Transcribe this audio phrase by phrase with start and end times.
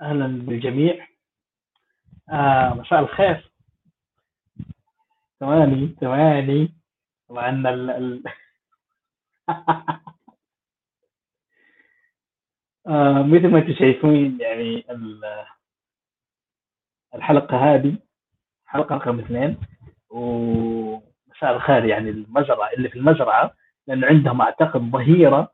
[0.00, 1.06] أهلا بالجميع.
[2.30, 3.50] آه مساء الخير.
[5.40, 6.74] ثواني ثواني.
[7.28, 7.90] طبعا ال...
[7.90, 8.22] ال...
[12.86, 15.44] آه مثل ما أنتم شايفين يعني ال-
[17.14, 17.96] الحلقة هذه
[18.66, 19.56] حلقة رقم اثنين.
[20.10, 23.54] ومساء الخير يعني المزرعة اللي في المزرعة
[23.86, 25.52] لأنه عندهم أعتقد ظهيرة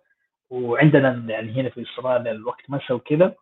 [0.50, 3.34] وعندنا يعني هنا في أستراليا الوقت مساء وكذا.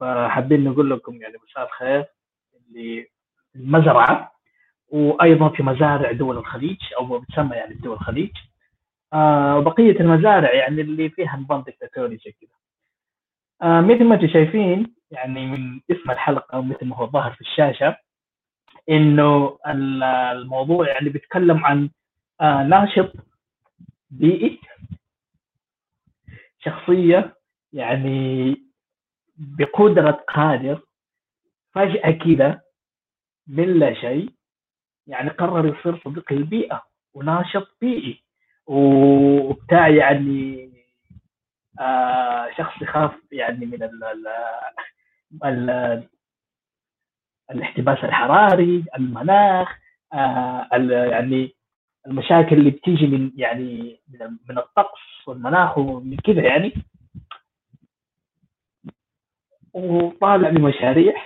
[0.00, 2.04] فحابين نقول لكم يعني مساء الخير
[2.56, 3.06] اللي
[3.52, 4.32] في المزرعة
[4.88, 8.30] وأيضا في مزارع دول الخليج أو بتسمى يعني دول الخليج.
[9.12, 12.50] آه وبقية المزارع يعني اللي فيها نظام دكتاتوري زي كذا
[13.62, 17.96] آه مثل ما أنتم شايفين يعني من اسم الحلقة ومثل ما هو ظاهر في الشاشة
[18.88, 21.90] إنه ال- الموضوع يعني بيتكلم عن
[22.40, 23.12] آه ناشط
[24.10, 24.60] بيئي
[26.58, 27.36] شخصية
[27.72, 28.56] يعني
[29.40, 30.80] بقدرة قادر
[31.72, 32.60] فجأة كذا
[33.46, 34.30] من لا شيء
[35.06, 36.82] يعني قرر يصير صديق للبيئة
[37.14, 38.22] وناشط بيئي.
[38.66, 40.70] وبتاع يعني
[41.80, 44.26] آه شخص يخاف يعني من ال ال
[45.44, 46.08] ال
[47.50, 49.78] الاحتباس الحراري المناخ
[50.12, 50.68] آه
[51.10, 51.54] يعني
[52.06, 54.00] المشاكل اللي بتيجي من يعني
[54.48, 56.74] من, الطقس والمناخ ومن كذا يعني.
[59.72, 61.22] وطالع بمشاريع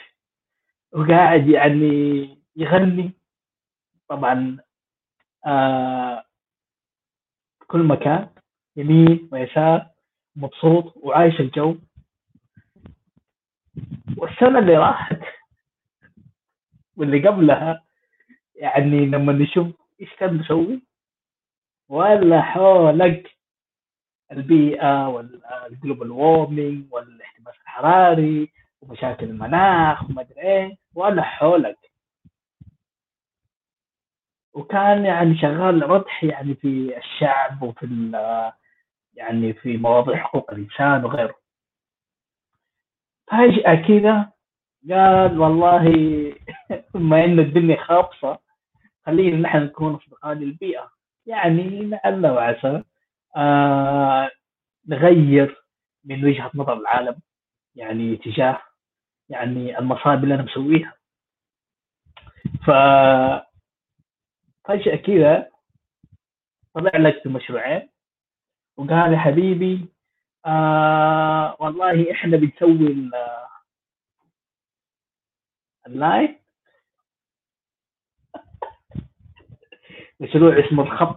[0.93, 3.13] وقاعد يعني يغني.
[4.09, 4.59] طبعا
[5.47, 6.25] آه
[7.67, 8.29] كل مكان
[8.77, 9.87] يمين ويسار
[10.37, 11.77] مبسوط وعايش الجو.
[14.17, 15.21] والسنة اللي راحت
[16.97, 17.85] واللي قبلها
[18.55, 19.67] يعني لما نشوف
[20.01, 20.83] إيش كان مسوي
[21.89, 23.31] ولا حولك
[24.33, 27.34] البيئة وال global warming والاحتباس
[27.75, 31.79] الحراري ومشاكل المناخ وما أدري إيه ولا حولك.
[34.55, 38.11] وكان يعني شغال ربح يعني في الشعب وفي
[39.15, 41.35] يعني في مواضيع حقوق الإنسان وغيره.
[43.27, 44.33] فجأة كذا
[44.91, 45.85] قال والله
[46.95, 48.39] بما إن الدنيا خابصة
[49.07, 50.91] خلينا نحن نكون أصدقاء للبيئة.
[51.27, 52.83] يعني لعل وعسى
[53.37, 54.31] آه
[54.89, 55.65] نغير
[56.05, 57.17] من وجهة نظر العالم.
[57.75, 58.63] يعني تجاه
[59.29, 60.95] يعني المصائب اللي أنا مسويها.
[62.67, 62.71] ف
[64.65, 65.51] فجأة كذا.
[66.75, 67.89] طلع لك بمشروعين
[68.77, 69.89] وقال يا حبيبي
[70.47, 73.13] آه والله إحنا بنسوي ال-
[75.87, 76.31] اللايف
[80.21, 81.17] مشروع اسمه الخط.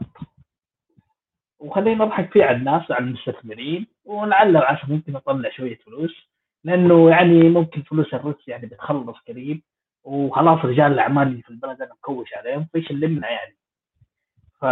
[1.59, 6.28] وخلينا نضحك فيه على الناس وعلى المستثمرين ولعل وعسى ممكن نطلع شوية فلوس.
[6.63, 9.62] لأنه يعني ممكن فلوس الروس يعني بتخلص قريب
[10.03, 13.56] وخلاص رجال الأعمال اللي في البلد أنا مكوش عليهم فيش نلمنا يعني.
[14.59, 14.66] ف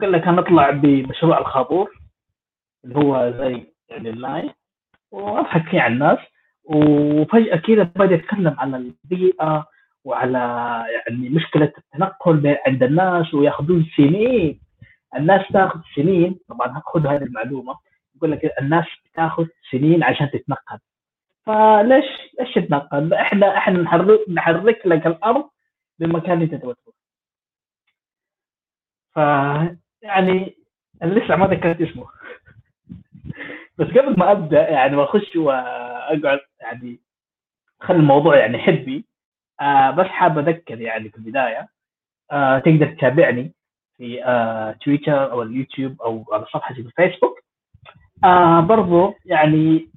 [0.00, 2.00] قال لك هنطلع بمشروع الخابور
[2.84, 4.50] اللي هو زي يعني اللاين
[5.10, 6.18] وأضحك فيه على الناس
[6.64, 9.66] وفجأة كذا بدأ يتكلم عن البيئة
[10.04, 10.38] وعلى
[10.88, 14.60] يعني مشكلة التنقل عند الناس وياخذون سنين.
[15.16, 17.78] الناس تاخذ سنين طبعا خذ هذه المعلومة
[18.16, 20.78] يقول لك الناس بتاخذ سنين عشان تتنقل.
[21.46, 22.04] فليش
[22.40, 25.50] ليش تتنقل؟ إحنا إحنا نحرك نحرك لك الأرض
[26.00, 26.96] للمكان اللي أنت تبغى تروح.
[29.14, 29.18] ف
[30.02, 30.56] يعني
[31.02, 32.06] أنا لسه ما ذكرت اسمه.
[33.78, 37.00] بس قبل ما أبدأ يعني وأخش وأقعد يعني
[37.80, 39.04] خلي الموضوع يعني حبي
[39.60, 41.68] آه بس حاب أذكر يعني في البداية
[42.32, 43.54] آه تقدر تتابعني
[43.96, 47.45] في آه تويتر أو اليوتيوب أو على صفحتي في الفيسبوك.
[48.24, 49.90] آه برضو يعني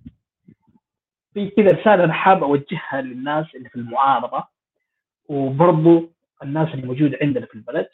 [1.34, 4.44] في كذا رسالة أنا حاب أوجهها للناس اللي في المعارضة
[5.30, 6.10] وبرضو
[6.44, 7.88] الناس اللي موجودة عندنا في البلد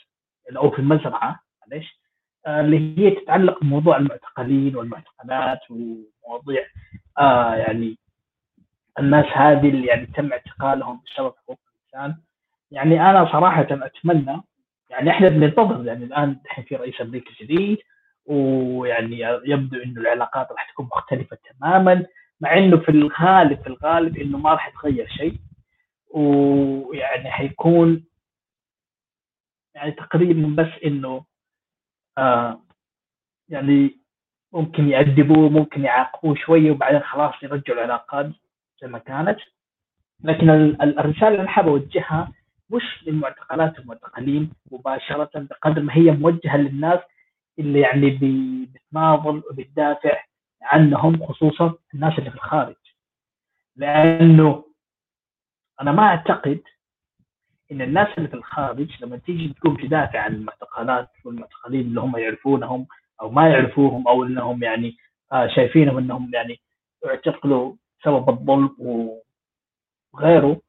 [0.58, 1.40] أو في المزرعة
[1.72, 2.00] معلش
[2.48, 6.64] آه اللي هي تتعلق بموضوع المعتقلين والمعتقلات ومواضيع
[7.20, 7.98] آه يعني
[9.00, 11.60] الناس هذه اللي يعني تم اعتقالهم بسبب حقوق
[11.94, 12.22] الإنسان.
[12.72, 14.42] يعني أنا صراحة أتمنى
[14.90, 17.78] يعني إحنا بننتظر يعني الآن في رئيس امريكي جديد
[18.26, 22.06] ويعني يبدو إنه العلاقات راح تكون مختلفة تماما
[22.42, 25.38] مع إنه في الغالب في الغالب إنه ما راح يتغير شيء.
[26.10, 28.06] ويعني حيكون
[29.76, 31.26] يعني تقريبا بس إنه
[32.18, 32.62] آه
[33.50, 33.98] يعني
[34.54, 38.26] ممكن يأدبوه ممكن يعاقبوه شوية وبعدين خلاص يرجعوا العلاقات
[38.82, 39.40] زي ما كانت.
[40.24, 42.32] لكن ال- ال- الرسالة اللي أنا حابب أوجهها
[42.70, 47.00] مش للمعتقلات والمعتقلين مباشرة بقدر ما هي موجهة للناس
[47.60, 50.24] اللي يعني بتناضل وبتدافع
[50.62, 52.76] عنهم خصوصا الناس اللي في الخارج.
[53.76, 54.66] لأنه
[55.82, 56.62] أنا ما أعتقد
[57.72, 62.88] إن الناس اللي في الخارج لما تيجي تقوم تدافع عن المعتقلات والمعتقلين اللي هم يعرفونهم
[63.22, 64.98] أو ما يعرفوهم أو إنهم يعني
[65.32, 66.60] آه شايفينهم إنهم يعني
[67.06, 68.76] اعتقلوا بسبب الظلم
[70.14, 70.62] وغيره.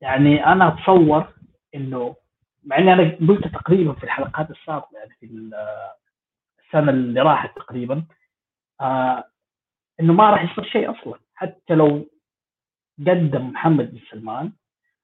[0.00, 1.34] يعني أنا أتصور
[1.74, 2.16] إنه
[2.64, 5.26] مع إني أنا قلت تقريبا في الحلقات السابقة يعني في
[6.66, 8.04] السنة اللي راحت تقريبا
[8.80, 9.24] آه
[10.00, 11.18] إنه ما راح يصير شيء أصلا.
[11.34, 12.06] حتى لو
[12.98, 14.52] قدم محمد بن سلمان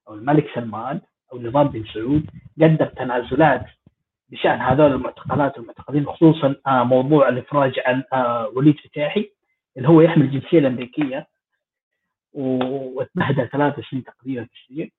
[0.09, 1.01] أو الملك سلمان
[1.33, 2.27] أو نظام بن سعود
[2.63, 3.67] قدم تنازلات
[4.29, 9.31] بشأن هذول المعتقلات والمعتقلين خصوصا آه موضوع الإفراج عن آه وليد فتاحي
[9.77, 11.27] اللي هو يحمل الجنسية الأمريكية
[12.33, 14.91] واتبهدل ثلاث سنين تقريبا في السجن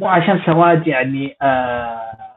[0.00, 2.36] مو عشان سواد يعني آه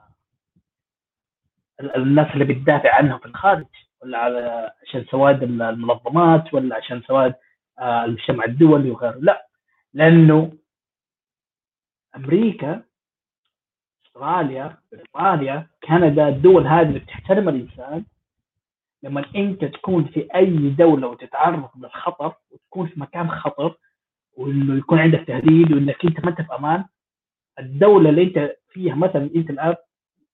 [1.95, 3.65] الناس اللي بتدافع عنهم في الخارج
[4.01, 7.36] ولا على عشان سواد المنظمات ولا عشان سواد
[7.80, 9.18] آه المجتمع الدولي وغيره.
[9.19, 9.48] لا
[9.94, 10.54] لأنه
[12.15, 12.83] أمريكا
[14.06, 18.06] أستراليا بريطانيا كندا الدول هذه اللي بتحترم الإنسان.
[19.04, 23.77] لما أنت تكون في أي دولة وتتعرض للخطر وتكون في مكان خطر
[24.38, 26.86] وإنه يكون عندك تهديد وإنك أنت ما انت في أمان
[27.59, 29.75] الدولة اللي أنت فيها مثلا أنت الآن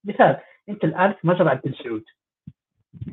[0.04, 0.38] مثال
[0.69, 2.04] أنت الآن في مزرعة بن سعود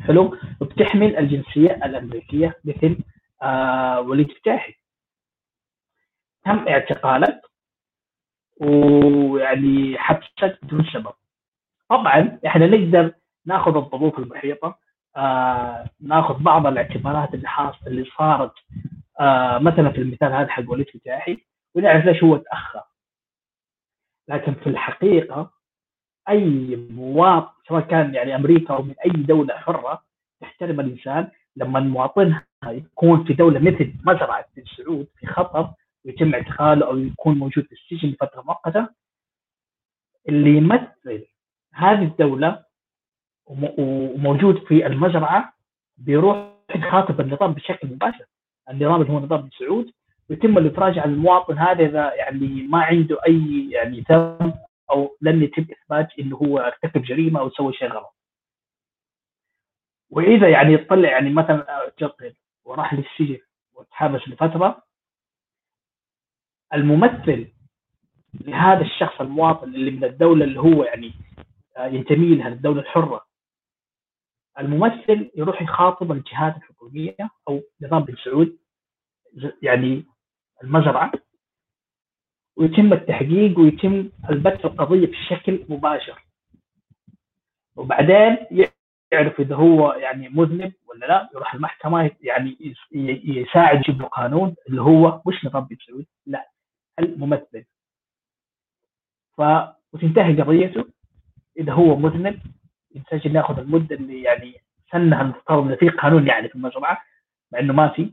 [0.00, 2.98] حلو وبتحمل الجنسية الأمريكية مثل
[3.42, 4.74] آه وليد فتاحي.
[6.44, 7.40] تم اعتقالك
[8.60, 11.12] ويعني حبسك بدون سبب.
[11.88, 13.14] طبعا إحنا نقدر
[13.46, 14.78] نأخذ الظروف المحيطة
[15.16, 18.52] آه نأخذ بعض الاعتبارات اللي حاصلة اللي صارت
[19.20, 21.38] آه مثلا في المثال هذا حق وليد فتاحي
[21.74, 22.82] ونعرف ليش هو تأخر.
[24.28, 25.50] لكن في الحقيقة
[26.28, 30.02] أي مواطن سواء كان يعني أمريكا أو من أي دولة حرة
[30.40, 35.70] تحترم الإنسان لما مواطنها يكون في دولة مثل مزرعة بن سعود في خطر
[36.04, 38.88] ويتم اعتقاله أو يكون موجود في السجن لفترة مؤقتة
[40.28, 41.26] اللي يمثل
[41.74, 42.64] هذه الدولة
[43.46, 45.52] وموجود في المزرعة
[45.96, 48.24] بيروح يخاطب النظام بشكل مباشر.
[48.70, 49.92] النظام اللي هو نظام بن سعود
[50.30, 54.54] ويتم الإفراج عن المواطن هذا إذا يعني ما عنده أي يعني ذنب
[54.90, 58.14] أو لم يتم إثبات إنه هو ارتكب جريمة أو سوى شيء غلط.
[60.10, 62.34] وإذا يعني يطلع يعني مثلا اعتقل
[62.64, 63.38] وراح للسجن
[63.74, 64.82] وتحبس لفترة
[66.74, 67.52] الممثل
[68.34, 71.12] لهذا الشخص المواطن اللي من الدولة اللي هو يعني
[71.78, 73.26] ينتمي لها الدولة الحرة
[74.58, 77.16] الممثل يروح يخاطب الجهات الحكومية
[77.48, 78.58] أو نظام بن سعود
[79.62, 80.04] يعني
[80.64, 81.12] المزرعة
[82.56, 86.22] ويتم التحقيق ويتم البث القضية بشكل مباشر.
[87.76, 88.36] وبعدين
[89.12, 92.74] يعرف إذا هو يعني مذنب ولا لا يروح المحكمة يعني
[93.24, 96.50] يساعد يجيب له قانون اللي هو مش نظام بن سعود لا
[96.98, 97.64] الممثل.
[99.36, 99.42] ف
[99.92, 100.84] وتنتهي قضيته.
[101.58, 102.40] إذا هو مذنب
[102.94, 104.54] ينسجن ياخذ المدة اللي يعني
[104.92, 107.02] سنها المفترض في قانون يعني في المجموعه
[107.52, 108.12] مع إنه ما في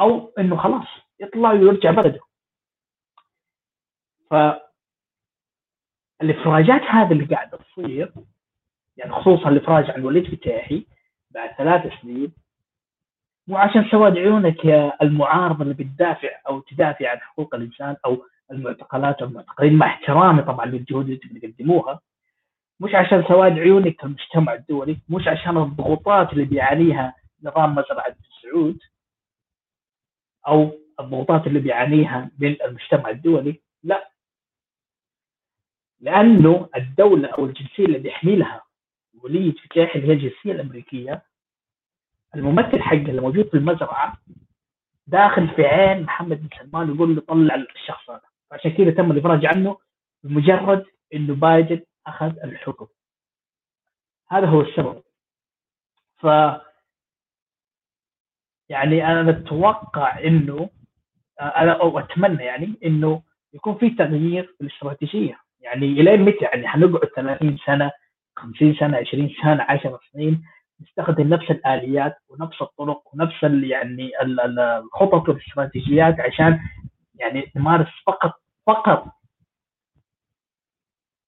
[0.00, 0.86] أو إنه خلاص.
[1.22, 2.20] يطلع ويرجع بلده.
[4.30, 4.34] ف
[6.22, 8.12] الافراجات هذه اللي قاعدة تصير
[8.96, 10.86] يعني خصوصا الإفراج عن وليد فتاحي
[11.30, 12.32] بعد ثلاث سنين
[13.46, 19.22] مو عشان سواد عيونك يا المعارضه اللي بتدافع أو تدافع عن حقوق الإنسان أو المعتقلات
[19.22, 22.00] والمعتقلين مع احترامي طبعا للجهود اللي تقدموها.
[22.80, 28.78] مش عشان سواد عيونك كالمجتمع الدولي مش عشان الضغوطات اللي بيعانيها نظام مزرعة السعود
[30.48, 34.10] أو الضغوطات اللي بيعانيها من المجتمع الدولي؟ لا.
[36.00, 38.62] لأنه الدولة أو الجنسية اللي بيحملها
[39.22, 41.22] وليد فتاحي اللي هي الجنسية الأمريكية
[42.34, 44.18] الممثل حقه اللي موجود في المزرعة
[45.06, 48.20] داخل في عين محمد بن سلمان يقول له طلع الشخص هذا.
[48.52, 49.78] عشان كذا تم الإفراج عنه
[50.22, 52.86] بمجرد إنه بايدن أخذ الحكم
[54.28, 55.02] هذا هو السبب.
[56.18, 56.26] ف
[58.68, 60.70] يعني أنا أتوقع إنه
[61.40, 63.22] أنا أو أتمنى يعني إنه
[63.54, 65.38] يكون في تغيير في الاستراتيجية.
[65.60, 67.90] يعني إلى متى؟ يعني حنقعد 30 سنة
[68.36, 70.44] 50 سنة 20 سنة 10 سنين
[70.82, 76.60] نستخدم نفس الآليات ونفس الطرق ونفس يعني الخطط والاستراتيجيات عشان
[77.14, 78.32] يعني نمارس فقط
[78.66, 79.06] فقط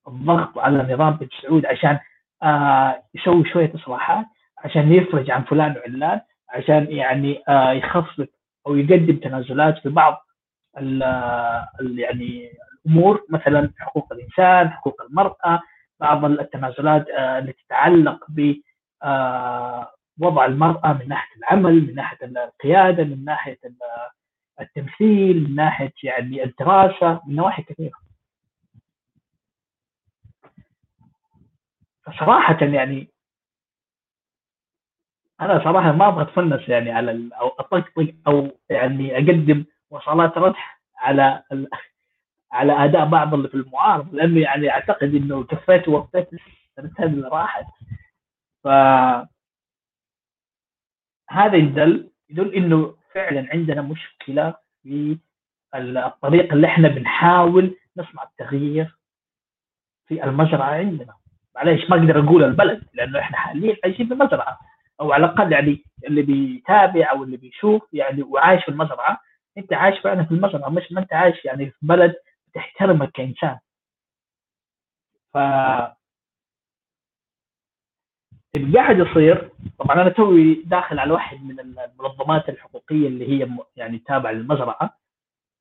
[0.09, 1.99] الضغط على نظام بن سعود عشان
[2.43, 4.27] آه يسوي شوية إصلاحات
[4.59, 6.21] عشان يفرج عن فلان وعلان
[6.51, 8.27] عشان يعني آه يخفف
[8.67, 10.27] أو يقدم تنازلات في بعض
[10.79, 11.03] ال
[11.81, 12.53] ال يعني
[12.87, 15.63] الأمور مثلا حقوق الإنسان، حقوق المرأة،
[16.01, 18.55] بعض التنازلات آه اللي تتعلق ب
[19.03, 19.91] آه
[20.21, 23.59] وضع المرأة من ناحية العمل من ناحية القيادة من ناحية
[24.61, 27.99] التمثيل من ناحية يعني الدراسة من نواحي كثيرة.
[32.07, 33.09] فصراحة يعني
[35.41, 41.43] أنا صراحة ما أبغى اتفنس يعني على أو أطقطق أو يعني أقدم وصلات ردح على
[42.53, 46.29] على أداء بعض اللي في المعارضه لأنه يعني أعتقد إنه كفيت ووفيت
[46.79, 47.67] السنتين اللي راحت.
[48.65, 48.69] ف
[51.31, 55.19] هذا يدل يدل إنه فعلا عندنا مشكلة في
[55.75, 58.97] الطريقة اللي إحنا بنحاول نصنع التغيير
[60.07, 61.15] في المزرعة عندنا.
[61.57, 64.59] معليش ما أقدر أقول البلد لأنه إحنا حاليا عايشين في المزرعه
[65.01, 69.21] أو على الأقل يعني اللي بيتابع أو اللي بيشوف يعني وعايش في المزرعه
[69.59, 72.15] أنت عايش فعلا في المزرعه مش ما أنت عايش يعني في بلد
[72.55, 73.59] تحترمك كإنسان.
[75.35, 75.37] ف
[78.57, 83.99] اللي قاعد يصير طبعا أنا توي داخل على واحد من المنظمات الحقوقية اللي هي يعني
[83.99, 84.99] تابعة للمزرعه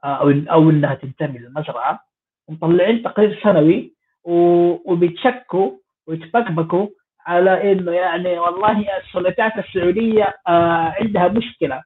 [0.04, 2.06] آه، أو أو إنها تنتمي للمزرعه
[2.50, 5.72] مطلعين تقرير سنوي وبيتشكوا
[6.08, 6.88] ويتبكبكوا
[7.25, 11.84] على إنه يعني والله السلطات السعودية آه عندها مشكلة.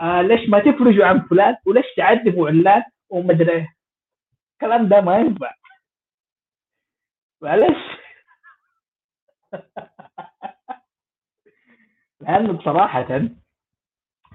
[0.00, 3.68] آه ليش ما تفرجوا عن فلان؟ وليش تعذبوا علان؟ ومدري إيه
[4.52, 5.52] الكلام ده ما ينفع.
[7.42, 7.78] معلش.
[12.20, 13.20] لأنه بصراحة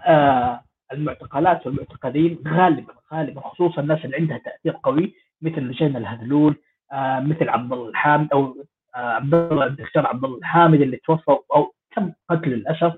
[0.06, 6.56] آه المعتقلات والمعتقلين غالبا غالبا خصوصا الناس اللي عندها تأثير قوي مثل لجان الهذلول
[6.92, 8.66] آه مثل عبد الله الحامد أو
[8.98, 12.94] عبد الله الدكتور عبد الله الحامد اللي توفى أو تم قتله للأسف.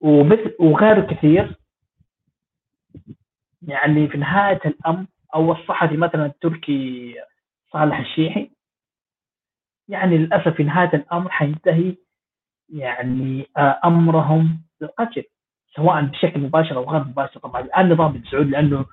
[0.00, 1.56] ومثل وغيره كثير.
[3.62, 7.14] يعني في نهاية الأمر أو الصحفي مثلا التركي
[7.72, 8.50] صالح الشيحي
[9.88, 11.96] يعني للأسف في نهاية الأمر حينتهي
[12.68, 15.24] يعني آه، أمرهم بالقتل
[15.76, 18.86] سواء بشكل مباشر أو غير مباشر طبعا الان نظام بن لأنه آه،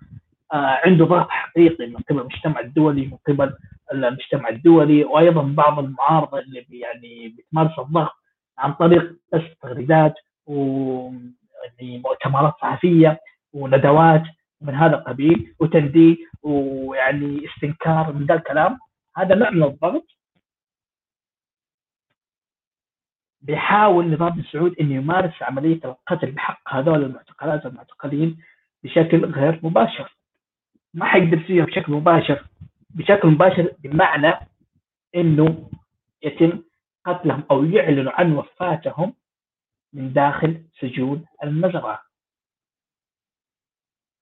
[0.52, 3.54] عنده ضغط حقيقي من قبل المجتمع الدولي من قبل
[3.94, 8.12] المجتمع الدولي وأيضا بعض المعارضه اللي يعني بتمارس الضغط
[8.58, 10.14] عن طريق بس تغريدات
[10.46, 13.20] ومؤتمرات صحفية
[13.54, 14.24] وندوات
[14.62, 18.80] من هذا القبيل وتنديد ويعني استنكار من ذا الكلام.
[19.18, 20.06] هذا نوع من الضغط
[23.42, 28.38] بيحاول نظام السعود إنه يمارس عملية القتل بحق هذول المعتقلات المعتقلين
[28.84, 30.17] بشكل غير مباشر.
[30.94, 32.46] ما حيقدر فيها بشكل مباشر
[32.90, 34.34] بشكل مباشر بمعنى
[35.16, 35.70] إنه
[36.24, 36.64] يتم
[37.06, 39.14] قتلهم أو يعلنوا عن وفاتهم
[39.94, 42.02] من داخل سجون المزرعة.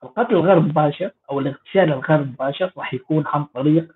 [0.04, 3.96] القتل الغير مباشر أو الاغتيال الغير مباشر راح يكون عن طريق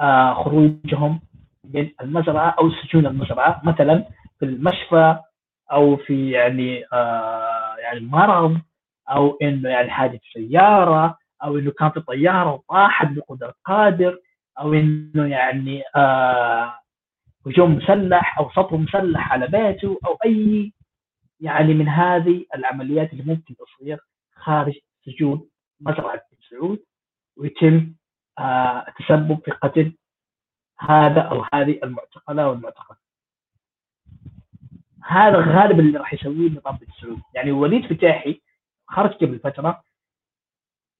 [0.00, 1.20] آه خروجهم
[1.64, 4.04] من المزرعة أو سجون المزرعة مثلا
[4.38, 5.18] في المشفى
[5.72, 8.60] أو في يعني آه يعني مرض
[9.10, 14.18] أو إنه يعني حادث سيارة أو إنه كان في طيارة وطاحت بقدر قادر
[14.58, 16.74] أو إنه يعني آه
[17.46, 20.72] هجوم مسلح أو سطو مسلح على بيته أو أي
[21.40, 23.98] يعني من هذه العمليات اللي ممكن تصير
[24.34, 24.74] خارج
[25.06, 25.48] سجون
[25.80, 26.84] مزرعة بن سعود
[27.36, 27.94] ويتم
[28.38, 29.96] آه التسبب في قتل
[30.78, 32.96] هذا أو هذه المعتقلة والمعتقل.
[35.04, 37.20] هذا غالبا اللي راح يسويه نظام بن سعود.
[37.34, 38.40] يعني وليد فتاحي
[38.88, 39.82] خرج قبل فترة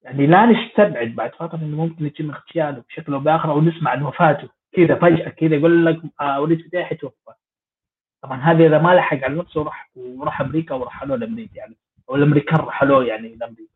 [0.02, 4.02] يعني لا نستبعد بعد فترة إنه ممكن يتم اغتياله بشكل أو بآخر أو نسمع عن
[4.02, 4.48] وفاته.
[4.72, 7.32] كذا فجأة كذا يقول لك آه وليد فتاحي توفى.
[8.22, 11.76] طبعا هذا إذا ما لحق على نفسه وراح وراح أمريكا ورحلوه لأمريكا يعني
[12.10, 13.72] أو الأمريكان رحلوه يعني لأمريكا.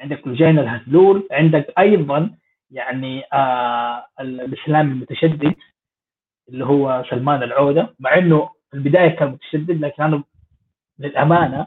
[0.00, 2.34] عندك لجين الهزلول عندك أيضا
[2.70, 5.54] يعني آه الاسلام المتشدد
[6.48, 10.22] اللي هو سلمان العودة مع إنه في البداية كان متشدد لكن أنا
[10.98, 11.66] للأمانة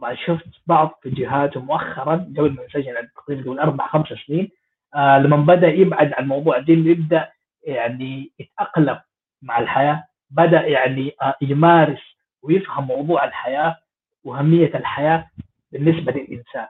[0.00, 4.50] طبعا شفت بعض فيديوهاته مؤخرا قبل ما ينسجن تقريبا قبل أربع خمس سنين.
[4.94, 7.28] آه لما بدأ يبعد عن موضوع الدين يبدأ
[7.66, 9.00] يعني يتأقلم
[9.42, 12.00] مع الحياة بدأ يعني آه يمارس
[12.42, 13.76] ويفهم موضوع الحياة
[14.24, 15.26] وأهمية الحياة
[15.72, 16.66] بالنسبة للإنسان.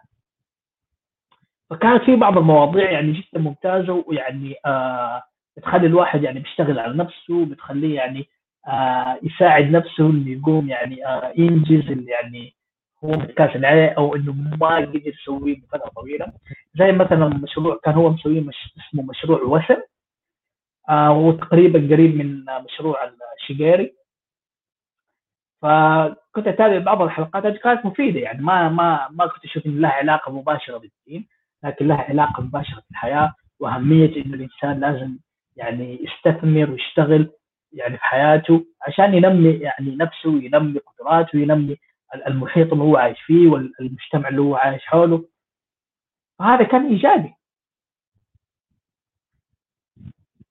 [1.70, 5.22] فكانت في بعض المواضيع يعني جدا ممتازة ويعني آه
[5.56, 8.28] بتخلي الواحد يعني بيشتغل على نفسه بتخليه يعني
[8.66, 12.54] آه يساعد نفسه انه يقوم يعني آه ينجز اللي يعني
[13.04, 16.33] هو متكاسل عليه أو إنه ما قدر يسويه لفتره طويلة.
[16.78, 19.83] زي مثلا مشروع كان هو مسويه مش اسمه مشروع وسم
[20.88, 22.99] آه وتقريبا قريب من مشروع
[23.40, 23.95] الشقيري.
[25.62, 28.42] فكنت أتابع بعض الحلقات كانت مفيدة يعني.
[28.42, 31.28] ما ما ما كنت أشوف ان لها علاقة مباشرة بالدين
[31.64, 35.19] لكن لها علاقة مباشرة بالحياة وأهمية إنه الإنسان لازم
[35.57, 37.30] يعني يستثمر ويشتغل
[37.73, 41.76] يعني في حياته عشان ينمي يعني نفسه ينمي قدراته ينمي
[42.14, 45.29] المحيط اللي هو عايش فيه والمجتمع اللي هو عايش حوله.
[46.38, 47.35] فهذا كان إيجابي.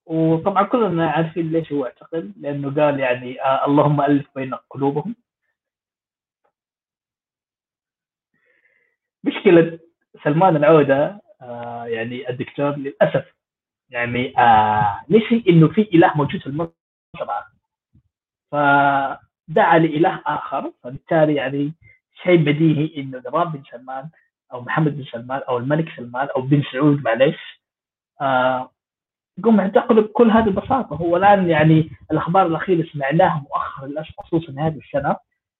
[0.05, 5.15] وطبعا كلنا عارفين ليش هو اعتقل لأنه قال يعني آه اللهم ألف بين قلوبهم.
[9.23, 9.79] مشكلة
[10.23, 13.33] سلمان العودة آه يعني الدكتور للأسف
[13.89, 17.47] يعني آه نسي إنه في إله موجود في المجتمع
[19.49, 21.73] فدعا لإله آخر فبالتالي يعني
[22.23, 24.09] شيء بديهي إنه نظام بن سلمان
[24.53, 27.61] أو محمد بن سلمان أو الملك سلمان أو بن سعود معلش
[28.21, 28.71] آه
[29.37, 34.77] يقوم يعتقلوا بكل هذه البساطة هو الآن يعني الأخبار الأخيرة سمعناها مؤخرا للأسف خصوصا هذه
[34.77, 35.15] السنة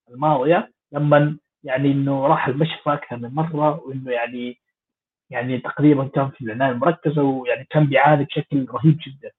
[0.09, 4.57] الماضية لما يعني إنه راح المشفى أكثر من مرة وإنه يعني
[5.29, 9.31] يعني تقريبا كان في العناية المركزة ويعني كان بيعاني بشكل رهيب جدا.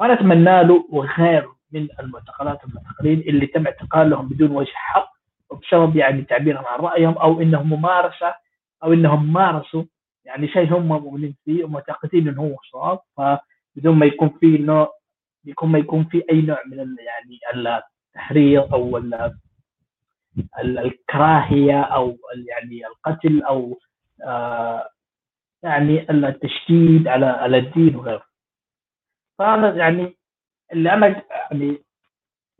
[0.00, 5.12] أنا أتمنى له وغير من المعتقلات المعتقلين اللي تم اعتقالهم بدون وجه حق
[5.50, 8.34] وبسبب يعني تعبيرهم عن رأيهم أو إنهم ممارسة
[8.84, 9.84] أو إنهم مارسوا
[10.24, 12.98] يعني شيء هم مؤمنين فيه ومعتقدين إنه هو صواب.
[13.16, 14.92] فبدون ما يكون في نوع
[15.44, 17.38] بيكون ما يكون في أي نوع من يعني
[18.14, 18.98] التحريض أو
[20.58, 22.16] الكراهية أو
[22.48, 23.78] يعني القتل أو
[24.24, 24.88] آه
[25.62, 28.24] يعني التشديد على على الدين وغيره.
[29.38, 30.16] فانا يعني
[30.72, 31.82] اللي أنا يعني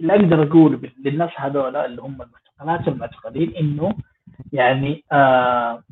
[0.01, 3.97] اللي أقدر أقوله للناس هذول اللي هم المعتقلات المعتقلين إنه
[4.53, 5.83] يعني آه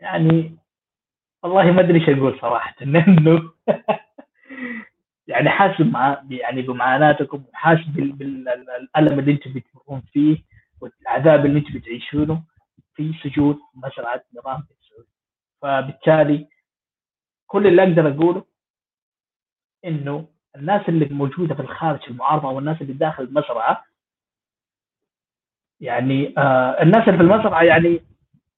[0.00, 0.56] يعني
[1.42, 3.52] والله ما أدري إيش أقول صراحة لأنه
[5.26, 10.38] يعني حاسس مع يعني بمعاناتكم وحاسس بالألم اللي أنتم بتمرون فيه
[10.80, 12.42] والعذاب اللي أنتم بتعيشونه
[12.94, 15.08] في سجون مزرعة نظام السعودي
[15.62, 16.48] فبالتالي
[17.46, 18.44] كل اللي أقدر أقوله
[19.84, 23.84] إنه الناس اللي موجودة في الخارج المعارضة والناس اللي داخل المزرعة
[25.80, 28.00] يعني آه الناس اللي في المزرعة يعني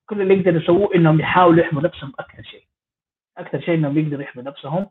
[0.07, 2.64] كل اللي يقدر يسووه إنهم يحاولوا يحموا نفسهم أكثر شيء.
[3.38, 4.87] أكثر شيء إنهم يقدروا يحموا نفسهم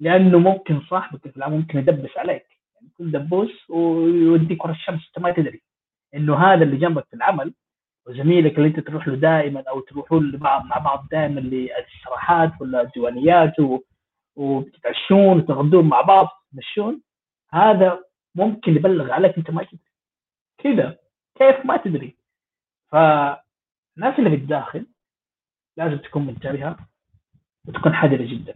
[0.00, 2.46] لأنه ممكن صاحبك في العمل ممكن يدبس عليك.
[2.74, 5.62] يعني يكون دبوس ويوديك ورا الشمس أنت ما تدري.
[6.14, 7.54] إنه هذا اللي جنبك في العمل
[8.06, 13.52] وزميلك اللي أنت تروح له دائما أو تروحون لبعض مع بعض دائما للاستراحات ولا الديوانيات
[14.40, 17.02] وبتتعشون وتغدون مع بعض تمشون.
[17.50, 19.80] هذا ممكن يبلغ عليك أنت ما تدري
[20.58, 20.98] كذا.
[21.34, 22.16] كيف؟ ما تدري.
[22.88, 24.86] فالناس اللي في الداخل
[25.76, 26.76] لازم تكون منتبهة
[27.68, 28.54] وتكون حذرة جدا.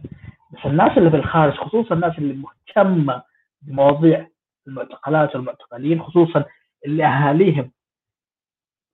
[0.51, 3.23] بس الناس اللي في الخارج خصوصا الناس اللي مهتمة
[3.61, 4.27] بمواضيع
[4.67, 6.45] المعتقلات والمعتقلين خصوصا
[6.85, 7.71] اللي أهاليهم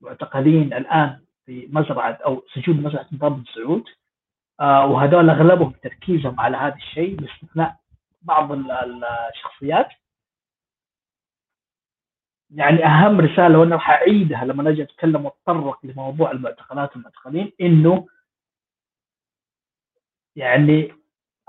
[0.02, 4.01] معتقلين الآن في مزرعة أو سجون مزرعة نظام بن سعود آه
[4.62, 7.76] وهذول أغلبهم تركيزهم على هذا الشيء باستثناء
[8.22, 8.52] بعض
[9.32, 9.90] الشخصيات.
[12.50, 18.08] يعني أهم رسالة وأنا راح أعيدها لما أجي أتكلم وأتطرق لموضوع المعتقلات والمعتقلين إنه
[20.36, 20.94] يعني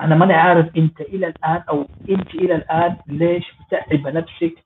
[0.00, 4.64] أنا ماني عارف أنت إلى الآن أو أنت إلى الآن ليش متعبه نفسك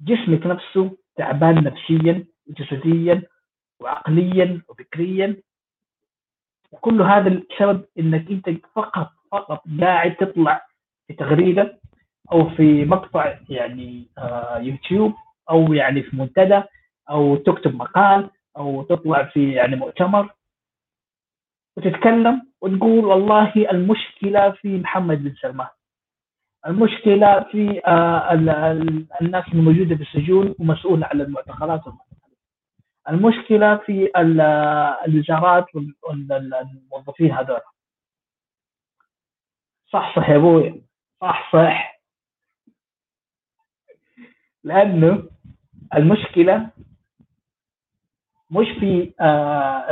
[0.00, 3.22] جسمك نفسه تعبان نفسيا وجسديا
[3.80, 5.42] وعقليا وفكريا
[6.72, 10.66] وكل هذا السبب إنك أنت فقط فقط قاعد تطلع
[11.08, 11.78] في تغريدة
[12.32, 15.14] أو في مقطع يعني آه يوتيوب
[15.50, 16.62] أو يعني في منتدى
[17.10, 20.30] أو تكتب مقال أو تطلع في يعني مؤتمر
[21.76, 25.68] وتتكلم وتقول والله المشكلة في محمد بن سلمان.
[26.66, 28.32] المشكلة في آه
[29.22, 31.82] الناس الموجودة في السجون ومسؤولة على المعتقلات
[33.08, 34.10] المشكلة في
[35.06, 37.60] الوزارات والموظفين هذول.
[39.86, 40.82] صح صح يا أبوي.
[41.20, 42.00] صح صح.
[44.64, 45.28] لأنه
[45.94, 46.70] المشكلة
[48.50, 49.86] مش في آه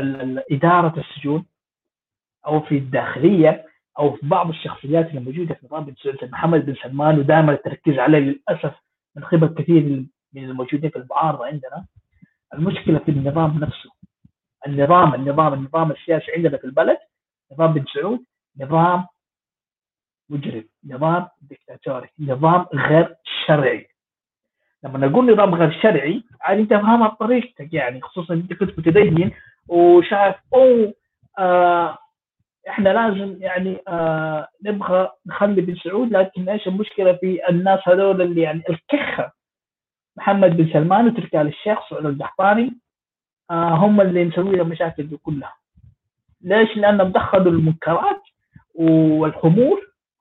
[0.51, 1.46] إدارة السجون
[2.46, 3.66] أو في الداخلية
[3.99, 8.75] أو في بعض الشخصيات اللي موجودة في نظام محمد بن سلمان ودائما التركيز عليه للأسف
[9.16, 11.87] من قبل كثير من الموجودين في المعارضه عندنا.
[12.54, 13.90] المشكلة في النظام نفسه.
[14.66, 16.98] النظام النظام النظام السياسي عندنا في البلد
[17.52, 18.24] نظام بن سعود
[18.60, 19.06] نظام
[20.30, 23.14] مجرم نظام دكتاتوري نظام غير
[23.46, 23.86] شرعي.
[24.84, 29.32] لما نقول نظام غير شرعي عاد أنت فاهمها بطريقتك يعني خصوصا أنت كنت متدين
[29.68, 30.94] وشايف أوه
[31.38, 31.98] آه
[32.68, 38.42] إحنا لازم يعني آه نبغى نخلي بن سعود لكن إيش المشكلة في الناس هذول اللي
[38.42, 39.32] يعني الكخة؟
[40.16, 42.79] محمد بن سلمان وتركي آل الشيخ سعود القحطاني
[43.51, 45.55] آه هم اللي مسوي المشاكل دي كلها.
[46.40, 48.23] ليش؟ لأنهم دخلوا المنكرات
[48.75, 49.81] والخمور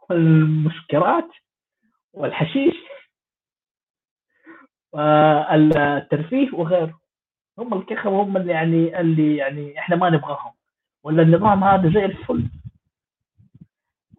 [0.09, 1.27] والمسكرات
[2.13, 2.75] والحشيش
[4.91, 6.99] والترفيه وغيره.
[7.59, 10.51] هم الكخم هم اللي يعني اللي يعني إحنا ما نبغاهم.
[11.03, 12.43] ولا النظام هذا زي الفل.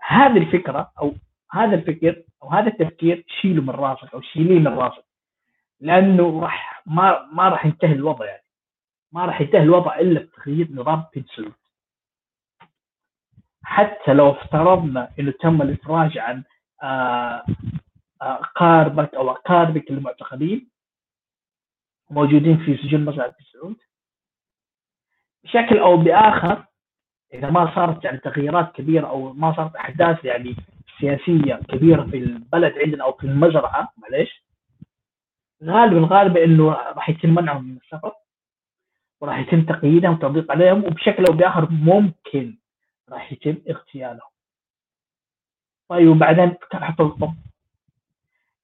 [0.07, 1.13] هذه الفكرة أو
[1.53, 5.05] هذا الفكر أو هذا التفكير شيله من راسك أو شيليه من راسك.
[5.81, 8.45] لأنه راح ما ما راح ينتهي الوضع يعني.
[9.13, 11.53] ما راح ينتهي الوضع إلا بتغيير نظام بنسل
[13.63, 16.45] حتى لو افترضنا إنه تم الإفراج عن
[16.83, 17.45] آه،
[18.23, 20.71] آه، قاربك أو اقاربك المعتقلين
[22.11, 23.77] موجودين في سجون مسجد السعود
[25.45, 26.65] بشكل أو بآخر
[27.35, 30.57] إذا ما صارت يعني تغييرات كبيرة أو ما صارت أحداث يعني
[31.01, 34.45] سياسية كبيرة في البلد عندنا أو في المزرعة معلش
[35.65, 38.13] غالبا غالبا إنه راح يتم منعهم من السفر
[39.21, 42.59] وراح يتم تقييدهم وتضييق عليهم وبشكل أو بآخر ممكن
[43.09, 44.31] راح يتم اغتيالهم
[45.89, 47.35] طيب وبعدين حط اللطم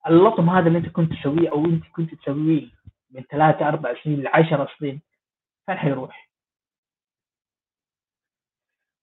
[0.06, 2.68] اللطم هذا اللي أنت كنت تسويه أو أنت كنت تسويه
[3.10, 5.00] من ثلاثة أربع سنين لعشر سنين
[5.66, 6.30] فين حيروح؟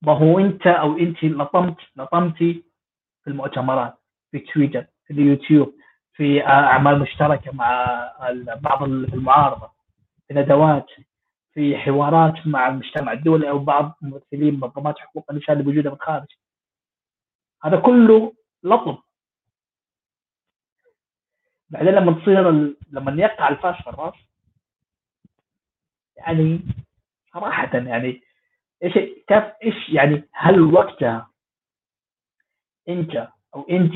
[0.02, 2.64] ما هو أنت أو أنت لطمت لطمتي
[3.24, 3.94] في المؤتمرات
[4.32, 5.76] في تويتر في اليوتيوب
[6.14, 7.86] في أعمال مشتركة مع
[8.62, 9.72] بعض المعارضة
[10.28, 10.86] في ندوات
[11.54, 16.28] في حوارات مع المجتمع الدولي أو بعض ممثلين منظمات حقوق الإنسان اللي موجوده الخارج
[17.64, 18.98] هذا كله لطم
[21.70, 22.52] بعدين لما تصير
[22.92, 24.16] لما يقع الفاس في الرأس
[26.18, 26.62] يعني
[27.34, 28.22] صراحة يعني
[28.84, 28.94] إيش
[29.28, 31.30] كيف إيش يعني هل وقتها
[32.90, 33.94] أنت أو انت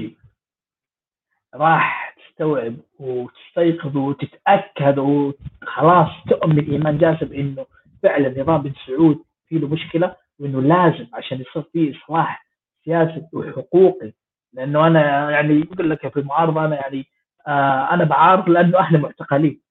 [1.53, 2.06] راح
[2.37, 7.65] تستوعب وتستيقظ وتتأكد وخلاص تؤمن إيمان جازم إنه
[8.03, 12.45] فعلا نظام بن سعود فيه له مشكلة وإنه لازم عشان يصير فيه إصلاح
[12.85, 14.11] سياسي وحقوقي.
[14.53, 17.05] لأنه أنا يعني يقول لك في المعارضه أنا يعني
[17.47, 19.61] آه أنا بعارض لأنه أهل معتقلين.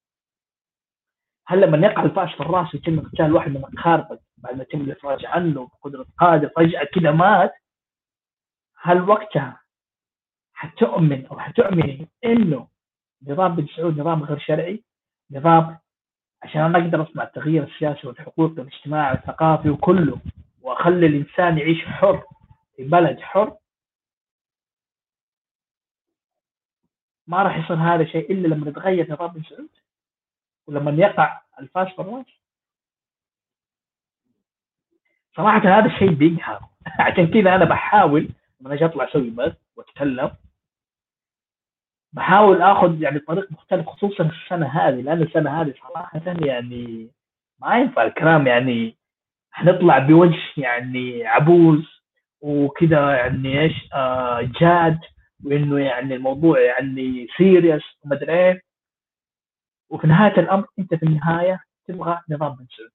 [1.46, 5.26] هل لما يقع الفاش في الرأس يتم اغتيال واحد من اقاربك بعد ما يتم الإفراج
[5.26, 7.52] عنه بقدرة قادر فجأة كذا مات
[8.82, 9.60] هل وقتها
[10.56, 12.68] حتؤمن أو حتؤمني إنه
[13.26, 14.82] نظام بن سعود نظام غير شرعي
[15.30, 15.78] نظام
[16.42, 20.20] عشان أنا أقدر أصنع التغيير السياسي والحقوقي والاجتماعي والثقافي وكله
[20.62, 22.24] وأخلي الإنسان يعيش حر
[22.76, 23.56] في بلد حر
[27.26, 29.70] ما راح يصير هذا الشيء إلا لما يتغير نظام بن سعود
[30.66, 32.26] ولما يقع الفاس بالراس
[35.36, 36.60] صراحة هذا الشيء بيقهر.
[37.00, 38.28] عشان كذا أنا بحاول
[38.60, 40.30] لما أجي أطلع أسوي بث واتكلم.
[42.12, 47.10] بحاول آخذ يعني طريق مختلف خصوصا السنة هذه لأن السنة هذه صراحة يعني
[47.60, 48.96] ما ينفع الكلام يعني
[49.50, 51.84] حنطلع بوجه يعني عبوز
[52.40, 54.98] وكذا يعني إيش آه جاد
[55.44, 58.62] وإنه يعني الموضوع يعني سيريس ومدري إيه.
[59.90, 62.90] وفي نهاية الأمر أنت في النهاية تبغى نظام بن سعود.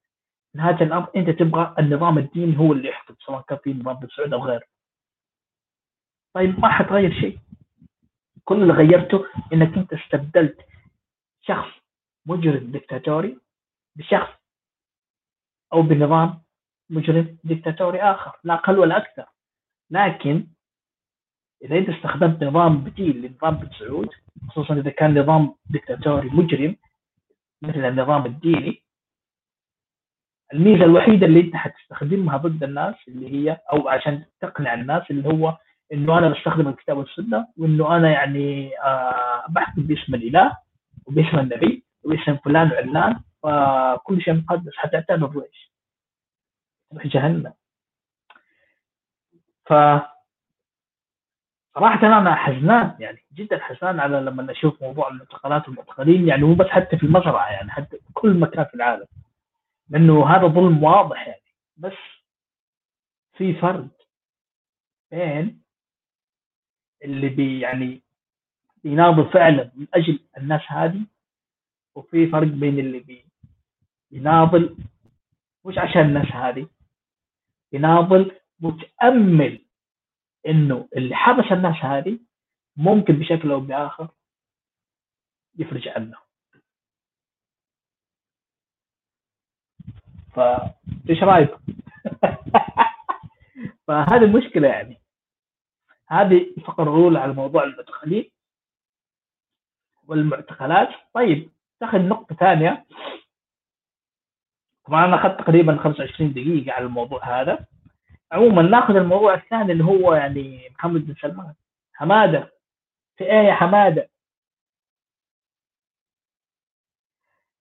[0.51, 4.07] في نهاية الأمر أنت تبغى النظام الديني هو اللي يحكم سواء كان في نظام بن
[4.07, 4.63] سعود أو غيره.
[6.33, 7.39] طيب ما حتغير شيء.
[8.43, 10.57] كل اللي غيرته إنك أنت استبدلت
[11.41, 11.69] شخص
[12.25, 13.37] مجرم دكتاتوري
[13.95, 14.33] بشخص
[15.73, 16.41] أو بنظام
[16.89, 19.25] مجرم دكتاتوري آخر لا أقل ولا أكثر.
[19.89, 20.47] لكن
[21.63, 24.09] إذا أنت استخدمت نظام بديل لنظام بن سعود
[24.49, 26.75] خصوصا إذا كان نظام دكتاتوري مجرم
[27.61, 28.83] مثل النظام الديني
[30.53, 35.57] الميزة الوحيدة اللي أنت حتستخدمها ضد الناس اللي هي أو عشان تقنع الناس اللي هو
[35.93, 40.58] إنه أنا بستخدم الكتاب والسنة وإنه أنا يعني آه بحكم باسم الإله
[41.06, 45.71] وباسم النبي وباسم فلان وعلان فكل شيء مقدس حتى تعتبر إيش؟
[46.91, 47.54] تروح جهنم
[49.65, 49.73] ف
[51.75, 56.67] صراحة أنا حزنان يعني جدا حزنان على لما أشوف موضوع المعتقلات والمعتقلين يعني مو بس
[56.67, 59.06] حتى في المزرعة يعني حتى في كل مكان في العالم
[59.89, 61.41] لأنه هذا ظلم واضح يعني
[61.77, 61.93] بس
[63.38, 63.88] في فرق
[65.12, 65.62] بين
[67.03, 68.01] اللي بي يعني
[68.83, 71.05] بيناضل فعلا من أجل الناس هذه
[71.95, 73.25] وفي فرق بين اللي بي
[74.11, 74.77] بيناضل
[75.65, 76.67] مش عشان الناس هذه
[77.71, 79.65] بيناضل متأمل
[80.47, 82.19] إنه اللي حبس الناس هذه
[82.77, 84.07] ممكن بشكل أو بآخر
[85.57, 86.17] يفرج عنه
[90.35, 90.39] ف
[91.09, 91.61] إيش رأيكم؟
[93.87, 95.00] فهذه المشكلة يعني
[96.12, 98.32] هذه الفقره الأولى على موضوع المعتقلين
[100.08, 100.89] والمعتقلات.
[101.13, 102.86] طيب تاخذ نقطة ثانية.
[104.86, 107.65] طبعا أنا أخذت تقريبا 25 دقيقة على الموضوع هذا.
[108.32, 111.54] عموما ناخذ الموضوع الثاني اللي هو يعني محمد بن سلمان.
[111.93, 112.54] حمادة.
[113.17, 114.10] في إيه يا حمادة؟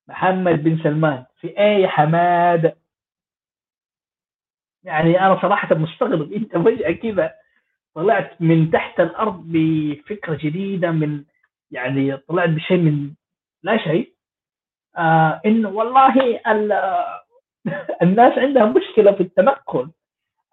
[0.09, 1.27] محمد بن سلمان.
[1.41, 2.77] في إيه يا حمادة؟
[4.83, 6.33] يعني أنا صراحة مستغرب.
[6.33, 7.40] أنت فجأة كذا
[7.95, 11.25] طلعت من تحت الأرض بفكرة جديدة من
[11.71, 13.15] يعني طلعت بشيء من
[13.63, 14.15] لا شيء.
[14.97, 16.41] آه انه والله
[18.03, 19.91] الناس عندها مشكلة في التنقل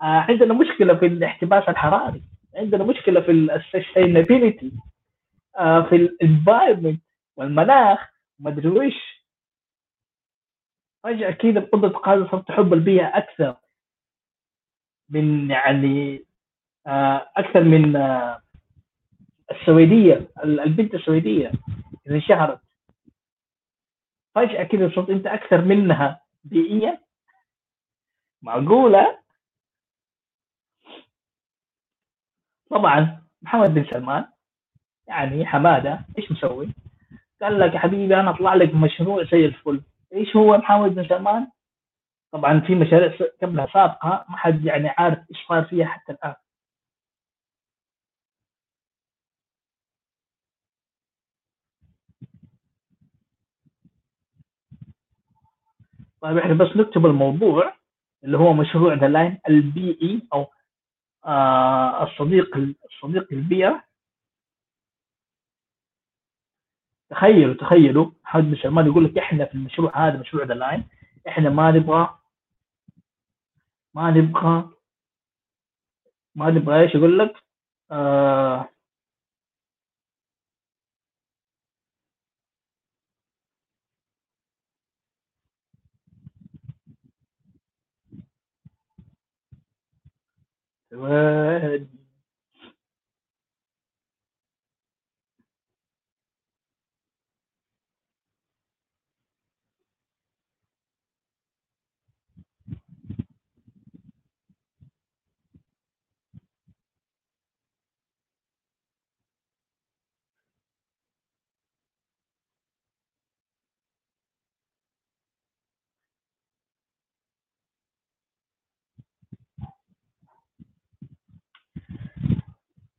[0.02, 2.24] آه عندنا مشكلة في الاحتباس الحراري.
[2.56, 4.72] عندنا مشكلة في السستينابيلتي
[5.60, 7.02] آه في الانفايرمنت
[7.38, 8.10] والمناخ.
[8.40, 9.24] ما أدري وش
[11.04, 13.56] فجأة كذا بقدرة قادر صرت تحب البيئة أكثر.
[15.10, 16.26] من يعني
[17.38, 18.42] أكثر من آه
[19.52, 21.52] السويدية البنت السويدية
[22.08, 22.60] اللي شهرت.
[24.36, 27.00] فجأة كذا صرت أنت أكثر منها بيئيا؟
[28.42, 29.20] معقولة؟
[32.70, 34.28] طبعا محمد بن سلمان
[35.08, 36.74] يعني حمادة إيش مسوي؟
[37.42, 39.82] قال لك يا حبيبي أنا أطلع لك مشروع زي الفل.
[40.14, 41.52] إيش هو محمد بن سلمان؟
[42.32, 46.36] طبعا في مشاريع قبلها سابقة ما حد يعني عارف إيش صار فيها حتى الآن.
[56.22, 57.74] طيب إحنا بس نكتب الموضوع
[58.24, 60.48] اللي هو مشروع The Line البيئي أو
[61.26, 63.84] آه الصديق الصديق البيئة.
[67.10, 70.88] تخيلوا تخيلوا حد سلمان يقول لك إحنا في المشروع هذا مشروع The Line
[71.28, 72.18] إحنا ما نبغى
[73.94, 74.70] ما نبغى
[76.36, 77.44] ما نبغى إيش يقول لك؟
[77.92, 78.70] آه
[91.06, 91.88] and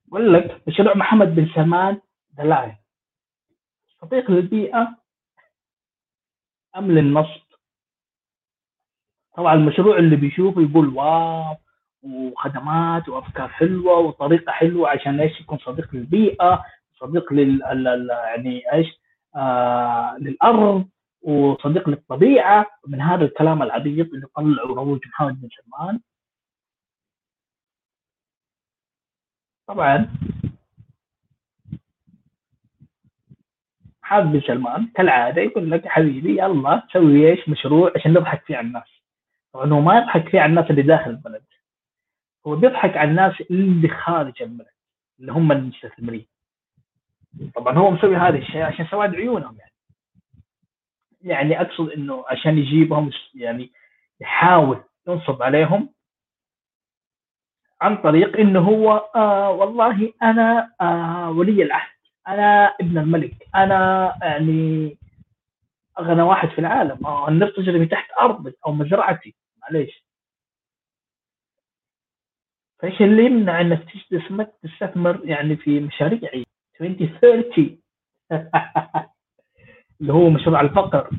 [0.08, 2.00] بقول لك مشروع محمد بن سلمان
[2.38, 2.72] دلائل.
[4.00, 4.96] صديق للبيئة
[6.76, 7.40] أم للنصب
[9.36, 11.56] طبعا المشروع اللي بيشوفه يقول واو
[12.02, 16.64] وخدمات وأفكار حلوة وطريقة حلوة عشان إيش؟ يكون صديق للبيئة
[17.00, 18.86] صديق لل يعني إيش؟
[19.36, 20.88] آه للأرض
[21.22, 22.66] وصديق للطبيعة.
[22.86, 26.00] من هذا الكلام العبيط اللي طلعوا روج محمد بن سلمان
[29.68, 30.08] طبعا.
[34.02, 38.66] حاب بن سلمان كالعادة يقول لك حبيبي يلا سوي إيش؟ مشروع عشان نضحك فيه على
[38.66, 39.02] الناس.
[39.52, 41.44] طبعا هو ما يضحك فيه على الناس اللي داخل البلد.
[42.46, 44.66] هو بيضحك على الناس اللي خارج البلد
[45.20, 46.26] اللي هم المستثمرين.
[47.54, 49.72] طبعا هو مسوي هذا الشيء عشان سواد عيونهم يعني.
[51.22, 53.72] يعني أقصد إنه عشان يجيبهم يعني
[54.20, 55.94] يحاول ينصب عليهم
[57.80, 61.90] عن طريق إنه هو آه والله أنا آه ولي العهد.
[62.28, 63.48] أنا ابن الملك.
[63.54, 64.98] أنا يعني
[65.98, 67.06] أغنى واحد في العالم.
[67.06, 69.34] آه النفط تجري من تحت أرضي أو مزرعتي.
[69.62, 70.04] معليش.
[72.78, 73.86] فإيش اللي يمنع إنك
[74.62, 76.44] تستثمر يعني في مشاريعي؟
[76.80, 77.78] 2030
[80.00, 81.10] اللي هو مشروع الفقر.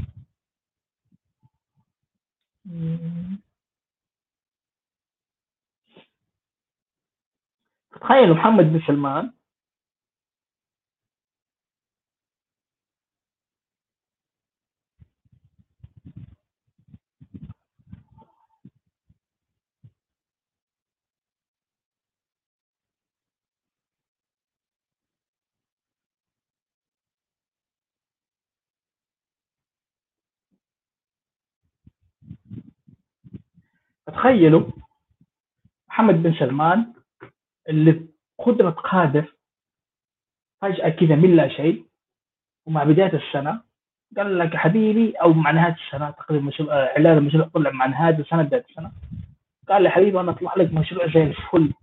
[8.02, 9.32] تخيلوا محمد بن سلمان.
[34.08, 34.72] تخيلوا
[35.90, 36.99] محمد بن سلمان
[37.70, 39.36] اللي قدرة قادر
[40.62, 41.86] فجأة كذا من لا شيء
[42.66, 43.62] ومع بداية السنة
[44.18, 48.44] قال لك حبيبي أو مع نهاية السنة تقريبا مشروع إعلان المشروع طلع مع نهاية السنة
[48.44, 48.92] بداية السنة.
[49.70, 51.74] قال لي حبيبي أنا أطلع لك مشروع زي الفل.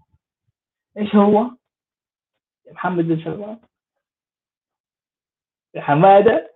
[0.96, 1.50] إيش هو؟
[2.66, 3.58] يا محمد بن سلمان.
[5.74, 6.52] يا حمادة.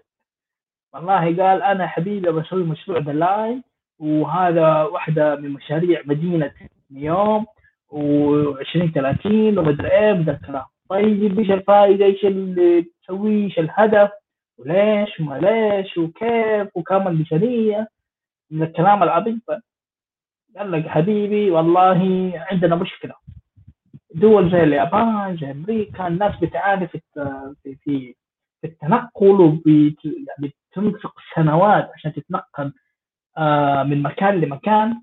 [0.93, 3.63] والله قال أنا حبيبي بسوي مشروع دلاي
[3.99, 6.55] وهذا واحدة من مشاريع مدينة
[6.91, 7.47] نيوم.
[7.91, 14.11] و20 30 ومدري إيه من الكلام طيب إيش الفائدة؟ إيش اللي تسويه إيش الهدف؟
[14.59, 17.89] وليش؟ وما ليش؟ وكيف؟ وكم الميزانيه
[18.51, 19.41] من الكلام العبيط
[20.57, 23.15] قال لك حبيبي والله عندنا مشكلة.
[24.15, 27.01] دول زي اليابان زي أمريكا الناس بتعاني في
[27.63, 28.15] في
[28.61, 32.73] في التنقل وبتنفق سنوات عشان تتنقل
[33.39, 35.03] آه، من مكان لمكان.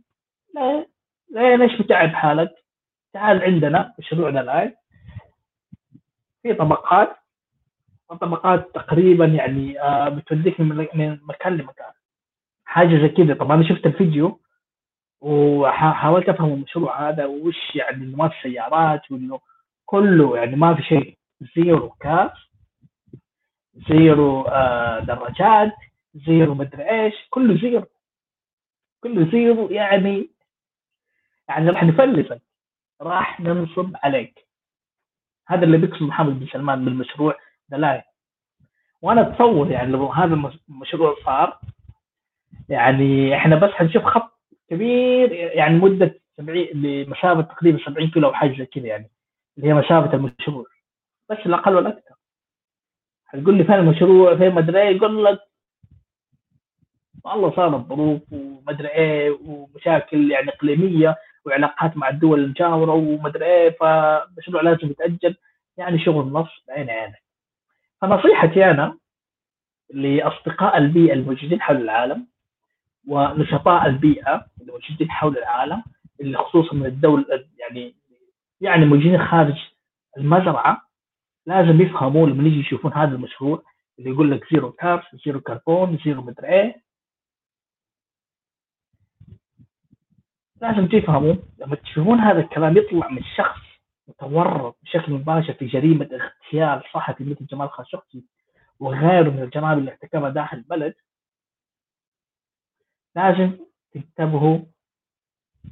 [1.35, 2.51] ليش بتعب حالك؟
[3.13, 4.73] تعال عندنا مشروعنا الآن.
[6.43, 7.15] في طبقات
[8.09, 11.91] وطبقات تقريبا يعني آه، بتوديك من مكان لمكان.
[12.65, 13.33] حاجة زي كذا.
[13.33, 14.39] طبعا أنا شفت الفيديو
[15.21, 19.39] وحاولت أفهم المشروع هذا وش يعني انه ما في سيارات وإنه
[19.85, 21.17] كله يعني ما في شيء.
[21.55, 22.31] zero cars
[23.89, 25.73] zero آه دراجات
[26.15, 27.13] zero مدري إيش.
[27.29, 27.85] كله zero.
[29.03, 30.29] كله zero يعني
[31.49, 32.41] يعني راح نفلسك
[33.01, 34.47] راح ننصب عليك.
[35.47, 37.35] هذا اللي بيقصد محمد بن سلمان بالمشروع
[37.69, 38.01] دلائل.
[39.01, 41.59] وأنا أتصور يعني لو هذا المشروع صار
[42.69, 48.57] يعني إحنا بس حنشوف خط كبير يعني مدة 70 لمسافه تقريبا 70 كيلو أو حاجة
[48.57, 49.11] زي كذا يعني
[49.57, 50.65] اللي هي مسافه المشروع.
[51.29, 52.15] بس الأقل والأكثر.
[53.25, 55.39] حتقول لي فين المشروع؟ فين ما أدري إيه؟ يقول لك
[57.25, 61.15] والله صارت ظروف وما أدري إيه ومشاكل يعني إقليمية.
[61.47, 65.35] وعلاقات مع الدول المجاوره وما ادري إيه فمشروع لازم يتأجل
[65.77, 67.23] يعني شغل نص بعين عينك.
[68.01, 68.97] فنصيحتي أنا
[69.93, 72.27] لأصدقاء البيئة الموجودين حول العالم
[73.07, 75.83] ونشطاء البيئة الموجودين حول العالم
[76.21, 77.25] اللي خصوصا من الدول
[77.59, 77.95] يعني
[78.61, 79.57] يعني موجودين خارج
[80.17, 80.81] المزرعة
[81.45, 83.63] لازم يفهموا لما يجي يشوفون هذا المشروع
[83.99, 86.86] اللي يقول لك zero cars zero carbon zero مدري إيه.
[90.61, 93.61] لازم تفهموا لما تشوفون هذا الكلام يطلع من شخص
[94.07, 98.25] متورط بشكل مباشر في جريمة اغتيال صحفي مثل جمال خاشقجي
[98.79, 100.95] وغيره من الجرائم اللي ارتكبها داخل البلد
[103.15, 103.57] لازم
[103.91, 104.59] تنتبهوا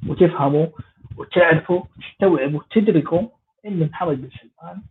[0.08, 0.66] وتفهموا
[1.16, 3.28] وتعرفوا وتستوعبوا وتدركوا
[3.66, 4.82] إن محمد بن سلمان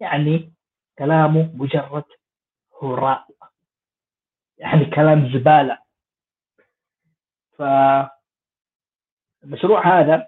[0.00, 0.52] يعني
[0.98, 2.04] كلامه مجرد
[2.82, 3.26] هراء
[4.58, 5.78] يعني كلام زبالة.
[7.58, 7.62] ف
[9.44, 10.26] المشروع هذا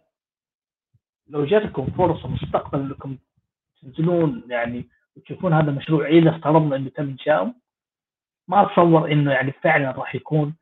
[1.28, 3.16] لو جاتكم فرصة مستقبلا انكم
[3.82, 7.54] تنزلون يعني وتشوفون هذا المشروع إذا افترضنا إنه تم إنشاؤه
[8.48, 10.54] ما أتصور إنه يعني فعلا راح يكون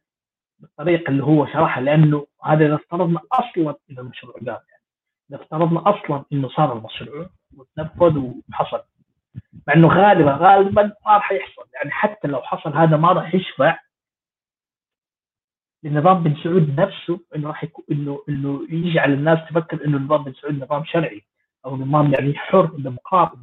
[0.58, 4.82] بالطريقة اللي هو شرحها لأنه هذا إذا افترضنا أصلا ان المشروع قام يعني
[5.30, 8.82] إذا افترضنا أصلا إنه صار المشروع وتنفذ وحصل
[9.66, 13.78] مع إنه غالبا غالبا ما راح يحصل يعني حتى لو حصل هذا ما راح يشفع
[15.84, 20.32] لنظام بن سعود نفسه إنه راح يكون انه إنه يجعل الناس تفكر إنه نظام بن
[20.32, 21.22] سعود نظام شرعي
[21.66, 23.36] أو نظام يعني حر ديمقراطي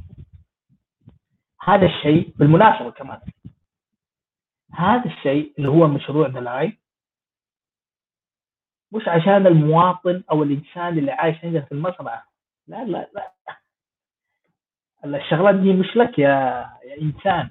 [1.64, 3.20] هذا الشيء بالمناسبة كمان.
[4.72, 6.78] هذا الشيء اللي هو مشروع دلاي
[8.92, 12.26] مش عشان المواطن أو الإنسان اللي عايش عندنا في المزرعه
[12.68, 13.32] لا لا لا.
[15.06, 16.30] الشغلات دي مش لك يا
[16.86, 17.50] يا إنسان.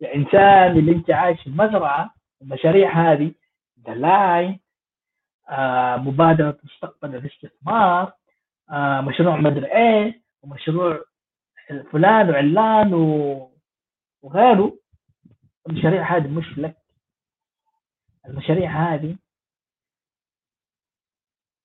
[0.00, 3.32] يا إنسان اللي أنت عايش في المزرعه المشاريع هذه
[3.76, 4.60] دلاي
[5.48, 8.12] آه مبادرة مستقبل الاستثمار
[8.70, 11.04] آه مشروع مدري إيه ومشروع
[11.92, 12.94] فلان وعلان
[14.22, 14.78] وغيره.
[15.68, 16.76] المشاريع هذه مش لك.
[18.26, 19.16] المشاريع هذه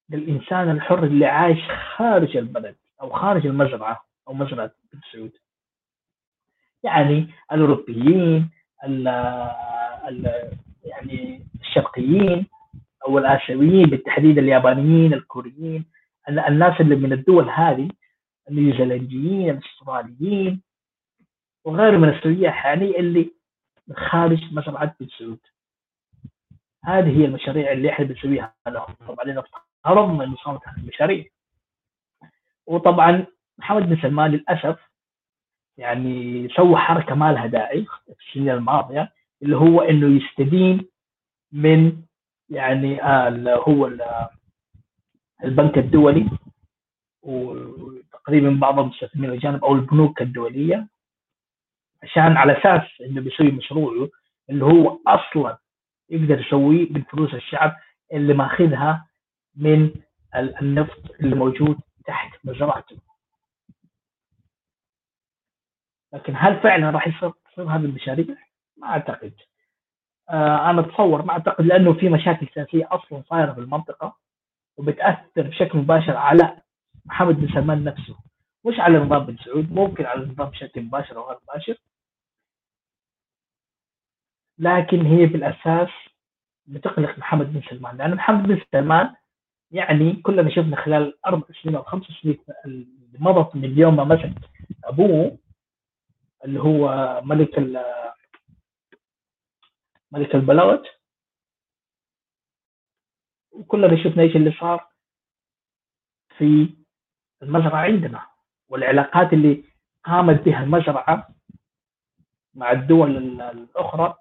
[0.09, 1.59] للإنسان الحر اللي عايش
[1.95, 5.31] خارج البلد أو خارج المزرعة أو مزرعة بن سعود
[6.83, 8.49] يعني الأوروبيين
[8.83, 9.07] ال
[10.07, 10.51] ال
[10.87, 12.47] يعني الشرقيين
[13.07, 15.85] أو الآسيويين بالتحديد اليابانيين الكوريين
[16.29, 17.89] الناس اللي من الدول هذه
[18.49, 20.61] النيوزيلنديين الأستراليين
[21.65, 23.31] وغيره من السياح يعني اللي
[23.95, 25.39] خارج مزرعة بن سعود
[26.85, 28.55] هذه هي المشاريع اللي إحنا بنسويها.
[28.67, 29.39] لهم طبعا
[29.85, 31.25] افترضنا انه صارت هذه المشاريع.
[32.65, 33.25] وطبعا
[33.57, 34.79] محمد بن سلمان للأسف
[35.77, 37.85] يعني سوى حركة ما لها داعي
[38.17, 39.13] في السنين الماضية.
[39.43, 40.87] اللي هو إنه يستدين
[41.51, 42.01] من
[42.49, 43.91] يعني آه هو
[45.43, 46.29] البنك الدولي
[47.21, 50.87] وتقريبا بعض المستثمرين الاجانب أو البنوك الدولية
[52.03, 54.09] عشان على أساس إنه بيسوي مشروعه
[54.49, 55.57] اللي هو أصلا
[56.09, 57.75] يقدر يسويه من فلوس الشعب
[58.13, 59.07] اللي ماخذها
[59.55, 59.91] من
[60.35, 62.97] النفط اللي موجود تحت مزرعته
[66.13, 68.35] لكن هل فعلا راح يصير هذه المشاريع؟
[68.77, 69.33] ما أعتقد.
[70.29, 74.17] آه أنا أتصور ما أعتقد لأنه في مشاكل سياسية أصلا صايرة في المنطقة
[74.77, 76.57] وبتأثر بشكل مباشر على
[77.05, 78.15] محمد بن سلمان نفسه.
[78.65, 81.77] مش على نظام بن سعود ممكن على نظام بشكل مباشر أو غير مباشر.
[84.59, 85.89] لكن هي في الاساس
[86.65, 89.15] بتقلق محمد بن سلمان لأن محمد بن سلمان
[89.71, 92.37] يعني كلنا شفنا خلال أربع سنين أو خمس سنين
[93.19, 94.33] مضت من يوم ما مسك
[94.83, 95.37] أبوه
[96.45, 97.59] اللي هو ملك
[100.11, 100.87] ملك البلاوت
[103.51, 104.87] وكلنا شفنا إيش اللي صار
[106.37, 106.75] في
[107.43, 108.27] المزرعة عندنا
[108.69, 109.63] والعلاقات اللي
[110.03, 111.27] قامت بها المزرعة
[112.53, 114.15] مع الدول الأخرى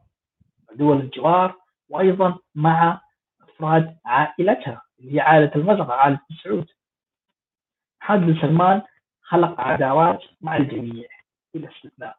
[0.75, 1.55] دول الجوار
[1.89, 3.01] وأيضا مع
[3.41, 6.67] أفراد عائلتها اللي هي عائلة المزرعة عائلة سعود
[8.03, 8.83] محمد بن سلمان
[9.23, 11.09] خلق عداوات مع الجميع
[11.55, 12.19] بلا استثناء.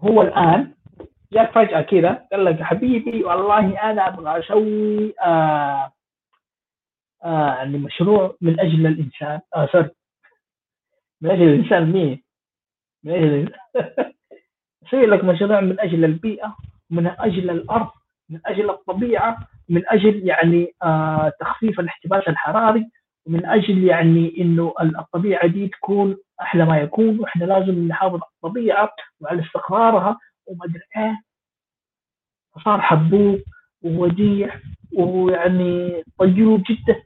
[0.00, 0.74] هو الآن
[1.32, 5.92] جاء فجأة كذا قال لك حبيبي والله أنا أبغى أسوي آه
[7.24, 9.90] آه يعني مشروع من أجل الإنسان آه سوري
[11.20, 12.22] من أجل الإنسان مين؟
[13.04, 13.52] من أجل
[14.86, 16.56] أسوي لك مشروع من أجل البيئة
[16.90, 17.90] من أجل الأرض
[18.30, 22.90] من أجل الطبيعة من أجل يعني آه تخفيف الاحتباس الحراري
[23.26, 28.92] ومن أجل يعني إنه الطبيعة دي تكون أحلى ما يكون وإحنا لازم نحافظ على الطبيعة
[29.20, 31.22] وعلى استقرارها وما ادري إيه
[32.54, 33.40] فصار حبوب
[33.82, 34.60] ووديع
[34.92, 37.02] ويعني طيوب جدا.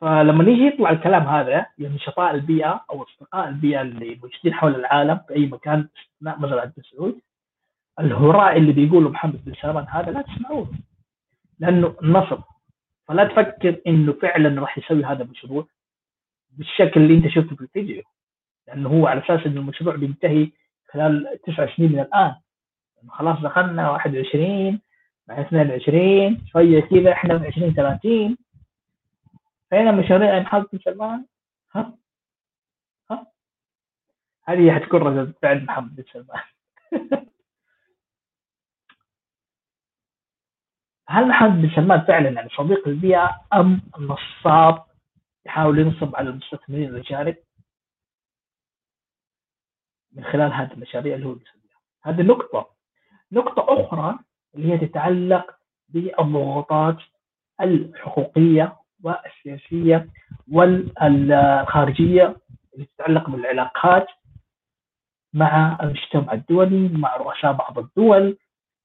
[0.00, 5.34] فلما يجي يطلع الكلام هذا لنشطاء البيئة أو أصدقاء البيئة اللي موجودين حول العالم في
[5.34, 7.20] أي مكان أثناء مثلا بن سعود
[8.00, 10.70] الهراء اللي بيقوله محمد بن سلمان هذا لا تسمعوه
[11.58, 12.42] لأنه نصب.
[13.08, 15.66] فلا تفكر إنه فعلا راح يسوي هذا المشروع
[16.50, 18.02] بالشكل اللي أنت شفته في الفيديو.
[18.68, 20.50] لأنه هو على أساس انه المشروع بينتهي
[20.88, 22.34] خلال تسع سنين من الآن.
[23.08, 24.80] خلاص دخلنا 21
[25.28, 28.36] مع 22 شوية كذا إحنا في 20 30
[29.70, 30.38] فين مشاريع
[30.72, 31.24] بن سلمان.
[31.74, 31.92] ها؟
[33.10, 33.26] ها؟
[34.44, 36.42] هذه حتكون ردة فعل محمد بن سلمان.
[41.08, 44.82] هل محمد بن سلمان فعلا يعني صديق البيئة أم نصاب
[45.46, 47.36] يحاول ينصب على المستثمرين الأجانب
[50.18, 51.78] من خلال هذه المشاريع اللي هو بيسويها.
[52.02, 52.70] هذه نقطة.
[53.32, 54.18] نقطة أخرى
[54.54, 55.54] اللي هي تتعلق
[55.88, 56.96] بالضغوطات
[57.60, 60.08] الحقوقية والسياسية
[60.52, 62.36] والخارجية
[62.74, 64.06] اللي تتعلق بالعلاقات
[65.34, 68.38] مع المجتمع الدولي مع رؤساء بعض الدول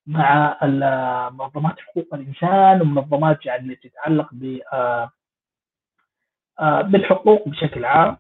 [0.08, 0.58] مع
[1.30, 4.30] منظمات حقوق الإنسان ومنظمات يعني تتعلق
[4.74, 5.12] آه،
[6.60, 8.18] آه، بالحقوق بشكل عام.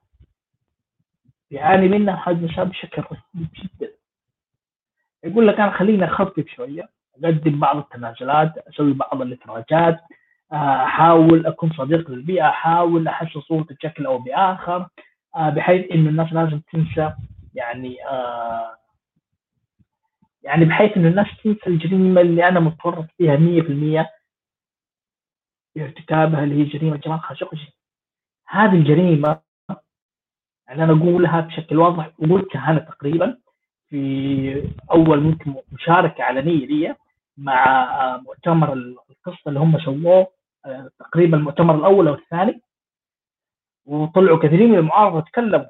[1.54, 3.93] يعاني منها هذا النساء بشكل رهيب جدا.
[5.24, 6.89] يقول لك أنا خليني أخفف شوية
[7.24, 9.99] أقدم بعض التنازلات أسوي بعض الافراجات
[10.54, 14.88] أحاول أكون صديق للبيئة أحاول أحسن صورتي بشكل أو بآخر
[15.38, 17.14] بحيث إنه الناس لازم تنسى
[17.54, 17.97] يعني
[20.43, 23.36] يعني بحيث إنه الناس تنسى الجريمة اللي أنا متورط فيها
[24.06, 24.10] 100%
[25.76, 27.74] بارتكابها اللي هي جريمة جمال خاشقجي.
[28.47, 29.39] هذه الجريمة
[30.74, 33.38] يعني أنا اقولها بشكل واضح وقلتها أنا تقريبا
[33.89, 36.95] في أول ممكن مشاركة علنيه لي
[37.38, 40.28] مع مؤتمر القصة اللي هم سووه
[40.99, 42.61] تقريبا المؤتمر الأول أو الثاني.
[43.86, 45.65] وطلعوا كثيرين من المعارضة تكلموا.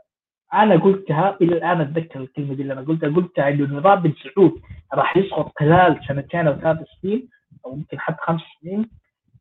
[0.54, 4.62] أنا قلتها إلى الآن أتذكر الكلمة دي اللي أنا قلتها قلتها إنه نظام بن سعود
[4.94, 7.30] راح يسقط خلال سنتين أو ثلاث سنين
[7.66, 8.90] أو يمكن حتى خمس سنين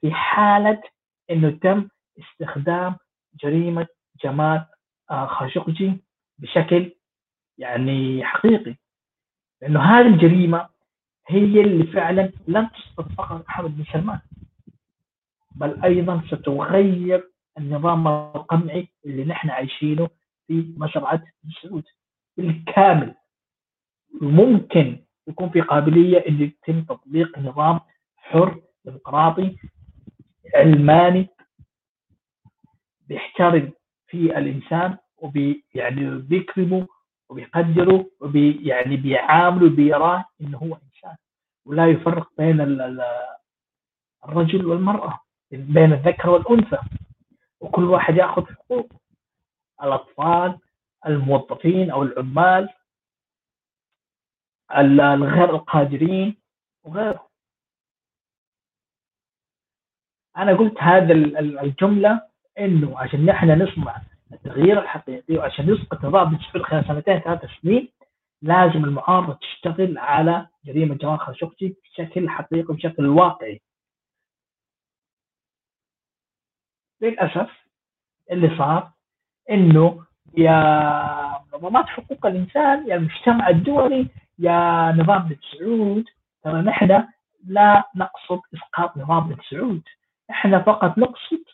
[0.01, 0.83] في حالة
[1.31, 1.89] إنه تم
[2.19, 2.97] استخدام
[3.45, 3.87] جريمة
[4.25, 4.67] جمال آه،
[5.13, 5.93] خاشقجي
[6.39, 6.93] بشكل
[7.59, 8.75] يعني حقيقي.
[9.63, 10.69] لأنه هذه الجريمة
[11.27, 14.21] هي اللي فعلا لن تسقط فقط محمد بن سلمان
[15.57, 20.09] بل أيضا ستغير النظام القمعي اللي نحن عايشينه
[20.47, 21.85] في مزرعه السعود
[22.37, 23.15] بالكامل
[24.21, 27.81] ممكن يكون في قابلية إن يتم تطبيق نظام
[28.17, 29.57] حر ديمقراطي
[30.55, 31.29] علماني
[33.09, 33.73] بيحترم
[34.07, 36.87] في الإنسان وبي يعني بيكرمه
[37.29, 41.17] وبيقدره وبي يعني بيعامله بيراه إنه هو إنسان.
[41.67, 42.61] ولا يفرق بين
[44.25, 45.21] الرجل والمرأة
[45.51, 46.79] بين الذكر والأنثى.
[47.61, 48.97] وكل واحد يأخذ حقوقه
[49.83, 50.59] الأطفال
[51.07, 52.69] الموظفين أو العمال
[54.77, 56.37] الغير القادرين
[56.85, 57.29] وغيره
[60.37, 61.13] أنا قلت هذا
[61.63, 62.23] الجملة
[62.59, 64.03] إنه عشان نحن نصنع
[64.33, 67.89] التغيير الحقيقي وعشان يسقط نظام بالتشفير خلال سنتين ثلاث سنين
[68.43, 73.61] لازم المعارضه تشتغل على جريمة جمال خاشقجي بشكل حقيقي بشكل واقعي.
[77.01, 77.51] للأسف
[78.31, 78.91] اللي صار
[79.51, 80.05] إنه
[80.39, 84.09] يا منظمات حقوق الإنسان يا المجتمع الدولي
[84.39, 86.05] يا نظام بن سعود
[86.45, 87.09] ترى نحن
[87.45, 89.83] لا نقصد إسقاط نظام بن سعود
[90.31, 91.45] إحنا فقط نقصد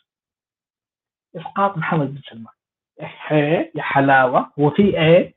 [1.35, 2.53] إسقاط محمد بن سلمان.
[2.99, 5.33] إيه يا حلاوه وفي إيه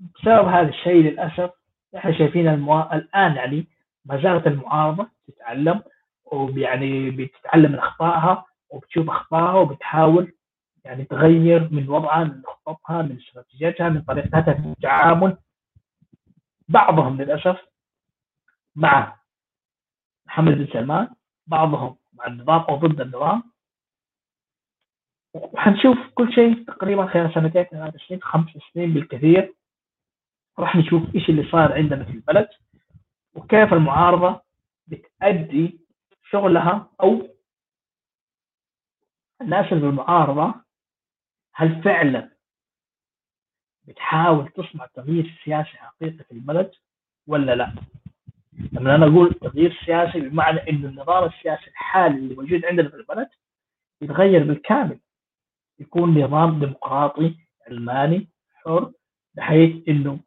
[0.00, 1.50] بسبب هذا الشيء للأسف
[1.96, 2.80] إحنا شايفين المو...
[2.82, 3.66] الآن يعني
[4.04, 5.82] ما زالت المعارضة تتعلم
[6.24, 10.32] ويعني بتتعلم من أخطائها وبتشوف أخطائها وبتحاول
[10.84, 15.36] يعني تغير من وضعها من خططها من استراتيجيتها من طريقتها في التعامل.
[16.68, 17.60] بعضهم للأسف
[18.76, 19.16] مع
[20.26, 21.08] محمد بن سلمان
[21.46, 23.42] بعضهم مع النظام أو ضد النظام.
[25.34, 29.54] وحنشوف كل شيء تقريبا خلال سنتين ثلاث سنين خمس سنين بالكثير
[30.58, 32.48] راح نشوف إيش اللي صار عندنا في البلد
[33.34, 34.42] وكيف المعارضة
[34.86, 35.80] بتأدي
[36.30, 37.28] شغلها أو
[39.40, 40.54] الناس اللي بالمعارضة
[41.54, 42.30] هل فعلا
[43.84, 46.72] بتحاول تصنع تغيير سياسي حقيقي في البلد
[47.26, 47.74] ولا لا؟
[48.72, 53.28] لما أنا أقول تغيير سياسي بمعنى إنه النظام السياسي الحالي اللي موجود عندنا في البلد
[54.02, 54.98] يتغير بالكامل
[55.78, 57.34] يكون نظام ديمقراطي
[57.68, 58.28] علماني
[58.64, 58.92] حر
[59.34, 60.18] بحيث إنه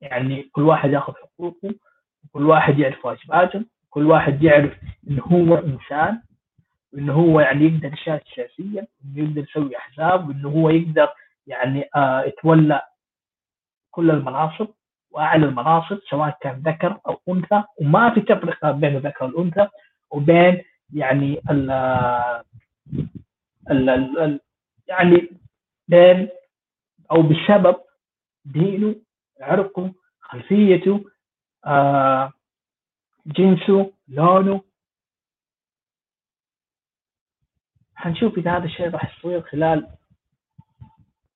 [0.00, 1.74] يعني كل واحد ياخذ حقوقه
[2.24, 4.72] وكل واحد يعرف واجباته كل واحد يعرف
[5.10, 6.22] انه هو إنسان
[6.92, 11.08] وانه هو يعني يقدر يشارك سياسيا وإنه يقدر يسوي أحزاب وإنه هو يقدر
[11.46, 12.82] يعني آه يتولى
[13.90, 14.68] كل المناصب
[15.10, 19.68] وأعلى المناصب سواء كان ذكر أو أنثى وما في تفرقة بين الذكر والأنثى
[20.10, 20.62] وبين
[20.94, 21.70] يعني ال
[23.70, 23.88] ال
[24.18, 24.40] ال
[24.90, 25.28] يعني
[25.88, 26.28] بين
[27.10, 27.76] أو بسبب
[28.44, 28.96] دينه
[29.40, 31.04] عرقه خلفيته
[31.66, 32.32] آه
[33.26, 34.64] جنسه لونه
[37.94, 39.96] حنشوف إذا هذا الشيء راح يصير خلال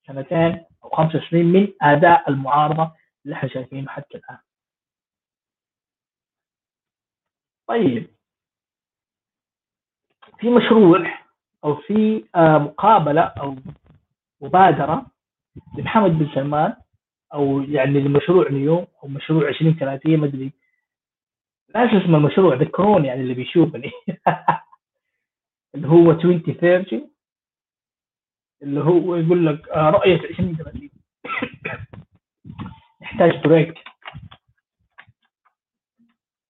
[0.07, 2.95] سنتين أو خمس سنين من أداء المعارضة
[3.25, 4.37] اللي إحنا شايفينه حتى الآن.
[7.67, 8.15] طيب
[10.39, 11.24] في مشروع
[11.65, 13.55] أو في آه مقابلة أو
[14.41, 15.05] مبادرة
[15.77, 16.75] لمحمد بن سلمان
[17.33, 20.51] أو يعني لمشروع نيو أو مشروع 2030 ما أدري.
[21.75, 23.91] لا اسم المشروع ذكروني يعني اللي بيشوفني.
[25.75, 27.11] اللي هو 2030
[28.61, 30.89] اللي هو يقول لك آه، رؤية 2030
[33.01, 33.73] يحتاج بريك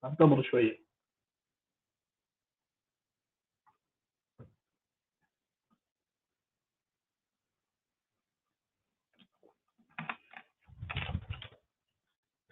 [0.06, 0.85] أنتظر شوية.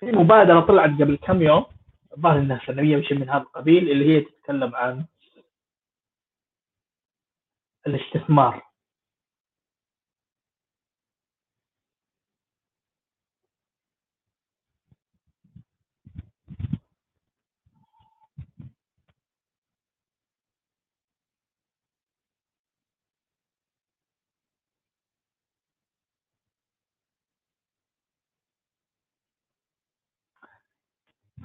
[0.05, 1.65] في مبادرة طلعت قبل كم يوم
[2.17, 5.05] الظاهر إنها سنوية وشيء من هذا القبيل اللي هي تتكلم عن
[7.87, 8.72] الاستثمار.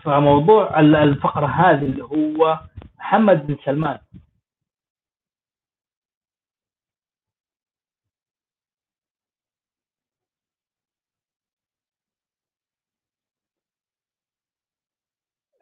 [0.04, 2.60] فموضوع الفقرة هذه اللي هو
[2.98, 3.98] محمد بن سلمان.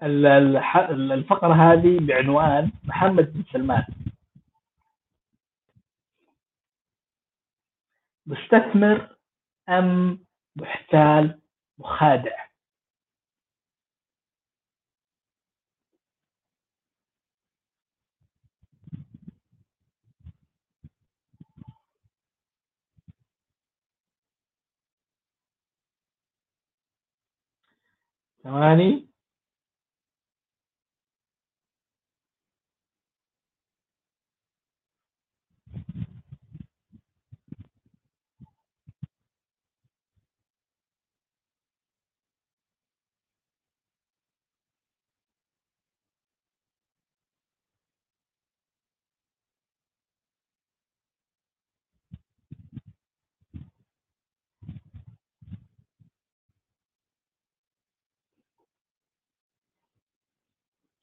[0.03, 3.87] الفقرة هذه بعنوان محمد بن سلمان.
[8.27, 9.17] مستثمر
[9.69, 10.19] أم
[10.57, 11.41] محتال
[11.79, 12.47] مخادع؟
[28.47, 29.09] ثواني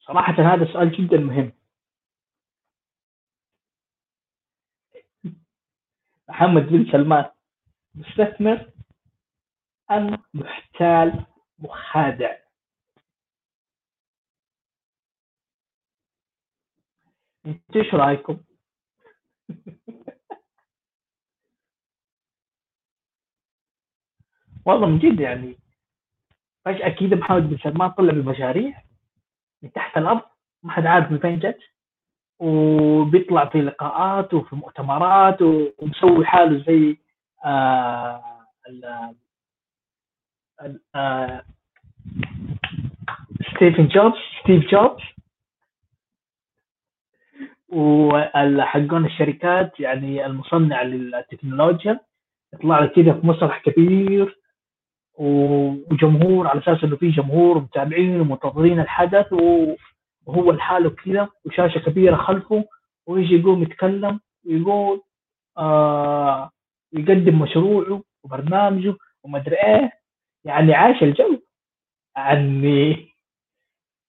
[0.06, 1.52] صراحة هذا سؤال جدا مهم.
[6.28, 7.30] محمد بن سلمان
[7.94, 8.70] مستثمر
[9.90, 11.26] أم محتال
[11.58, 12.36] مخادع؟
[17.46, 18.40] أنتوا إيش رأيكم؟
[24.66, 25.58] والله من جد يعني
[26.64, 28.82] فجأة كده محمد بن سلمان طلع بمشاريع
[29.64, 30.20] من تحت الأرض
[30.62, 31.58] ما حد عارف من فين جت؟
[32.38, 36.98] وبيطلع في لقاءات وفي مؤتمرات ومسوي حاله زي
[37.44, 38.22] آه
[40.94, 41.44] آه
[43.54, 45.02] ستيفن جوبز ستيف جوبز.
[47.68, 52.00] وحقون الشركات يعني المصنع للتكنولوجيا
[52.54, 54.43] يطلع لك كذا في مسرح كبير.
[55.18, 59.32] وجمهور على أساس إنه في جمهور متابعين ومنتظرين الحدث
[60.26, 62.64] وهو لحاله كذا وشاشة كبيرة خلفه
[63.06, 65.02] ويجي يقوم يتكلم ويقول
[65.58, 66.50] آه
[66.92, 68.94] يقدم مشروعه وبرنامجه
[69.24, 69.92] ومدري إيه.
[70.44, 71.38] يعني عاش الجو.
[72.16, 73.08] عني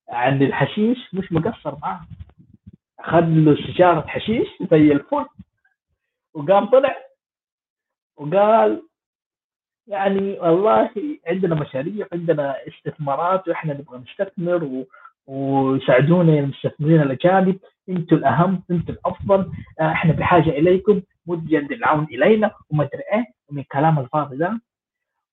[0.10, 2.08] عن الحشيش مش مقصر معاه.
[3.00, 5.26] أخذ له سيجاره حشيش زي الفل.
[6.34, 6.96] وقام طلع
[8.18, 8.82] وقال
[9.88, 10.90] يعني والله
[11.28, 14.88] عندنا مشاريع عندنا استثمارات وإحنا نبغى نستثمر و...
[15.28, 17.60] ويساعدونا المستثمرين الأجانب.
[17.90, 19.52] أنتم الأهم أنتم الأفضل.
[19.80, 21.02] آه، إحنا بحاجة إليكم.
[21.28, 24.62] مد يد العون إلينا وما أدري إيه ومن كلام الفاضي ده.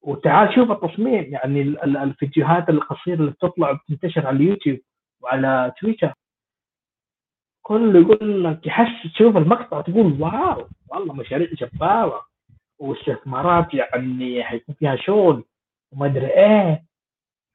[0.02, 4.78] وتعال شوف التصميم يعني الفيديوهات القصيرة اللي بتطلع وبتنتشر على اليوتيوب
[5.20, 6.12] وعلى تويتر.
[7.62, 12.31] كله يقول لك يحس تشوف المقطع تقول واو والله مشاريع جبارة.
[12.82, 15.44] واستثمارات يعني حيكون فيها شغل
[15.92, 16.84] وما أدري إيه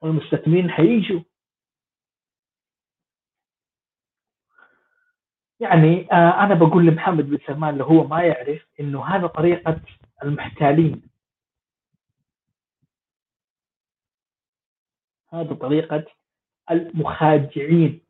[0.02, 1.22] والمستثمرين حييجوا.
[5.60, 9.82] يعني آه أنا بقول لمحمد بن سلمان اللي هو ما يعرف إنه هذا طريقة
[10.24, 11.02] المحتالين.
[15.30, 16.06] هذه طريقة
[16.72, 18.02] المخادعين.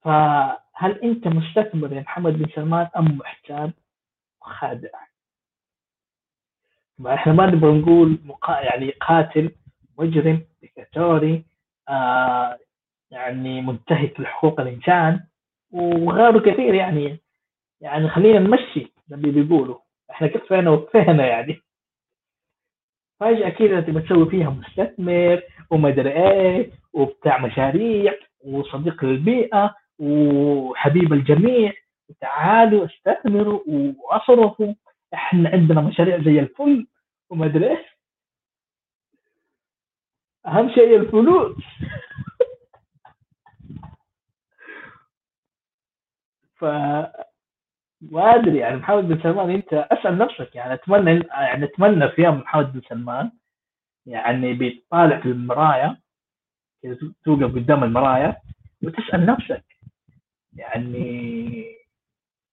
[0.00, 3.72] فهل أنت مستثمر يا محمد بن سلمان أم محتال
[4.42, 5.11] وخادع
[7.06, 8.60] إحنا ما نبغى نقول مقا...
[8.60, 9.50] يعني قاتل
[9.98, 11.44] مجرم ديكتاتوري
[11.88, 12.58] آه
[13.10, 15.20] يعني منتهك لحقوق الإنسان
[15.70, 17.18] وغيره كثير يعني.
[17.80, 19.78] يعني خلينا نمشي اللي بيقولوا.
[20.10, 21.60] إحنا كفينا وكفينا يعني.
[23.20, 31.72] فجأة كذا تبغى تسوي فيها مستثمر ومدري إيه وبتاع مشاريع وصديق للبيئة وحبيب الجميع.
[32.20, 34.74] تعالوا استثمروا وأصرفوا.
[35.14, 36.86] إحنا عندنا مشاريع زي الفل.
[37.32, 37.86] وما أدري إيش.
[40.46, 41.56] أهم شيء الفلوس.
[46.56, 46.64] ف
[48.00, 52.34] ما أدري يعني محمد بن سلمان أنت أسأل نفسك يعني أتمنى يعني أتمنى في يوم
[52.38, 53.32] محمد بن سلمان.
[54.06, 56.00] يعني بيطالع في المرايه
[57.24, 58.42] توقف قدام المرايه
[58.82, 59.64] وتسأل نفسك.
[60.56, 61.64] يعني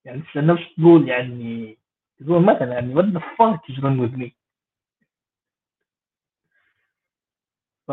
[0.06, 1.78] يعني تسأل نفسك تقول يعني
[2.20, 4.39] تقول مثلا يعني the fuck is wrong with me?
[7.90, 7.92] ف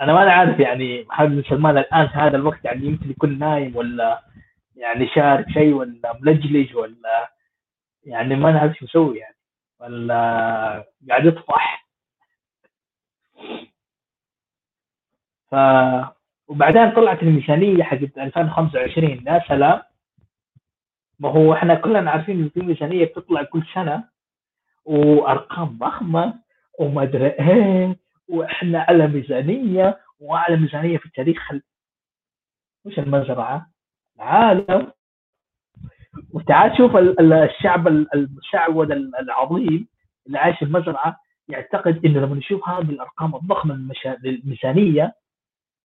[0.00, 3.76] أنا ما عارف يعني محمد بن سلمان الآن في هذا الوقت يعني يمكن يكون نايم
[3.76, 4.22] ولا
[4.76, 7.32] يعني شارب شيء ولا ملجلج ولا
[8.04, 9.36] يعني ما نعرف شو يسوي يعني.
[9.80, 10.14] ولا
[11.08, 11.86] قاعد يطفح.
[15.50, 15.54] ف
[16.48, 19.82] وبعدين طلعت الميزانيه حقت 2025 يا سلام.
[21.20, 24.08] ما هو إحنا كلنا عارفين إن في ميزانيه بتطلع كل سنة.
[24.84, 26.45] وأرقام ضخمة.
[26.80, 27.96] وما أدري إيه
[28.28, 31.52] وإحنا على ميزانية واعلى ميزانية في التاريخ
[32.84, 33.70] وش المزرعة؟
[34.16, 34.92] العالم
[36.32, 39.88] وتعال شوف الشعب المشعوذ العظيم
[40.26, 45.14] اللي عايش في المزرعة يعتقد إنه لما نشوف هذه الأرقام الضخمة للميزانيه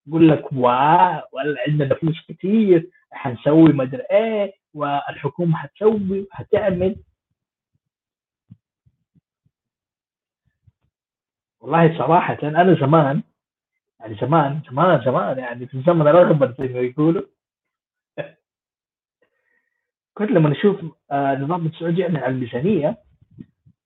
[0.07, 1.21] يقول لك واو
[1.67, 6.95] عندنا فلوس كثير حنسوي ما أدري إيه والحكومة حتسوي وحتعمل
[11.61, 13.23] والله صراحة أنا زمان
[13.99, 17.21] يعني زمان زمان زمان يعني في الزمن الأغبر زي ما يقولوا.
[20.17, 22.97] كنت لما نشوف آه، نظام السعودي يعلن عن الميزانية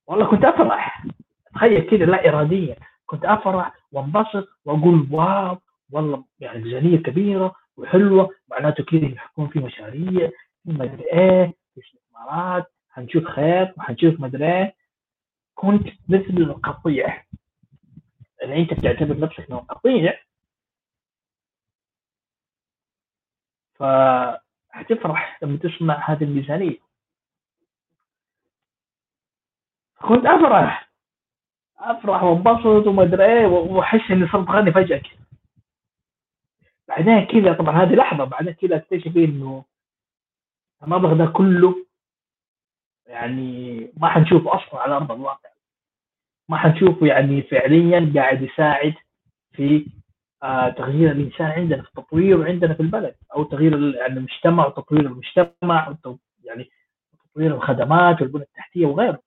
[0.06, 1.06] والله كنت أفرح.
[1.54, 2.76] تخيل كذا لا إراديا.
[3.06, 5.58] كنت أفرح وانبسط وأقول واو
[5.90, 10.30] والله يعني ميزانية كبيرة وحلوة معناته كذا يحكون في مشاريع
[10.64, 14.74] في مدري إيه في استثمارات حنشوف خير وحنشوف مدري إيه.
[15.54, 17.24] كنت مثل القطيع
[18.42, 20.20] يعني أنت بتعتبر نفسك انه قطيع
[23.74, 26.78] فحتفرح لما تسمع هذه الميزانية.
[30.02, 30.88] كنت أفرح.
[31.78, 35.18] أفرح وانبسط وما أدري إيه وأحس إني صرت غني فجأة كذا
[36.88, 39.64] بعدين كذا طبعا هذه لحظة بعدين كذا أكتشف إنه
[40.82, 41.86] المبلغ ده كله
[43.06, 45.50] يعني ما حنشوفه أصلا على أرض الواقع.
[46.48, 48.94] ما حنشوفه يعني فعليا قاعد يساعد
[49.52, 49.86] في
[50.42, 55.96] آه تغيير الإنسان عندنا في التطوير عندنا في البلد أو تغيير يعني المجتمع وتطوير المجتمع
[56.44, 56.70] يعني
[57.32, 59.18] تطوير الخدمات والبنى التحتية وغيره.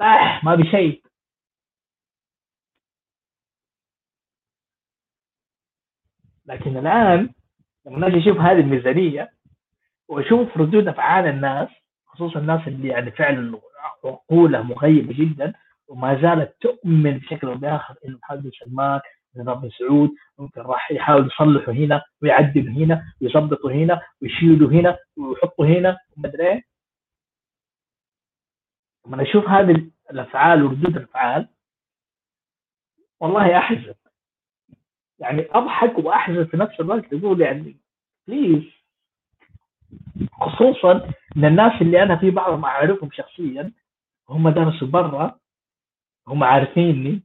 [0.00, 1.02] آه ما بشيء
[6.46, 7.30] لكن الآن
[7.86, 9.30] لما نجي نشوف هذه الميزانية
[10.08, 11.68] وأشوف ردود أفعال الناس
[12.06, 13.60] خصوصا الناس اللي يعني فعلا
[14.04, 15.52] عقولها مغيبه جدا
[15.90, 19.00] وما زالت تؤمن بشكل أو بآخر انه محمد بن سلمان
[19.34, 25.98] بن سعود ممكن راح يحاول يصلحه هنا ويعدل هنا ويظبطه هنا ويشيله هنا ويحطه هنا
[26.16, 26.64] وما أدري إيه.
[29.06, 31.48] لما أشوف هذه الأفعال وردود الأفعال
[33.20, 33.94] والله أحزن.
[35.18, 37.76] يعني أضحك وأحزن في نفس الوقت أقول يعني
[38.26, 38.62] بليز
[40.32, 40.92] خصوصا
[41.36, 43.72] إن الناس اللي أنا في بعضهم أعرفهم شخصيا
[44.28, 45.39] هم درسوا برا
[46.30, 47.22] هم عارفيني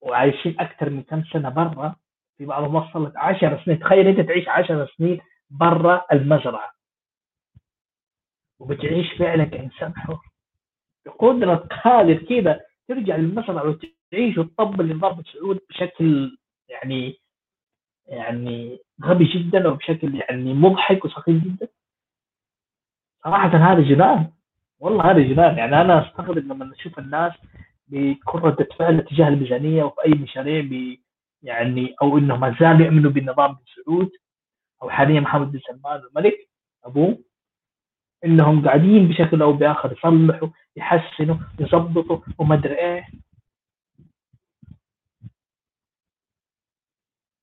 [0.00, 1.96] وعايشين أكثر من كم سنة برا
[2.38, 3.78] في بعضهم وصلت 10 سنين.
[3.78, 5.20] تخيل أنت تعيش 10 سنين
[5.50, 6.74] برا المزرعة.
[8.58, 10.18] وبتعيش فعلا كإنسان حر.
[11.06, 11.54] بقدرة
[11.84, 17.18] قادر كذا ترجع للمزرعة وتعيش وتطبل لضربة سعود بشكل يعني
[18.06, 21.68] يعني غبي جدا وبشكل يعني مضحك وسخيف جدا.
[23.24, 24.32] صراحة هذا جنان.
[24.78, 25.58] والله هذا جنان.
[25.58, 27.32] يعني أنا أستغرب لما أشوف الناس
[27.88, 30.64] بيكون ردة فعل تجاه الميزانية وفي أي مشاريع
[31.42, 34.10] يعني أو انهم ما زالوا يؤمنوا بالنظام بن سعود
[34.82, 36.48] أو حاليا محمد بن سلمان الملك
[36.84, 37.18] أبوه
[38.24, 43.08] إنهم قاعدين بشكل أو بآخر يصلحوا يحسنوا يظبطوا وما أدري إيه.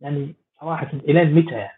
[0.02, 1.72] يعني صراحة إلين متى؟ يعني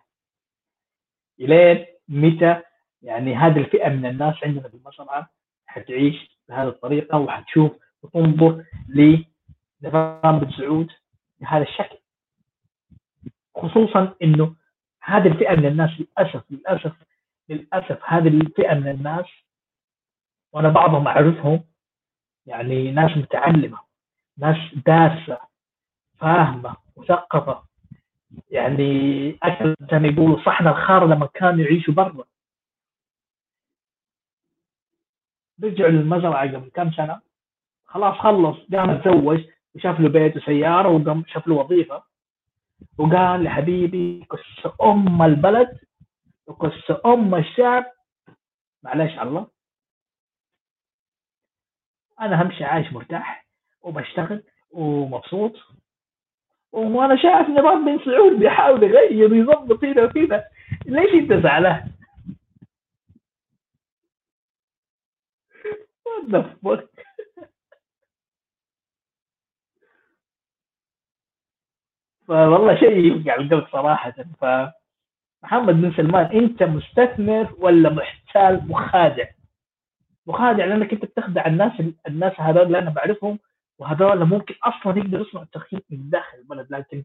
[1.40, 2.62] إلين متى؟
[3.02, 5.28] يعني هذه الفئة من الناس عندنا في المصنع
[5.66, 7.72] حتعيش بهذه الطريقة وحتشوف
[8.04, 8.66] وتنظر
[10.40, 10.92] بن سعود
[11.40, 11.98] بهذا الشكل.
[13.56, 14.56] خصوصا إنه
[15.02, 16.94] هذه الفئة من الناس للأسف للأسف
[17.50, 19.26] للأسف هذه الفئة من الناس
[20.52, 21.64] وأنا بعضهم أعرفهم
[22.46, 23.80] يعني ناس متعلمة
[24.38, 25.40] ناس دارسة
[26.18, 27.64] فاهمة مثقفة
[28.52, 29.32] يعني
[29.92, 32.24] زي ما يقولوا صحن الخار لما كانوا يعيشوا برا.
[35.64, 37.22] رجعوا للمزرعة قبل كم سنة.
[37.94, 38.58] خلاص خلص.
[38.72, 42.04] قام تزوج وشاف له بيت وسيارة وقام شاف له وظيفة.
[42.98, 45.80] وقال لحبيبي كس أم البلد
[46.48, 47.86] وكس أم الشعب.
[48.84, 49.48] معلش الله.
[52.22, 53.46] أنا همشي عايش مرتاح
[53.82, 55.54] وبشتغل ومبسوط.
[56.72, 60.44] وأنا شايف نظام بن سعود بيحاول يغير يظبط هنا وكذا
[60.86, 61.92] ليش أنت زعلان؟
[66.04, 66.93] What the fuck؟
[72.28, 74.14] فوالله شيء يوقع القلب صراحة.
[74.42, 79.26] فمحمد بن سلمان أنت مستثمر ولا محتال مخادع؟
[80.28, 81.72] مخادع لأنك أنت بتخدع الناس
[82.08, 83.40] الناس هذول اللي أنا بعرفهم
[83.80, 86.68] وهذول ممكن أصلا يقدروا يصنعوا التخفيف من داخل البلد.
[86.70, 87.04] لكن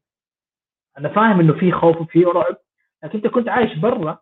[0.98, 2.56] أنا فاهم إنه في خوف وفي رعب
[3.04, 4.18] لكن أنت كنت عايش برا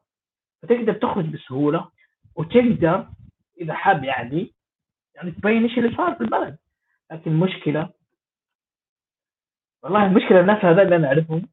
[0.62, 1.88] فتقدر تخرج بسهولة
[2.34, 3.06] وتقدر
[3.60, 4.52] إذا حاب يعني
[5.14, 6.56] يعني تبين إيش اللي صار في البلد.
[7.12, 7.90] لكن المشكلة
[9.86, 11.48] والله المشكلة الناس هذول اللي أنا أعرفهم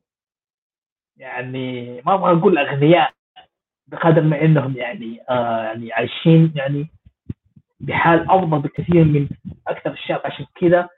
[1.17, 3.13] يعني ما أبغى أقول أغنياء
[3.87, 6.87] بقدر ما إنهم يعني آه يعني عايشين يعني
[7.79, 9.29] بحال أفضل بكثير من
[9.67, 10.21] أكثر الشعب.
[10.25, 10.89] عشان كذا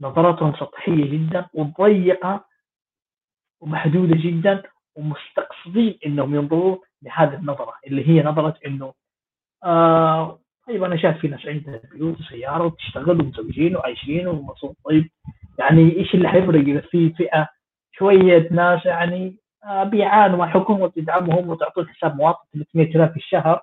[0.00, 2.44] نظراتهم سطحية جدا وضيقة
[3.60, 4.62] ومحدودة جدا
[4.96, 8.94] ومستقصدين إنهم ينظروا لهذه النظرة اللي هي نظرة إنه
[9.64, 15.10] آه طيب أنا شايف في ناس عندها بيوت وسيارة وتشتغل ومتزوجين وعايشين ومبسوط طيب
[15.60, 17.48] يعني إيش اللي حيفرق اذا في فئة
[17.92, 23.60] شوية ناس يعني آه بيعانوا مع حكومه تدعمهم وتعطيهم حساب مواطن 300000 في الشهر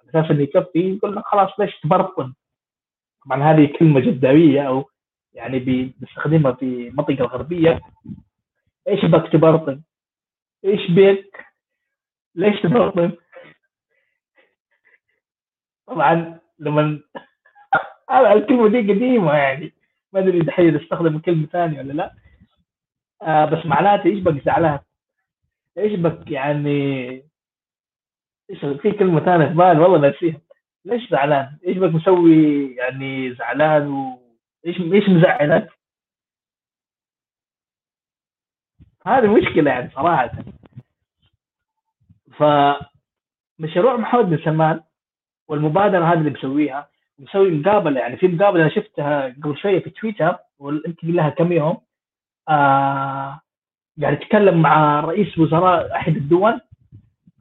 [0.00, 2.34] على أساس إنه يكفي يقول لك خلاص ليش تبرطن
[3.24, 4.90] طبعا هذه كلمة جداوية أو
[5.32, 7.80] يعني بنستخدمها في المنطقة الغربية
[8.88, 9.82] إيش بك تبرطن؟
[10.64, 11.46] إيش بك؟
[12.34, 13.12] ليش تبرطن؟
[15.86, 17.00] طبعا لما
[18.32, 19.79] الكلمة دي قديمة يعني
[20.12, 22.14] ما أدري دحين استخدم كلمة ثانية ولا لا
[23.22, 24.78] آه بس معناته إيش بك زعلان؟
[25.78, 27.10] إيش بك يعني
[28.50, 30.40] إيش في كلمة ثانية في بالي والله ناسيها
[30.84, 35.68] ليش زعلان؟ إيش بك مسوي يعني زعلان وايش إيش مزعلك؟
[39.06, 40.30] هذه مشكلة يعني صراحة
[42.38, 42.42] ف
[43.58, 44.80] مشروع محمد بن سلمان
[45.48, 46.89] والمبادرة هذه اللي مسويها
[47.20, 51.76] مسوي مقابلة يعني في مقابلة شفتها قبل شوية في تويتر يمكن لها كم يوم
[52.48, 53.40] آه
[53.96, 56.60] يعني يتكلم مع رئيس وزراء أحد الدول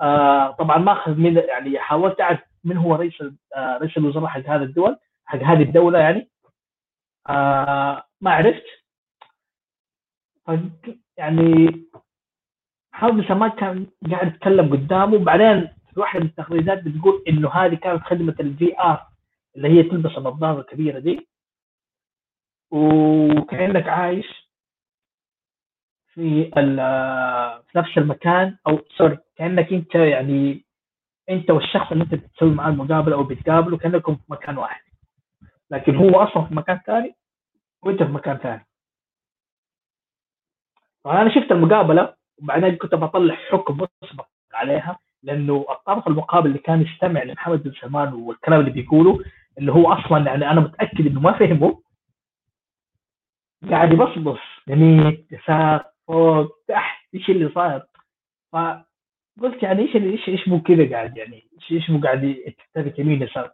[0.02, 3.14] آه طبعا ما أخذ من يعني حاولت أعرف من هو رئيس
[3.56, 6.30] آه رئيس الوزراء حق هذا الدول حق هذه الدولة يعني
[7.30, 8.64] آه ما عرفت.
[11.18, 11.66] يعني
[12.94, 18.36] محمد سلمان كان قاعد يتكلم قدامه بعدين واحدة من التغريدات بتقول إنه هذه كانت خدمة
[18.40, 19.09] ال VR
[19.60, 21.28] اللي هي تلبس النظارة الكبيرة دي
[22.72, 24.49] وكأنك عايش
[26.14, 26.51] في
[27.72, 30.66] في نفس المكان أو سوري كأنك أنت يعني
[31.30, 34.82] أنت والشخص اللي أنت بتسوي معاه المقابلة أو بتقابله كأنكم في مكان واحد.
[35.72, 37.16] لكن هو أصلا في مكان ثاني
[37.84, 38.66] وأنت في مكان ثاني.
[41.03, 47.24] فانا شفت المقابلة وبعدين كنت بطلع حكم مسبق عليها لأنه الطرف المقابل اللي كان يستمع
[47.24, 49.20] لمحمد بن سلمان والكلام اللي بيقوله
[49.60, 51.82] اللي هو أصلا يعني أنا متأكد إنه ما فهمه.
[53.70, 54.39] قاعد يبصبص.
[54.68, 57.07] يمين يسار فوق تحت.
[57.16, 57.84] إيش اللي صاير؟
[58.51, 63.22] فقلت يعني إيش إيش إيش مو كذا قاعد يعني؟ إيش إيش مو قاعد يتحرك يمين
[63.22, 63.51] يسار؟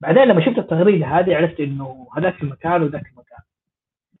[0.00, 3.38] بعدين لما شفت التغريدة هذه عرفت إنه هذاك المكان وذاك المكان.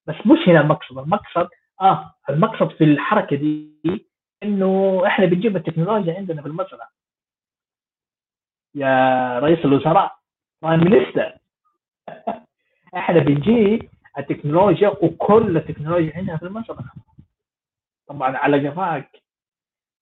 [0.06, 0.98] بس مش هنا المقصد.
[0.98, 1.48] المقصد
[1.80, 3.72] آه المقصد في الحركة دي
[4.42, 6.90] إنه إحنا بنجيب التكنولوجيا عندنا في المزرعة.
[8.74, 10.16] يا رئيس الوزراء.
[10.66, 11.38] prime minister
[12.96, 16.92] إحنا بنجيب التكنولوجيا وكل التكنولوجيا عندنا في المزرعه
[18.06, 19.22] طبعا على قفاك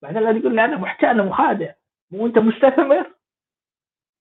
[0.01, 1.73] بعدين لا تقول لي أنا محتال مخادع.
[2.11, 3.11] مو أنت مستثمر؟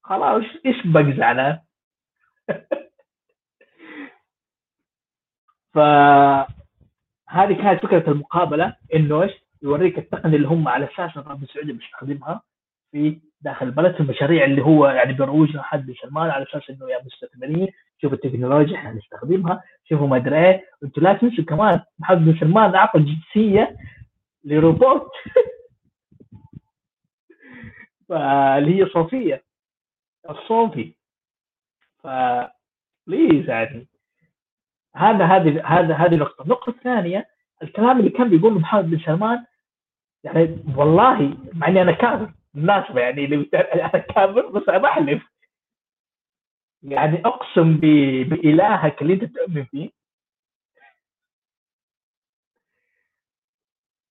[0.02, 1.60] خلاص إيش بقى زعلان
[5.74, 6.46] فهذه
[7.62, 8.76] كانت فكرة المقابلة.
[8.94, 9.32] إنه إيش؟
[9.62, 12.42] يوريك التقنية اللي هم على أساس العربيه السعوديه بيستخدمها
[12.92, 17.04] في داخل البلد في المشاريع اللي هو يعني بيروجها حد سلمان على أساس إنه يا
[17.04, 17.68] مستثمرين
[18.02, 20.64] شوفوا التكنولوجيا إحنا نستخدمها شوفوا ما أدري إيه.
[20.84, 23.76] أنتوا لا تنسوا كمان محمد سلمان أعطى الجنسيه
[24.44, 25.10] لروبوت.
[28.08, 29.44] فاللي هي صوفية
[30.30, 30.94] الصوفي.
[32.02, 32.06] ف
[33.06, 33.88] بليز يعني.
[34.96, 36.42] هذا هذه هذا هذه نقطة.
[36.42, 37.28] النقطة الثانية
[37.62, 39.44] الكلام اللي كان بيقوله محمد بن سلمان
[40.24, 42.32] يعني والله مع إني أنا كافر.
[42.54, 45.22] بالمناسبه يعني لو أنا كافر بس أنا بحلف
[46.82, 49.90] يعني أقسم بإلهك اللي أنت تؤمن فيه.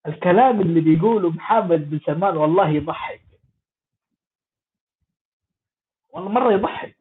[0.08, 3.22] الكلام اللي بيقوله محمد بن سلمان والله يضحك.
[6.10, 6.98] والله مرة يضحك.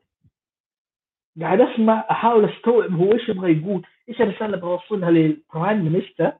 [1.40, 3.86] قاعد أسمع أحاول أستوعب هو إيش يبغى يقول.
[4.08, 6.32] إيش الرسالة اللي بوصلها لل prime minister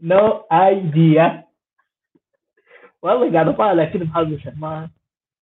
[0.00, 1.45] no idea
[3.06, 4.90] والله قاعد أطالع كذا محمد بن سلمان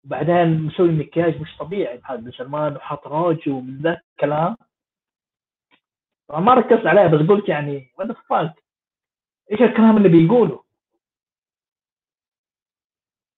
[0.04, 4.56] وبعدين مسوي مكياج مش طبيعي محمد بن سلمان وحاط روج ومن ذا الكلام.
[6.30, 8.54] ما ركزت عليه بس قلت يعني what fuck
[9.52, 10.64] إيش الكلام اللي بيقوله؟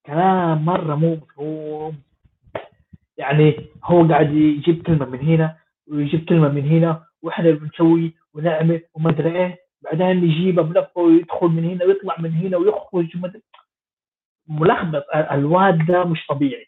[0.07, 2.03] كلام مرة مو مفهوم.
[3.17, 5.59] يعني هو قاعد يجيب كلمة من هنا
[5.89, 9.59] ويجيب كلمة من هنا وإحنا بنسوي ونعمل وما أدري إيه.
[9.83, 13.43] بعدين يجيبه بلفه ويدخل من هنا ويطلع من هنا ويخرج مدري
[14.49, 15.05] ملخبط.
[15.15, 16.67] الواد ده مش طبيعي.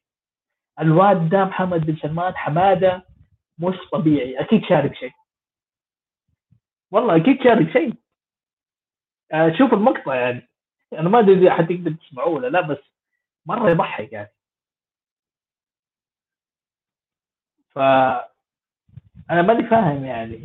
[0.81, 3.07] الواد ده محمد بن سلمان حمادة
[3.59, 4.41] مش طبيعي.
[4.41, 5.13] أكيد شارب شيء.
[6.91, 7.95] والله أكيد شارب شيء.
[9.33, 10.49] آه، شوف المقطع يعني.
[10.93, 12.79] أنا ما أدري إذا حتقدر تسمعوه ولا لا بس
[13.47, 14.33] مرة يضحك يعني.
[17.75, 17.79] ف
[19.31, 20.45] أنا ماني فاهم يعني.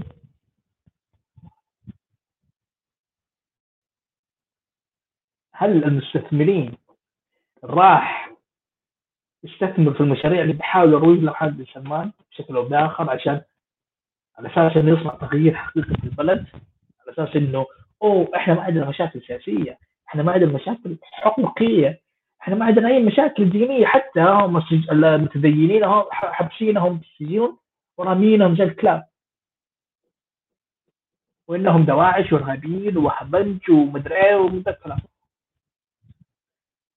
[5.55, 6.77] هل المستثمرين
[7.63, 8.29] راح
[9.43, 13.41] يستثمر في المشاريع اللي بيحاول يروج حد بن سلمان بشكل أو بآخر عشان
[14.37, 16.45] على أساس إنه يصنع تغيير حقيقي في البلد
[17.01, 17.65] على أساس إنه
[18.03, 22.01] أوه إحنا ما عندنا مشاكل سياسية إحنا ما عندنا مشاكل حقوقية
[22.41, 27.57] إحنا ما عندنا أي مشاكل دينية حتى هم المتدينين هم حابسينهم في السجون
[27.97, 29.03] ورامينهم زي الكلاب.
[31.47, 34.97] وإنهم دواعش وارهابيين وحبنج ومدري إيه ومن الكلام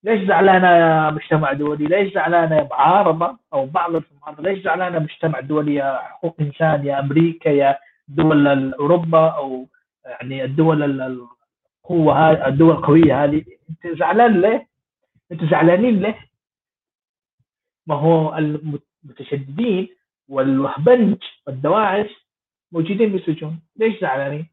[0.07, 5.41] ليش زعلانة يا مجتمع دولي؟ ليش زعلانة يا معارضه أو بعض المعارضه؟ ليش زعلانة مجتمع
[5.41, 7.79] دولي يا حقوق إنسان يا أمريكا يا
[8.09, 9.69] دول اوروبا أو
[10.05, 14.67] يعني الدول القوة هذه الدول القوية هذه أنت زعلان ليه؟
[15.33, 16.19] أنتوا زعلانين ليه؟
[17.87, 19.89] ما هو المتشددين
[20.29, 22.11] والوهبنج والدواعش
[22.73, 24.47] موجودين بالسجون، ليش زعلانين؟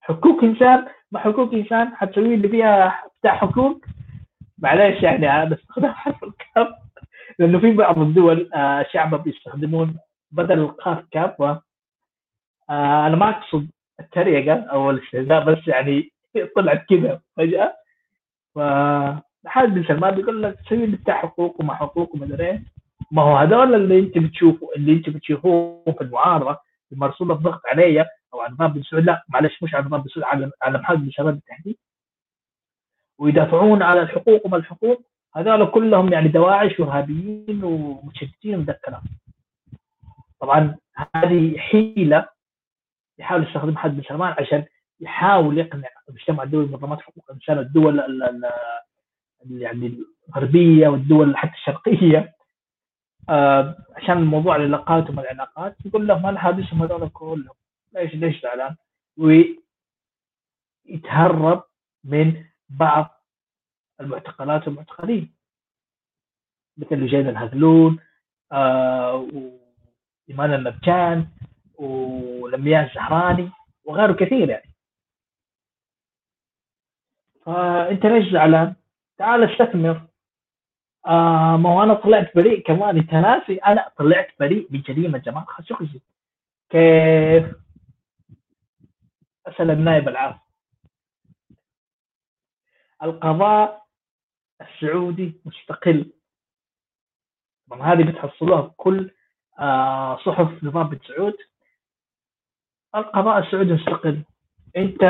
[0.00, 3.84] حقوق إنسان ما حقوق إنسان حتسوي اللي فيها بتاع حقوق
[4.60, 6.68] معليش يعني أنا بستخدم حرف الكاف
[7.38, 9.98] لأنه في بعض الدول آه شعبها بيستخدمون
[10.30, 11.62] بدل القاف كاف آه
[13.06, 16.12] أنا ما أقصد التريقة أو الاستهزاء بس يعني
[16.56, 17.76] طلعت كذا فجأة
[18.54, 18.58] ف
[19.56, 22.62] بن سلمان بيقول لك سوي بتاع حقوق وما حقوق وما أدري
[23.12, 26.58] ما هو هذول اللي أنت بتشوفه اللي أنت بتشوفوه في المعارضة
[26.92, 30.78] المرسوم الضغط علي أو على بن سعود لا معلش مش على بن سعود على على
[30.78, 31.76] محمد بن سلمان بالتحديد
[33.20, 35.02] ويدافعون على الحقوق وما الحقوق
[35.36, 39.02] هذول كلهم يعني دواعش وارهابيين ومشتتين ذا الكلام.
[40.40, 40.76] طبعا
[41.14, 42.28] هذه حيلة
[43.18, 44.64] يحاول يستخدمها محمد بن سلمان عشان
[45.00, 47.98] يحاول يقنع المجتمع الدولي منظمات حقوق الإنسان الدول
[49.50, 49.98] يعني
[50.28, 52.34] الغربية والدول حتى الشرقية
[53.28, 57.54] آه عشان الموضوع العلاقات وما العلاقات يقول لهم أنا حابسهم هذول كلهم.
[57.94, 58.76] ليش؟ ليش زعلان؟
[60.86, 61.62] ويتهرب
[62.04, 63.20] من بعض
[64.00, 65.34] المعتقلات والمعتقلين
[66.76, 68.00] مثل لجين الهذلول
[68.52, 71.28] آه وإيمان النبجان
[71.74, 73.50] ولمياء الزهراني
[73.84, 74.70] وغيره كثير يعني.
[77.46, 78.74] فأنت ليش زعلان؟
[79.18, 80.02] تعال استثمر.
[81.06, 82.96] آه ما هو أنا طلعت بريء كمان.
[82.98, 86.00] أنت ناسي؟ أنا طلعت بريء بجريمة جمال خاشقجي
[86.70, 87.44] كيف؟
[89.46, 90.38] أسأل النائب العام
[93.02, 93.86] القضاء
[94.60, 96.12] السعودي مستقل.
[97.70, 99.10] طبعا هذه بتحصلوها في كل
[99.58, 101.34] آه صحف نظام بن سعود.
[102.94, 104.22] القضاء السعودي مستقل.
[104.76, 105.04] انت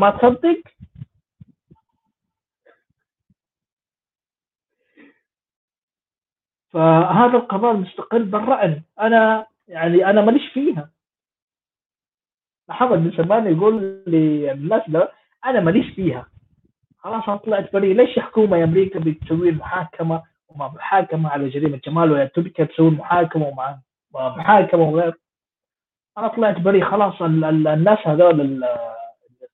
[0.00, 0.62] ما تصدق؟
[6.70, 10.90] فهذا القضاء المستقل برأني أنا يعني أنا ماليش فيها.
[12.68, 15.12] محمد بن سلمان يقول لي الناس ده
[15.46, 16.26] أنا ماليش فيها.
[17.04, 22.24] خلاص أنا طلعت بريء ليش حكومة أمريكا بتسوي محاكمة وما محاكمة على جريمة جمال ويا
[22.24, 23.78] تركيا تسوي محاكمة ومع
[24.14, 25.14] محاكمة وغير؟
[26.18, 28.78] أنا طلعت بريء خلاص الناس هذول اللي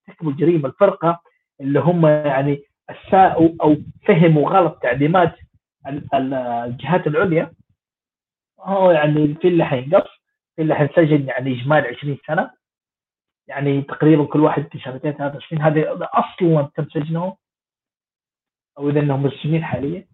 [0.08, 1.20] ارتكبوا الجريمه الفرقة
[1.60, 3.76] اللي هم يعني أساءوا أو
[4.06, 5.34] فهموا غلط تعليمات
[6.14, 7.52] الجهات العليا.
[8.60, 10.08] هو يعني في اللي حينقص
[10.56, 12.50] في اللي حينسجن يعني إجمالي 20 سنة.
[13.50, 17.36] يعني تقريبا كل واحد في سنتين ثلاث سنين هذا أصلا تم سجنه
[18.78, 20.06] أو إذا إنهم مسجونين حاليا.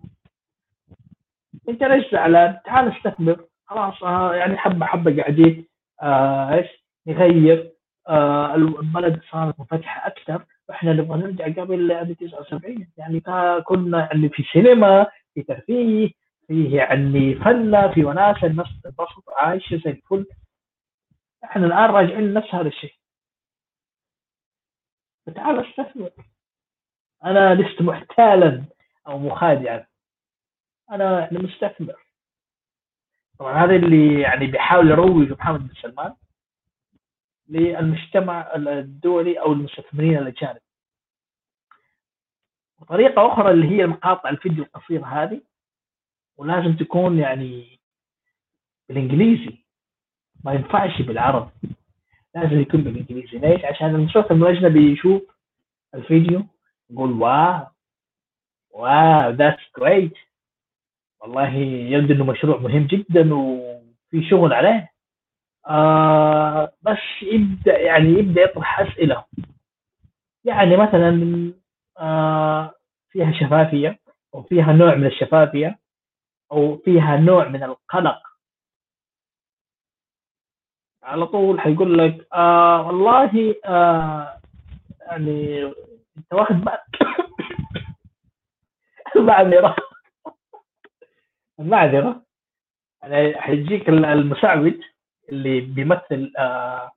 [1.69, 3.45] أنت ليش زعلان؟ تعال استثمر.
[3.67, 5.67] خلاص آه يعني حبة حبة قاعدين
[6.03, 6.67] آه إيش؟
[7.07, 7.73] نغير
[8.09, 10.45] آه البلد صارت منفتحه أكثر.
[10.69, 13.21] وإحنا نبغى نرجع قبل 79 يعني
[13.65, 16.11] كنا يعني في سينما في ترفيه
[16.49, 20.27] فيه يعني فن في وناسة الناس تنبسط عايشة زي الفل.
[21.45, 22.95] إحنا الآن راجعين لنفس هذا الشيء.
[25.27, 26.11] فتعال استثمر.
[27.25, 28.65] أنا لست محتالا
[29.07, 29.87] أو مخادعا.
[30.91, 32.07] أنا مستثمر
[33.39, 36.15] طبعا هذا اللي يعني بيحاول يروج محمد بن سلمان
[37.49, 40.61] للمجتمع الدولي أو المستثمرين الأجانب.
[42.81, 45.41] وطريقة أخرى اللي هي مقاطع الفيديو القصيره هذه
[46.37, 47.81] ولازم تكون يعني
[48.89, 49.59] بالإنجليزي
[50.45, 51.51] ما ينفعش بالعربي.
[52.37, 53.39] لازم يكون بالإنجليزي.
[53.39, 55.23] ليش؟ عشان المستثمر الاجنبي يشوف
[55.95, 56.43] الفيديو
[56.91, 57.67] يقول wow
[58.71, 60.13] wow that's great
[61.21, 64.91] والله يبدو إنه مشروع مهم جدا وفي شغل عليه.
[65.69, 69.25] آه بس يبدأ يعني يبدأ يطرح أسئلة.
[70.45, 71.53] يعني مثلا
[71.99, 72.75] آه
[73.11, 73.99] فيها شفافية
[74.35, 75.79] أو فيها نوع من الشفافية
[76.53, 78.26] أو فيها نوع من القلق.
[81.07, 84.39] على طول حيقول لك آه والله آه
[85.07, 85.65] يعني
[86.19, 86.81] انت واخد بالك
[89.17, 89.77] المعذره
[91.61, 92.23] المعذره
[93.03, 94.81] يعني حيجيك المساعد
[95.33, 96.91] اللي بيمثل آه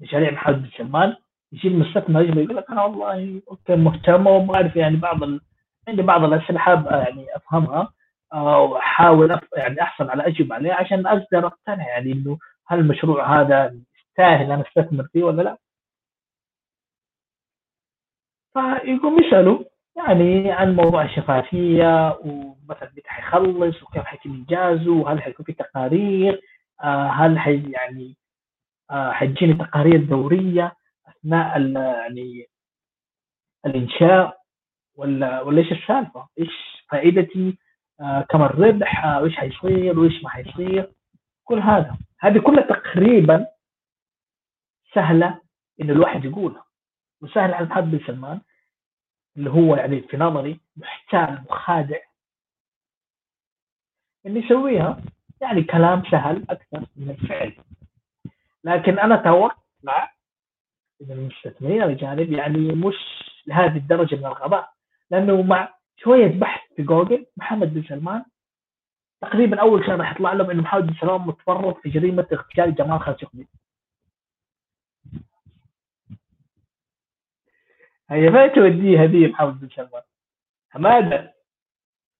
[0.00, 1.16] مشاريع محمد سلمان.
[1.52, 5.40] يجي المستثمر يجي يقول لك أنا والله okay مهتم وما أعرف يعني بعض ال...
[5.88, 7.92] عندي بعض الأسئلة حاب يعني أفهمها.
[8.32, 9.42] آه، وأحاول أف...
[9.56, 12.38] يعني أحصل على أجوبة عليها عشان أقدر أقتنع يعني إنه
[12.68, 15.58] هل المشروع هذا يستاهل أنا أستثمر فيه ولا لا؟
[18.52, 19.64] فيقوم يسألوا
[19.96, 26.40] يعني عن موضوع الشفافية ومثلا متى حيخلص وكيف حيتم إنجازه وهل حيكون في تقارير
[26.82, 28.16] آه هل حي يعني
[28.90, 30.76] آه حتجيني تقارير دورية
[31.08, 32.46] أثناء يعني
[33.66, 34.40] الإنشاء
[34.96, 37.58] ولا ولا إيش السالفة؟ إيش فائدتي؟
[38.00, 40.92] آه كم الربح؟ آه وإيش حيصير وإيش ما حيصير؟
[41.44, 43.46] كل هذا هذه كلها تقريبا
[44.94, 45.40] سهلة
[45.80, 46.64] انه الواحد يقولها.
[47.20, 48.40] وسهل على محمد بن سلمان
[49.36, 51.98] اللي هو يعني في نظري محتال مخادع.
[54.26, 55.02] انه يسويها
[55.40, 57.56] يعني كلام سهل أكثر من الفعل.
[58.64, 60.10] لكن أنا أتوقع
[61.02, 62.94] إن المستثمرين الاجانب يعني مش
[63.46, 64.72] لهذه الدرجة من الغباء.
[65.10, 68.24] لأنه مع شوية بحث في جوجل محمد بن سلمان
[69.20, 73.00] تقريبا أول شيء راح يطلع لهم إنه محمد بن سلمان متورط في جريمة اغتيال جمال
[73.00, 73.48] خاشقجي
[78.10, 80.02] هي فين توديه هذه محمد بن سلمان
[80.70, 81.34] حمادة.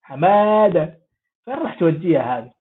[0.02, 0.98] حمادة.
[1.44, 2.52] فين راح توديها هذه؟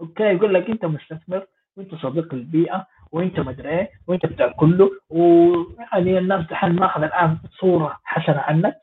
[0.00, 1.46] أوكي يقول لك أنت مستثمر
[1.76, 8.00] وأنت صديق البيئة وأنت مدري إيه وأنت بتاع كله ويعني الناس دحين ماخذ الآن صورة
[8.04, 8.81] حسنة عنك.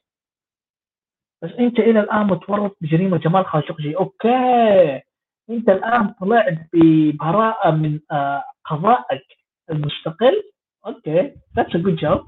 [1.42, 5.02] بس انت إلى الان متورط بجريمة جمال خاشقجي أوكي.
[5.50, 9.24] انت الان طلعت ببراءة من آه قضائك
[9.70, 10.44] المستقل.
[10.86, 11.36] أوكي.
[11.56, 12.26] that's a good job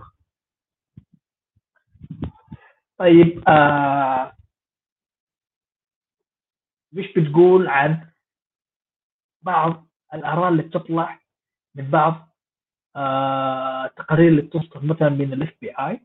[2.98, 4.34] طيب آه
[6.92, 8.08] مش بتقول عن
[9.42, 11.20] بعض الأراء اللي بتطلع
[11.76, 12.30] من بعض
[12.96, 16.02] آه التقارير اللي بتصدر مثلا من الاف بي اي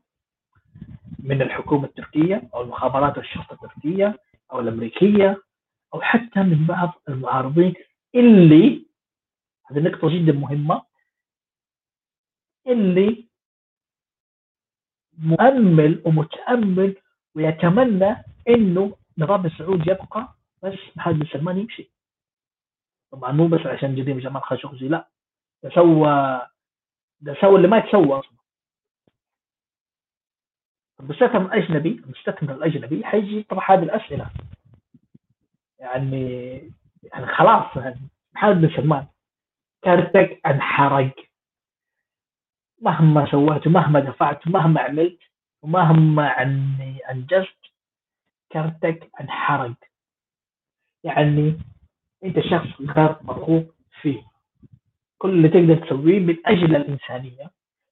[1.27, 4.19] من الحكومة التركية أو المخابرات الشرطة التركية
[4.53, 5.43] أو الأمريكية
[5.95, 7.75] أو حتى من بعض المعارضين
[8.15, 8.87] اللي
[9.67, 10.83] هذه نقطة جدا مهمة
[12.67, 13.29] اللي
[15.19, 16.97] مؤمل ومتأمل
[17.35, 18.17] ويتمنى
[18.49, 21.91] إنه نظام السعودي يبقى بس محمد بن سلمان يمشي.
[23.13, 25.09] طبعا مو بس عشان جريمه جمال خاشقجي لا
[25.63, 26.41] ده سوى
[27.21, 28.37] ده سوى اللي ما يتسوى أصلا.
[31.01, 34.31] المستثمر الأجنبي المستثمر الأجنبي حيجي يطرح هذه الأسئلة.
[35.79, 36.53] يعني
[37.03, 38.01] يعني خلاص يعني
[38.35, 39.07] محمد بن سلمان.
[39.83, 41.15] كارتك انحرق
[42.83, 45.19] مهما سويت ومهما دفعت ومهما عملت
[45.63, 47.57] ومهما عني أنجزت
[48.51, 49.75] كارتك انحرق
[51.05, 51.59] يعني
[52.25, 53.71] أنت شخص غير مرغوب
[54.01, 54.23] فيه.
[55.19, 57.51] كل اللي تقدر تسويه من أجل الإنسانية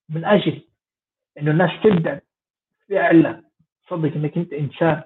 [0.08, 0.62] من أجل
[1.38, 2.20] إنه الناس تبدأ
[2.90, 3.42] فعلا
[3.86, 5.02] تصدق إنك أنت إنسان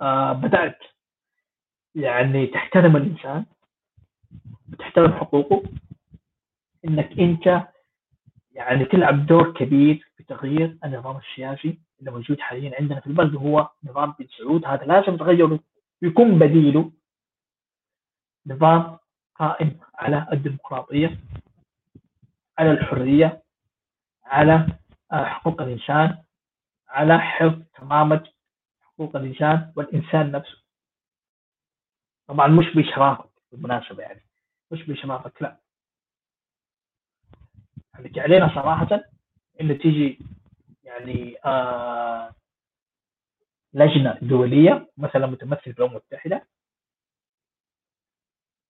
[0.00, 0.78] آه بدأت
[1.94, 3.44] يعني تحترم الإنسان
[4.72, 5.62] وتحترم حقوقه.
[6.84, 7.68] إنك أنت
[8.52, 13.68] يعني تلعب دور كبير في تغيير النظام السياسي اللي موجود حاليا عندنا في البلد وهو
[13.84, 14.64] نظام بن سعود.
[14.66, 15.60] هذا لازم تغيره
[16.02, 16.92] يكون بديله
[18.46, 18.98] نظام
[19.34, 21.18] قائم على الديمقراطية
[22.58, 23.42] على الحرية
[24.24, 24.66] على
[25.12, 26.18] آه، حقوق الإنسان.
[26.88, 28.26] على حفظ كرامة
[28.82, 30.62] حقوق الإنسان والإنسان نفسه.
[32.28, 34.20] طبعا مش بإشرافك بالمناسبة يعني
[34.70, 35.58] مش بإشرافك لا.
[37.94, 39.00] يعني علينا صراحة
[39.60, 40.18] إنه تيجي
[40.84, 42.34] يعني آه
[43.74, 46.46] لجنة دولية مثلا متمثل في الأمم المتحدة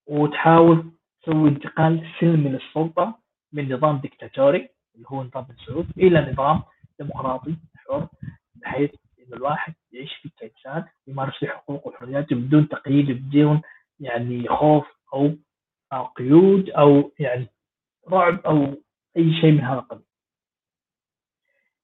[0.07, 0.93] وتحاول
[1.23, 3.19] تسوي انتقال سلمي للسلطة
[3.53, 6.63] من نظام ديكتاتوري اللي هو نظام بن سعود إلى نظام
[6.99, 7.57] ديمقراطي.
[7.89, 8.09] حر
[8.55, 13.63] بحيث إن الواحد يعيش فيه كإنسان يمارس حقوقه وحرياته بدون تقييد بدون
[14.01, 17.47] يعني خوف أو قيود أو يعني
[18.09, 18.83] رعب أو
[19.17, 20.05] أي شيء من هذا القبيل.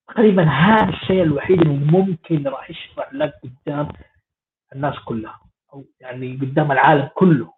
[0.08, 3.88] تقريبا هذا الشيء الوحيد اللي ممكن راح يشفع لك قدام
[4.72, 5.40] الناس كلها
[5.72, 7.54] أو يعني قدام العالم كله.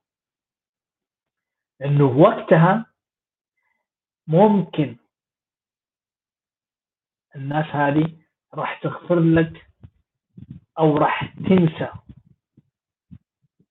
[1.81, 2.87] لأنه وقتها
[4.27, 4.97] ممكن
[7.37, 9.67] الناس هذه راح تغفر لك
[10.79, 11.89] أو راح تنسى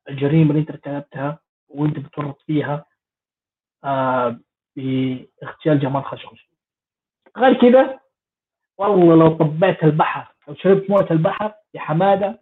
[0.10, 1.40] الجريمة اللي أنت ارتكبتها
[1.70, 2.86] وأنت بتورط فيها
[3.84, 4.40] آه
[4.76, 6.50] باغتيال جمال خشوش
[7.38, 8.00] غير كذا
[8.78, 12.42] والله لو طبيت البحر لو شربت موية البحر يا حمادة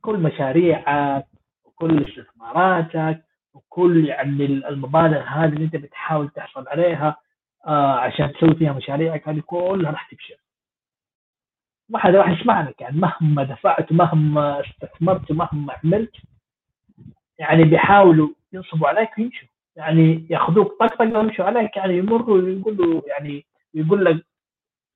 [0.00, 1.26] كل مشاريعك
[1.64, 3.24] وكل استثماراتك
[3.54, 7.16] وكل يعني المبالغ هذه اللي أنت بتحاول تحصل عليها
[7.66, 10.36] آه عشان تسوي فيها مشاريعك هذه كلها راح تفشل.
[11.88, 16.16] ما حدا راح يسمع لك يعني مهما دفعت مهما استثمرت مهما عملت
[17.38, 19.48] يعني بيحاولوا ينصبوا عليك ويمشوا.
[19.76, 24.26] يعني ياخذوك طقطقه ويمشوا عليك يعني يمروا ويقولوا يعني يقول لك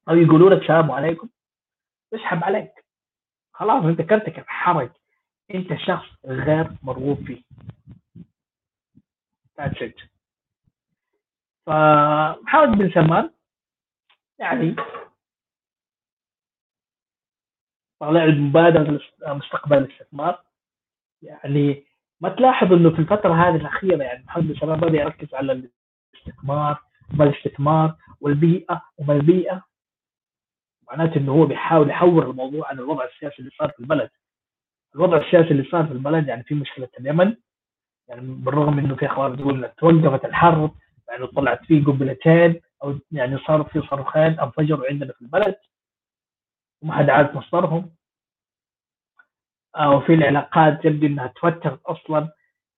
[0.08, 1.28] أو يقولوا لك السلام عليكم
[2.12, 2.72] يسحب عليك.
[3.52, 4.92] خلاص أنت كرتك انحرق
[5.54, 7.42] أنت شخص غير مرغوب فيه.
[9.60, 10.17] That's it.
[11.68, 13.30] فمحمد بن سلمان
[14.38, 14.76] يعني
[18.00, 20.44] طالع المبادرة مستقبل الاستثمار.
[21.22, 21.84] يعني
[22.20, 25.52] ما تلاحظ إنه في الفترة هذه الأخيرة يعني محمد بن سلمان بدأ يركز على
[26.14, 26.82] الاستثمار
[27.12, 29.64] وما الاستثمار والبيئة وما البيئة.
[30.90, 34.10] معناته إنه هو بيحاول يحور الموضوع عن الوضع السياسي اللي صار في البلد.
[34.94, 37.36] الوضع السياسي اللي صار في البلد يعني في مشكلة اليمن.
[38.08, 40.74] يعني بالرغم إنه في أخبار انها توقفت الحرب
[41.10, 45.56] يعني طلعت فيه قنبلتين أو يعني صار في صاروخين انفجروا عندنا في البلد
[46.82, 47.94] وما حد عارف مصدرهم.
[49.76, 52.32] آه وفي العلاقات يبدو إنها توترت أصلا.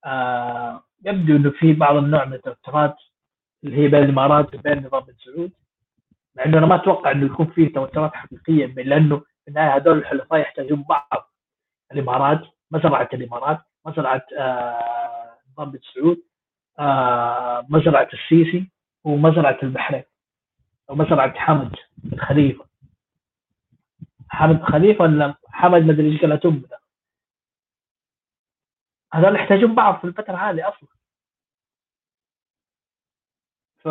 [0.05, 2.97] آه يبدو إنه في بعض النوع من التوترات
[3.65, 5.53] اللي هي بين الإمارات وبين نظام سعود
[6.37, 10.41] مع إنه أنا ما أتوقع إنه يكون في توترات حقيقية لأنه في النهاية هذول الحلفاء
[10.41, 11.33] يحتاجون بعض.
[11.93, 12.41] الإمارات
[12.71, 16.23] مزرعه الإمارات مزرعه آه نظام بن سعود
[17.69, 18.71] مزرعة السيسي
[19.05, 20.03] ومزرعة البحرين
[20.91, 21.77] أو مزرعه حمد
[22.13, 22.65] الخليفه
[24.29, 26.63] حمد خليفة ولا حمد مدري إيش قالت امه
[29.13, 30.89] هذول يحتاجون بعض في الفترة هذه أصلا.
[33.79, 33.89] ف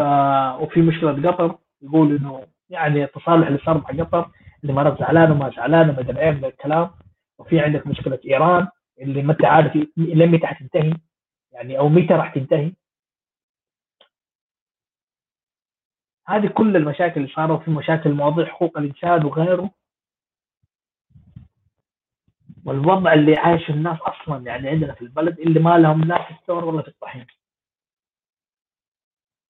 [0.61, 4.31] وفي مشكلة قطر يقول إنه يعني التصالح اللي صار مع قطر
[4.63, 6.91] الامارات زعلان وما زعلان وما أدري إيه من الكلام.
[7.39, 8.67] وفي عندك مشكلة إيران
[9.01, 10.93] اللي ما انت عارف لين متى حتنتهي
[11.51, 12.73] يعني أو متى راح تنتهي؟
[16.27, 19.71] هذه كل المشاكل اللي صاروا في مشاكل مواضيع حقوق الإنسان وغيره.
[22.65, 26.65] والوضع اللي عايشه الناس أصلا يعني عندنا في البلد اللي ما لهم لا في الثور
[26.65, 27.27] ولا في الطحين.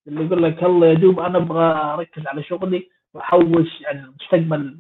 [0.08, 1.64] اللي يقول لك الله يا دوب أنا أبغى
[1.94, 4.80] أركز على شغلي وأحوش يعني المستقبل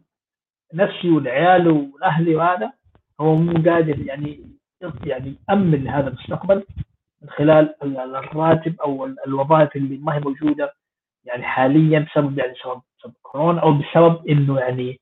[0.73, 2.73] نفسي ولعيالي ولاهلي وهذا
[3.21, 4.57] هو مو قادر يعني
[5.03, 6.65] يعني يامن هذا المستقبل.
[7.21, 7.75] من خلال
[8.15, 10.73] الراتب أو الوظائف اللي ما هي موجودة
[11.23, 14.99] يعني حاليا بسبب يعني سبب, بسبب كورونا أو بسبب إنه يعني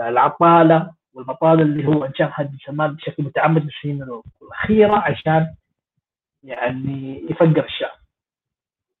[0.00, 4.02] العطالة والبطالة اللي هو إنشاء هذه الشمال بشكل متعمد في السنين
[4.42, 5.54] الأخيرة عشان
[6.42, 7.98] يعني يفقر الشعب.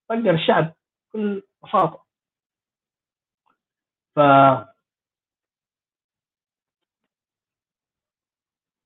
[0.08, 0.74] فقر الشعب
[1.10, 2.04] بكل بساطة.
[4.16, 4.18] ف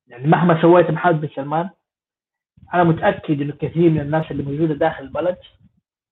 [0.06, 1.70] يعني مهما سويت محمد بن سلمان
[2.74, 5.36] أنا متأكد انه كثير من الناس اللي موجودة داخل البلد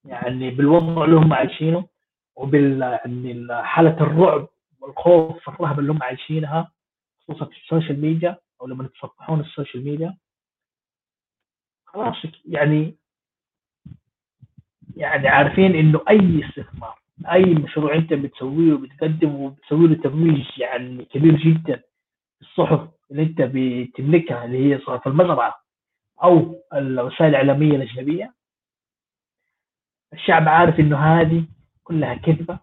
[0.04, 1.86] يعني بالوضع اللي هم عايشينه
[2.36, 4.48] وبال يعني حالة الرعب
[4.80, 6.72] والخوف والرهبه اللي هم عايشينها
[7.20, 10.16] خصوصا في ال social media أو لما يتصفحون ال social media.
[11.86, 12.16] خلاص
[12.48, 12.96] يعني
[14.96, 17.00] يعني عارفين إنه أي استثمار
[17.32, 21.82] أي مشروع أنت بتسويه وبتقدم وبتسوي له ترويج يعني كبير جدا
[22.40, 25.54] الصحف اللي أنت بتملكها اللي هي صحف المزرعة
[26.22, 28.34] أو الوسائل الإعلامية الأجنبية.
[30.12, 31.44] الشعب عارف إنه هذه
[31.84, 32.58] كلها كذبة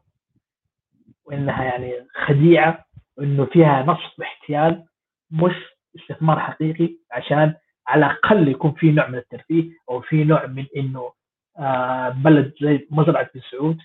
[1.25, 2.85] وإنها يعني خديعة
[3.17, 4.85] وإنه فيها نصب واحتيال
[5.31, 5.53] مش
[5.95, 7.53] استثمار حقيقي عشان
[7.87, 11.13] على الأقل يكون في نوع من الترفيه أو في نوع من إنه
[11.59, 13.77] آه بلد زي مزرعة بن سعود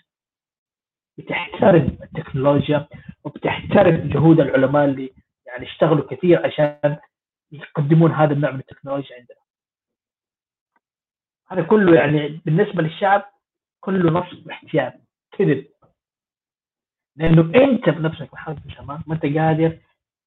[1.18, 2.88] بتحترم التكنولوجيا
[3.24, 5.12] وبتحترم جهود العلماء اللي
[5.46, 6.96] يعني اشتغلوا كثير عشان
[7.52, 9.41] يقدمون هذا النوع من التكنولوجيا عندنا.
[11.52, 13.24] هذا كله يعني بالنسبة للشعب
[13.80, 15.00] كله نصب واحتيال
[15.32, 15.66] كذب.
[17.16, 19.78] لأنه أنت بنفسك محمد سلمان ما أنت قادر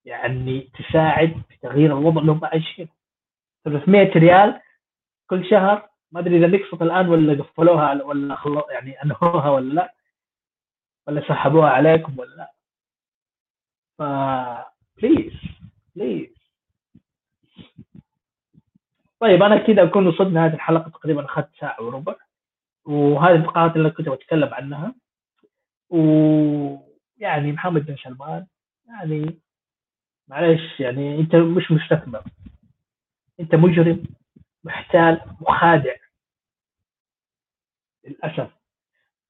[0.05, 2.89] يعني تساعد في تغيير الوضع اللي هم عايشينه
[3.65, 4.61] 300 ريال
[5.29, 9.95] كل شهر ما أدري إذا نقصت الآن ولا قفلوها ولا خلو يعني أنهوها ولا لا
[11.07, 12.51] ولا سحبوها عليكم ولا لا.
[13.97, 14.01] ف
[15.01, 15.33] please
[15.95, 16.34] please
[19.19, 22.15] طيب أنا كذا أكون وصلنا هذه الحلقة تقريبا أخذت ساعة وربع
[22.85, 24.95] وهذه النقاط اللي كنت بتكلم عنها.
[25.89, 28.47] ويعني محمد بن سلمان
[28.87, 29.39] يعني
[30.27, 32.23] معلش يعني أنت مش مستثمر.
[33.39, 34.03] أنت مجرم
[34.63, 35.95] محتال مخادع.
[38.03, 38.51] للأسف.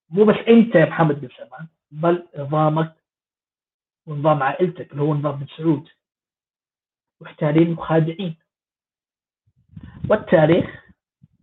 [0.10, 2.96] مو بس أنت يا محمد بن سلمان بل نظامك
[4.06, 5.90] ونظام عائلتك اللي هو نظام بن سعود.
[7.22, 8.45] محتالين مخادعين.
[10.10, 10.86] والتاريخ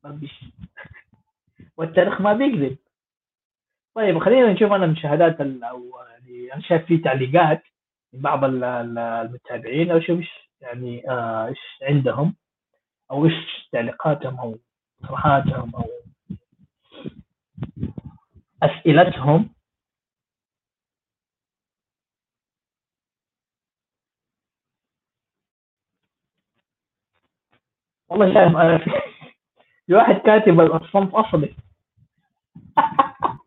[0.04, 0.44] ما بيش.
[1.76, 2.76] والتاريخ ما بيكذب.
[3.94, 7.62] طيب خلينا نشوف أنا المشاهدات أو يعني أنا شايف في تعليقات
[8.12, 12.34] من بعض المتابعين أو شوف إيش يعني آه، إيش عندهم
[13.10, 14.58] أو إيش تعليقاتهم أو
[15.02, 15.84] اقتراحاتهم أو
[18.62, 19.48] أسئلتهم.
[28.12, 28.90] والله شايف أنا في,
[29.86, 31.54] في واحد كاتب الصنف أصلي.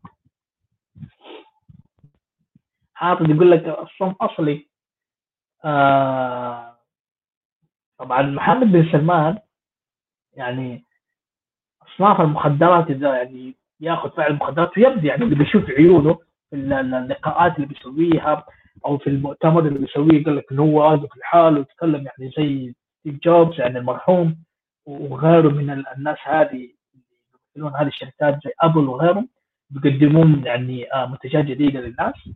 [2.94, 4.68] حاطط يقول لك الصنف أصلي.
[5.66, 6.78] آه
[8.00, 9.38] طبعا محمد بن سلمان
[10.34, 10.86] يعني
[11.88, 16.20] أصناف المخدرات إذا يعني يأخذ فعل المخدرات ويبدو يعني اللي بيشوف عيونه
[16.50, 18.46] في اللقاءات اللي بيسويها
[18.86, 23.20] أو في المؤتمر اللي بيسويه قال لك إنه هو واقف لحاله ويتكلم يعني زي ستيف
[23.24, 24.45] جوبز يعني المرحوم.
[24.86, 26.70] وغيره من الناس هذه
[27.56, 29.30] يمثلون هذه الشركات زي ابل وغيرهم
[29.70, 32.30] بيقدمون يعني آه، منتجات جديدة للناس.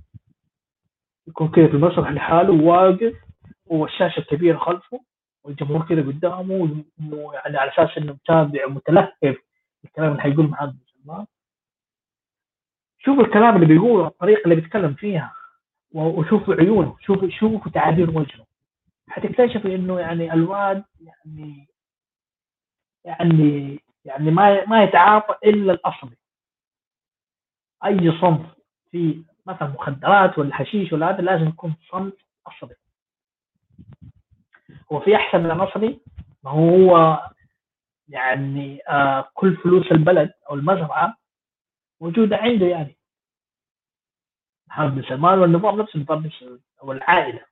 [1.28, 3.14] يكون كذا في المسرح لحاله واقف
[3.66, 5.00] والشاشه الكبيرة خلفه
[5.44, 6.84] والجمهور كذا قدامه
[7.34, 9.38] يعني على أساس إنه متابع ومتلهف
[9.86, 11.26] الكلام اللي حيقول محمد سلمان.
[13.00, 15.34] شوف الكلام اللي بيقوله الطريقة اللي بيتكلم فيها
[15.92, 18.46] وشوفوا عيونه شوفوا شوفوا تعابير وجهه.
[19.08, 21.69] حتكتشف إنه يعني الواد يعني
[23.10, 26.18] يعني يعني ما ما يتعاطى إلا الأصلي.
[27.86, 28.46] أي صنف
[28.92, 32.14] في مثلا مخدرات ولا حشيش ولا هذا لازم يكون صنف
[32.48, 32.76] أصلي.
[34.92, 36.00] هو في أحسن من الأصلي؟
[36.44, 37.20] ما هو
[38.08, 41.18] يعني آه كل فلوس البلد أو المزرعه
[42.02, 42.98] موجودة عنده يعني.
[44.78, 46.30] بن سلمان والنظام نفسه النظام
[46.84, 47.46] أو العائله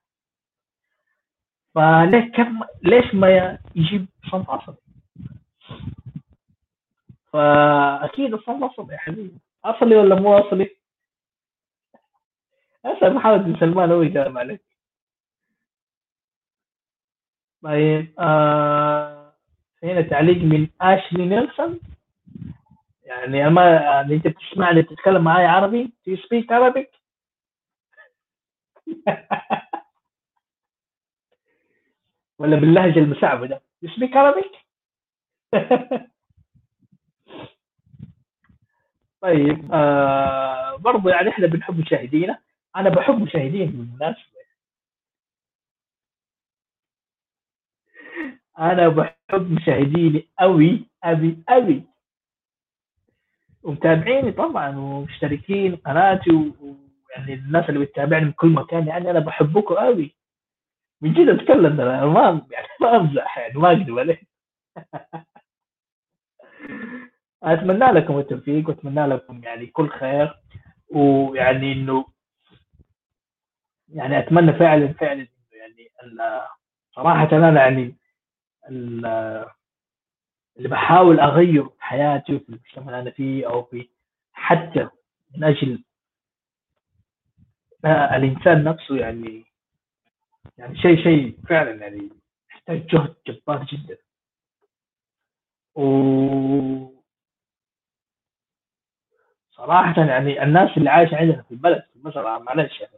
[1.76, 4.87] فليه كم ليش ما يجيب صنف أصلي؟
[7.38, 10.78] فأكيد الصنف اصلي يا حبيبي أصلي ولا مو أصلي؟
[12.86, 14.62] أسأل محمد بن سلمان هو يجاوب عليك
[17.64, 19.34] طيب آه
[19.84, 21.80] هنا تعليق من أشلي نيلسون
[23.04, 26.90] يعني ما يعني أنت بتسمعني بتتكلم معي عربي؟ Do you speak Arabic؟
[32.40, 34.52] ولا باللهجة المسعبده You speak Arabic؟
[39.22, 42.40] طيب آه برضو يعني إحنا بنحب مشاهدينا.
[42.76, 44.38] أنا بحب مشاهديني بالمناسبه
[48.60, 51.84] أنا بحب مشاهديني قوي قوي قوي
[53.64, 60.16] ومتابعيني طبعا ومشتركين قناتي ويعني الناس اللي بتتابعني من كل مكان يعني أنا بحبكم قوي
[61.02, 64.28] من جد أتكلم ما يعني ما أمزح يعني ما أكذب عليك.
[67.44, 70.40] أتمنى لكم التوفيق وأتمنى لكم يعني كل خير.
[70.90, 72.06] ويعني إنه
[73.90, 75.92] يعني أتمنى فعلا فعلا يعني
[76.96, 77.96] صراحة أنا يعني
[78.70, 79.50] اللي
[80.70, 83.90] بحاول اغيره في حياتي وفي المجتمع اللي أنا فيه أو في
[84.34, 84.90] حتى
[85.36, 85.84] من أجل
[87.86, 89.46] الإنسان نفسه يعني
[90.58, 92.10] يعني شيء شيء فعلا يعني
[92.50, 93.98] يحتاج جهد جبار جدا.
[95.76, 96.97] و
[99.58, 102.94] صراحة يعني الناس اللي عايشة عندنا في البلد في المزرعة معلش يعني.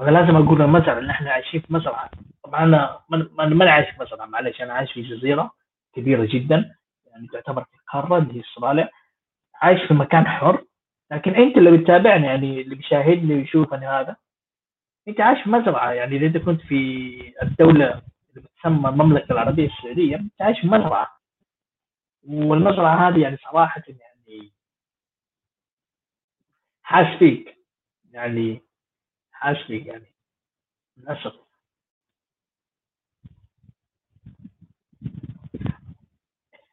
[0.00, 2.10] أنا لازم أقول المزرعة اللي إحنا عايشين في مزرعة
[2.44, 5.50] طبعا أنا ما أنا عايش في مزرعة معلش أنا عايش في جزيرة
[5.94, 6.74] كبيرة جدا
[7.06, 8.88] يعني تعتبر في قارة اللي هي أستراليا.
[9.62, 10.64] عايش في مكان حر
[11.10, 14.16] لكن أنت اللي بتتابعني يعني اللي بيشاهدني ويشوفني هذا.
[15.08, 20.16] أنت عايش في مزرعة يعني إذا أنت كنت في الدولة اللي بتسمى المملكة العربية السعودية
[20.16, 21.08] أنت عايش في مزرعة
[22.28, 24.07] والمزرعة هذه يعني صراحة يعني
[26.88, 27.56] حاس فيك
[28.12, 28.62] يعني
[29.32, 30.06] حاس فيك يعني.
[30.96, 31.34] للأسف.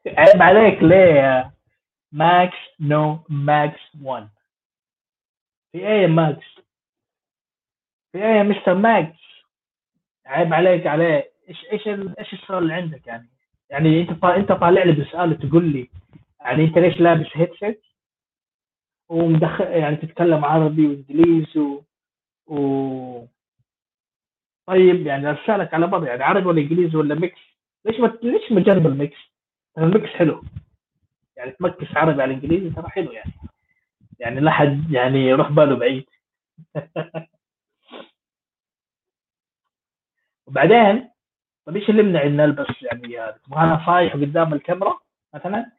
[0.08, 1.54] عيب عليك ليه
[2.12, 4.30] ماكس نو ماكس 1
[5.72, 6.46] في إيه يا ماكس
[8.12, 9.20] في إيه يا مستر ماكس
[10.26, 11.32] عيب عليك عليه.
[11.50, 11.88] إيش إيش
[12.20, 13.30] إيش السؤال اللي عندك يعني؟
[13.70, 15.90] يعني أنت أنت طالع لي بسؤال تقول لي
[16.42, 17.85] يعني أنت ليش لابس headset
[19.10, 21.86] ومدخل يعني تتكلم عربي وانجليزي و...
[22.48, 23.28] و...
[24.68, 27.40] طيب يعني ارسلك على بعض يعني عربي ولا انجليزي ولا mix
[27.86, 29.18] ليش ما ليش ما تجرب ال mix؟
[29.78, 30.44] ال mix حلو.
[31.38, 33.32] يعني تمكس عربي على إنجليزي ترى حلو يعني.
[34.20, 36.06] يعني لا حد يعني يروح باله بعيد.
[40.48, 41.10] وبعدين
[41.66, 45.00] طيب إيش اللي يمنع ان نلبس يعني تبغى أنا صايح قدام الكاميرا
[45.34, 45.72] مثلا؟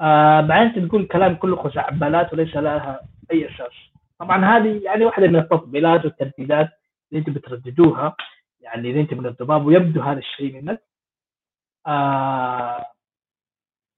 [0.00, 3.00] آه بعدين تقول كلام كله خزعبلات وليس لها
[3.32, 3.72] أي أساس.
[4.18, 6.68] طبعا هذه يعني واحدة من التطبيلات والترديدات
[7.12, 8.16] اللي انت بترددوها
[8.60, 10.82] يعني اذا انت من الضباب ويبدو هذا الشيء منك.
[11.86, 12.86] آه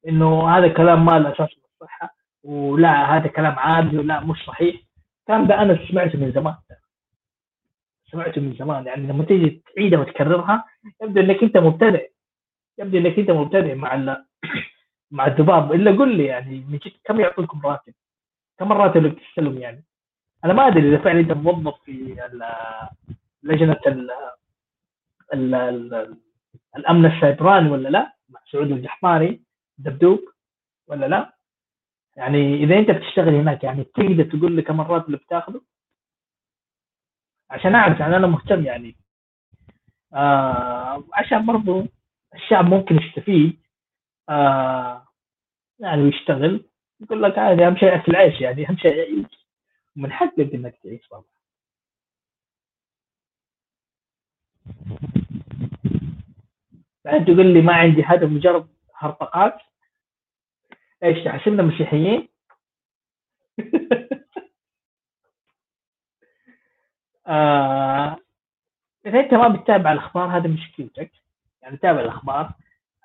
[0.08, 2.14] إنه هذا كلام ما له أساس من الصحة
[2.44, 4.76] ولا هذا كلام عادي ولا مش صحيح.
[5.20, 6.54] الكلام ده أنا سمعته من زمان.
[8.12, 8.86] سمعته من زمان.
[8.86, 10.64] يعني لما تيجي تعيدها وتكررها
[11.02, 12.10] يبدو إنك أنت مبتدئ.
[12.78, 14.16] يبدو إنك أنت مبتدئ مع
[15.10, 17.94] مع الذباب إلا قل لي يعني من كم يعطونكم راتب؟
[18.58, 19.84] كم الراتب اللي بتستلم يعني؟
[20.44, 22.16] أنا ما أدري إذا فعلا انت موظف في
[23.42, 24.10] لجنة ال
[25.34, 26.16] ال ال
[26.76, 29.42] الأمن السيبراني ولا لا؟ مع سعود الجحماني
[29.78, 30.20] دبدوب
[30.86, 31.34] ولا لا؟
[32.16, 35.60] يعني إذا أنت بتشتغل هناك يعني تقدر تقول لي كم الراتب اللي بتاخذه؟
[37.50, 38.96] عشان أعرف يعني أنا مهتم يعني
[40.14, 41.86] آه عشان برضو
[42.34, 43.59] الشعب ممكن يستفيد
[44.30, 45.06] آه
[45.80, 46.64] يعني ويشتغل
[47.00, 49.46] يقول لك عادي أهم شيء أكل عيش يعني أهم شيء يعيش.
[49.96, 51.24] من حقك إنك تعيش طبعا.
[57.04, 59.58] بعدين تقول لي ما عندي هدف مجرد هرطقات.
[61.04, 62.28] إيش تحسبنا مسيحيين؟
[67.26, 68.16] آه
[69.06, 71.10] إذا أنت ما بتتابع الأخبار هذا مشكلتك.
[71.62, 72.52] يعني تابع الأخبار.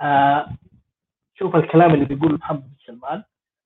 [0.02, 0.49] آه
[1.39, 3.23] شوف الكلام اللي بيقوله محمد بن سلمان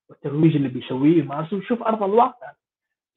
[0.09, 2.51] والترويج اللي بيسويه مارسو وشوف أرض الواقع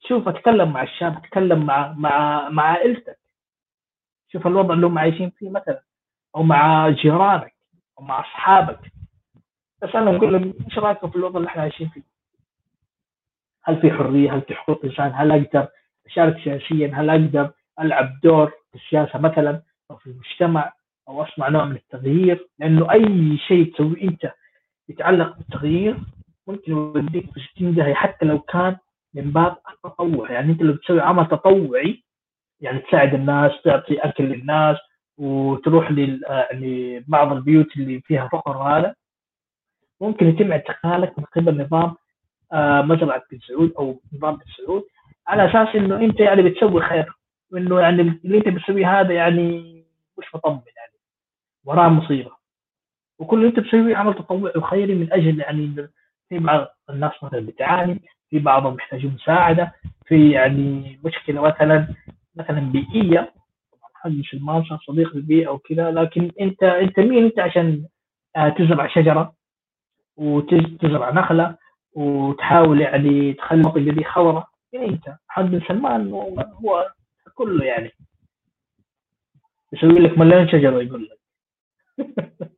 [0.07, 3.19] شوف أتكلم مع الشاب أتكلم مع مع مع عائلتك
[4.31, 5.83] شوف الوضع اللي هم عايشين فيه مثلا
[6.35, 7.53] أو مع جيرانك
[7.99, 8.79] أو مع أصحابك
[9.83, 12.01] أسألهم قول لهم إيش رأيكم في الوضع اللي إحنا عايشين فيه؟
[13.63, 15.67] هل في حرية؟ هل في حقوق إنسان؟ هل أقدر
[16.05, 19.61] أشارك سياسيا؟ هل أقدر ألعب دور في السياسة مثلا
[19.91, 20.73] أو في المجتمع
[21.07, 24.33] أو اصنع نوع من التغيير؟ لأنه أي شيء تسويه أنت
[24.89, 25.97] يتعلق بالتغيير
[26.47, 28.77] ممكن يوديك في 60 جهه حتى لو كان
[29.13, 32.03] من باب التطوع يعني أنت لو بتسوي عمل تطوعي
[32.61, 34.77] يعني تساعد الناس تعطي أكل للناس
[35.17, 35.91] وتروح
[36.53, 38.95] لبعض البيوت اللي فيها فقر وهذا
[40.01, 41.95] ممكن يتم اعتقالك من قبل نظام
[42.53, 44.83] آه، مزرعة بن سعود أو نظام بن سعود
[45.27, 47.13] على أساس إنه أنت يعني بتسوي خير
[47.51, 49.83] وإنه يعني اللي أنت بتسويه هذا يعني
[50.19, 50.93] مش مطمن يعني
[51.65, 52.31] وراه مصيبة.
[53.23, 55.89] وكل اللي انت بتسويه عمل تطوعي وخيري من أجل يعني
[56.29, 59.73] في بعض الناس مثلا بتعاني في بعضهم يحتاجون مساعدة
[60.05, 61.87] في يعني مشكلة مثلا
[62.35, 63.33] مثلا بيئية.
[63.93, 67.85] حق مش المانشا صديق للبيئة أو كذا لكن أنت أنت مين؟ أنت عشان
[68.35, 69.33] آه، تزرع شجرة
[70.17, 71.57] وتزرع نخلة
[71.93, 74.47] وتحاول يعني تخلي المنطقة دي خضراء.
[74.73, 76.91] يعني أنت؟ بن سلمان هو
[77.35, 77.91] كله يعني.
[79.73, 81.19] يسوي لك مليون شجرة يقول لك.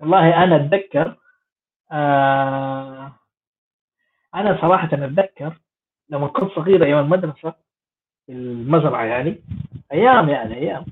[0.00, 1.16] والله أنا أتذكر
[1.92, 3.12] آه
[4.34, 5.58] أنا صراحة أتذكر
[6.08, 7.54] لما كنت صغير أيام المدرسة
[8.26, 9.42] في المزرعة يعني
[9.92, 10.84] أيام يعني أيام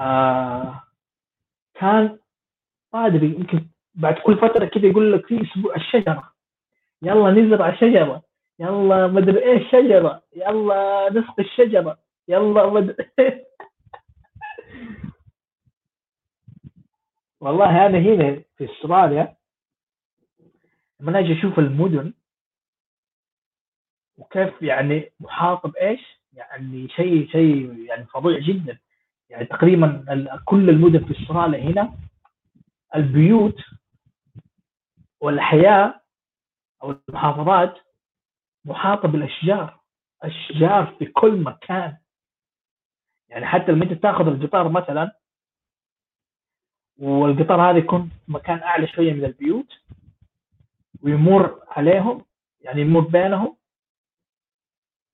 [0.00, 0.82] آه
[1.74, 2.18] كان
[2.94, 6.32] ما أدري يمكن بعد كل فترة كذا يقول لك في أسبوع الشجرة
[7.02, 8.22] يلا نزرع شجرة
[8.58, 11.98] يلا مدري إيش شجرة يلا نسقي الشجرة
[12.28, 12.94] يلا مدري
[17.42, 19.36] والله أنا هنا في استراليا.
[21.00, 22.14] لما أجي أشوف المدن
[24.18, 26.00] وكيف يعني محاط بايش؟
[26.32, 28.78] يعني شيء شيء يعني فظيع جدا.
[29.30, 30.04] يعني تقريبا
[30.44, 31.94] كل المدن في استراليا هنا
[32.94, 33.60] البيوت
[35.20, 36.00] والحياة
[36.82, 37.74] أو المحافظات
[38.64, 39.80] محاطه بالاشجار
[40.22, 41.96] أشجار في كل مكان.
[43.28, 45.21] يعني حتى لما أنت تاخذ القطار مثلا
[46.98, 49.72] والقطار هذا يكون في مكان أعلى شوية من البيوت
[51.02, 52.24] ويمر عليهم
[52.60, 53.56] يعني يمر بينهم.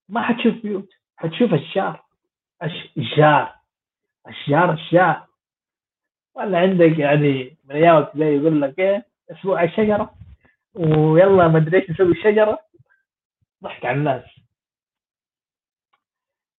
[0.08, 2.04] ما حتشوف بيوت حتشوف أشجار.
[2.62, 3.54] أشجار
[4.26, 5.26] أشجار أشجار.
[6.34, 10.14] ولا عندك يعني من أيام يقول لك إيه أسبوع الشجره
[10.74, 12.58] ويلا ما أدري إيش نسوي الشجره
[13.62, 14.24] ضحك على الناس.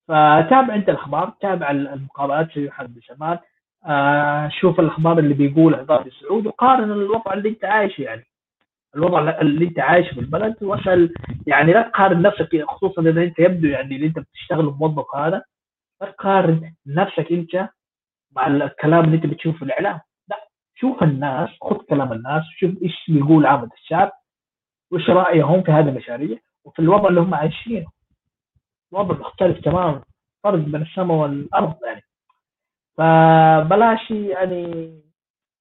[0.08, 3.40] فتابع أنت الأخبار تابع المقابلات حرب شمال آه
[4.60, 8.26] شوف الأخبار اللي بيقولها ضابط السعود وقارن الوضع اللي أنت عايشه يعني.
[8.96, 11.14] الوضع اللي أنت عايش في البلد وأسأل
[11.46, 15.42] يعني لا تقارن نفسك خصوصا إذا أنت يبدو يعني اللي أنت بتشتغل موظف هذا
[16.00, 17.68] لا تقارن نفسك أنت
[18.36, 20.00] مع الكلام اللي أنت بتشوفه في الإعلام.
[20.28, 24.12] لا شوف الناس خذ كلام الناس شوف إيش بيقول عامة الشعب
[24.90, 27.86] وإيش رأيهم في هذه المشاريع وفي الوضع اللي هم عايشينه.
[28.92, 30.02] وضع مختلف تماما
[30.44, 32.02] فرق بين السماء والأرض يعني.
[33.00, 34.92] فبلاش يعني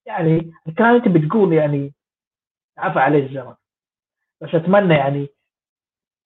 [0.07, 1.93] يعني الكلام اللي أنت بتقول يعني
[2.77, 3.55] عفى عليه الزمن
[4.41, 5.27] بس أتمنى يعني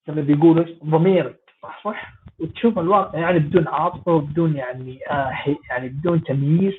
[0.07, 1.39] زي ما بيقولوا ضميرك
[1.83, 5.31] صح وتشوف الواقع يعني بدون عاطفة وبدون يعني آه
[5.69, 6.73] يعني بدون تمييز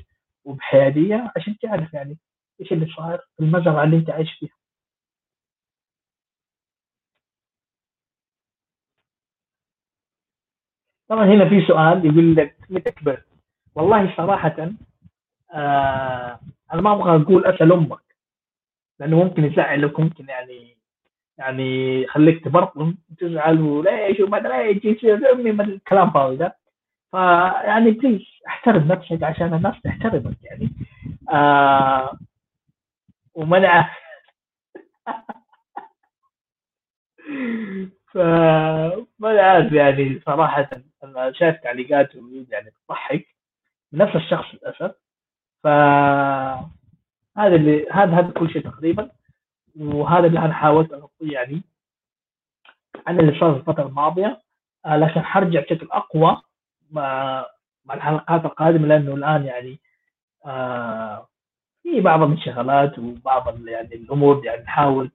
[0.45, 2.19] وبحيادية عشان تعرف يعني
[2.61, 4.55] إيش اللي صاير في المزرعه اللي أنت عايش فيها.
[11.09, 13.34] طبعا هنا في سؤال يقول لك متى كبرت؟
[13.75, 14.71] والله صراحة
[15.55, 16.41] آه
[16.75, 18.01] أنا ما أبغى أقول أسأل أمك
[19.01, 20.77] لأنه ممكن يزعلك ممكن يعني
[21.39, 26.57] يعني يخليك تبرطم وتزعل وليش وما أدري إيش يصير أمي من الكلام فاضي ده.
[27.13, 30.71] فيعني بليز احترم نفسك عشان الناس تحترمك يعني.
[31.33, 32.19] آه
[33.35, 33.91] ومنع
[38.13, 40.71] فما عارف يعني صراحة
[41.05, 42.15] أنا شايف تعليقات
[42.51, 43.34] يعني تضحك.
[43.95, 44.95] نفس الشخص للأسف.
[45.63, 45.67] ف
[47.39, 49.11] هذا اللي هذا هذا كل شيء تقريبا.
[49.81, 51.63] وهذا اللي أنا حاولت اغطيه يعني
[53.07, 54.41] عن اللي صار الفترة الماضية.
[54.87, 56.43] آه، لكن حرجع بشكل أقوى
[56.91, 57.47] مع
[57.85, 59.81] مع الحلقات القادمة لأنه الآن يعني
[60.47, 61.29] آه
[61.83, 65.11] في بعض الانشغالات وبعض يعني الأمور يعني نحاول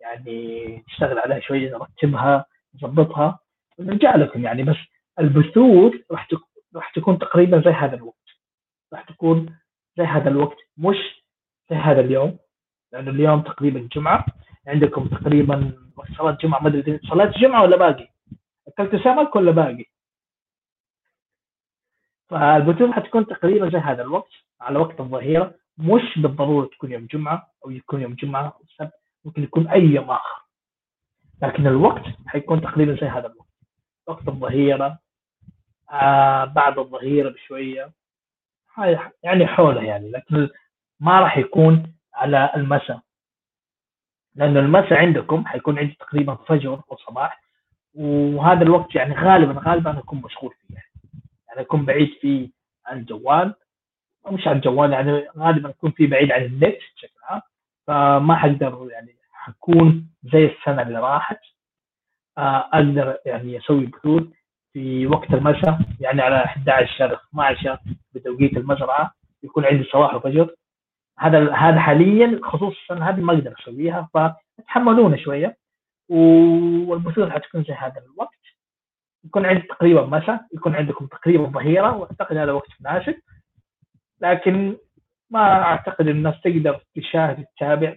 [0.00, 2.44] يعني نشتغل عليها شوية نرتبها
[2.74, 3.38] نظبطها.
[3.78, 4.76] ونرجع لكم يعني بس
[5.18, 6.28] البثوث راح
[6.76, 8.16] راح تكون تقريبا زي هذا الوقت.
[8.92, 9.56] راح تكون
[9.96, 11.24] زي هذا الوقت مش
[11.70, 12.38] زي هذا اليوم
[12.92, 14.26] لأنه اليوم تقريبا جمعة.
[14.66, 15.72] عندكم تقريبا
[16.18, 18.08] صلاة جمعة ما أدري صلاة جمعة ولا باقي؟
[18.68, 19.84] أكلت سمك ولا باقي؟
[22.28, 25.54] فالبثوث حتكون تقريبا زي هذا الوقت على وقت الظهيرة.
[25.78, 28.92] مش بالضرورة تكون يوم جمعة أو يكون يوم جمعة أو السبت
[29.24, 30.42] ممكن يكون أي يوم آخر.
[31.42, 33.48] لكن الوقت حيكون تقريبا زي هذا الوقت.
[34.06, 34.98] وقت الظهيرة
[35.92, 37.92] آه بعد الظهيرة بشوية.
[39.22, 40.48] يعني حوله يعني لكن
[41.00, 43.00] ما راح يكون على المساء.
[44.34, 47.42] لأنه المساء عندكم حيكون عندي تقريبا فجر أو صباح
[47.94, 50.74] وهذا الوقت يعني غالبا غالبا أكون مشغول فيه.
[50.74, 50.90] يعني,
[51.48, 52.50] يعني أكون بعيد فيه
[52.86, 53.54] عن الجوال
[54.26, 57.40] مش عن الجوال يعني غالبا أكون فيه بعيد عن النت بشكل عام.
[57.86, 61.40] فما حقدر يعني حكون زي السنة اللي راحت.
[62.38, 64.22] آه، أقدر يعني أسوي بثوث
[64.72, 67.78] في وقت المساء يعني على 11 شهر 12
[68.14, 70.54] بتوقيت المزرعه يكون عندي صباح وفجر.
[71.18, 75.56] هذا هذا حاليا خصوصا هذه ما أقدر أسويها فتحملونا شوية.
[76.08, 78.42] والبثوث حتكون زي هذا الوقت.
[79.24, 83.14] يكون عندي تقريبا مساء يكون عندكم تقريبا ظهيرة وأعتقد هذا وقت مناسب.
[84.20, 84.76] لكن
[85.30, 87.96] ما أعتقد الناس تقدر تشاهد تتابع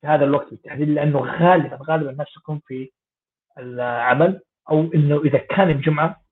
[0.00, 2.90] في هذا الوقت بالتحديد لأنه غالبا غالبا الناس تكون في
[3.58, 4.40] العمل
[4.70, 6.22] أو إنه إذا كان الجمعة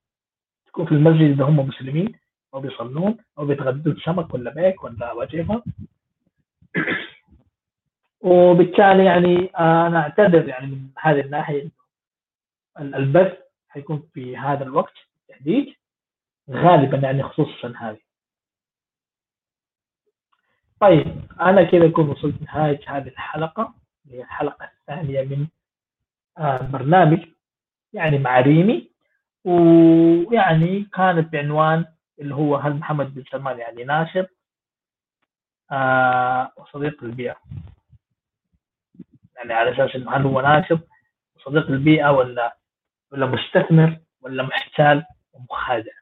[0.66, 2.12] تكون في المسجد إذا هم مسلمين
[2.55, 5.62] أو بيصلون أو بيتغدون سمك ولا بيك ولا وجبه
[8.20, 11.70] وبالتالي يعني أنا أعتذر يعني من هذه الناحية
[12.78, 13.39] البث
[13.69, 14.94] حيكون في هذا الوقت
[15.28, 15.74] بالتحديد
[16.51, 17.98] غالبا يعني خصوصا هذه.
[20.81, 23.74] طيب أنا كذا أكون وصلت نهاية هذه الحلقة
[24.11, 25.47] هي الحلقة الثانية من
[26.39, 27.34] آه، برنامج
[27.95, 28.91] يعني مع ريمي
[29.45, 31.85] ويعني كانت بعنوان
[32.21, 34.27] اللي هو هل محمد بن سلمان يعني ناشر؟
[35.73, 37.37] آه وصديق البيئة.
[39.37, 40.81] يعني على أساس إنه هل هو ناشر
[41.37, 42.57] وصديق البيئة ولا
[43.12, 45.93] ولا مستثمر ولا محتال ومخادع.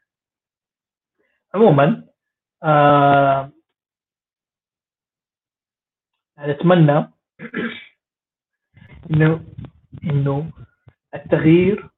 [1.54, 2.04] عموما
[2.62, 3.50] آه
[6.36, 7.10] يعني أتمنى
[9.10, 9.44] إنه
[10.04, 10.50] إنه
[11.14, 11.88] التغيير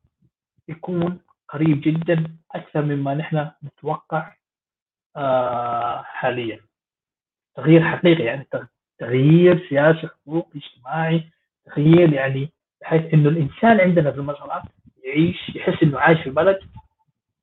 [0.68, 4.32] يكون قريب جدا أكثر مما نحن نتوقع
[5.16, 6.60] آه حاليا.
[7.54, 8.48] تغيير حقيقي يعني
[8.98, 11.24] تغيير سياسي حقوقي اجتماعي
[11.64, 14.62] تغيير يعني بحيث إنه الإنسان عندنا في المزرعه
[15.04, 16.58] يعيش يحس إنه عايش في بلد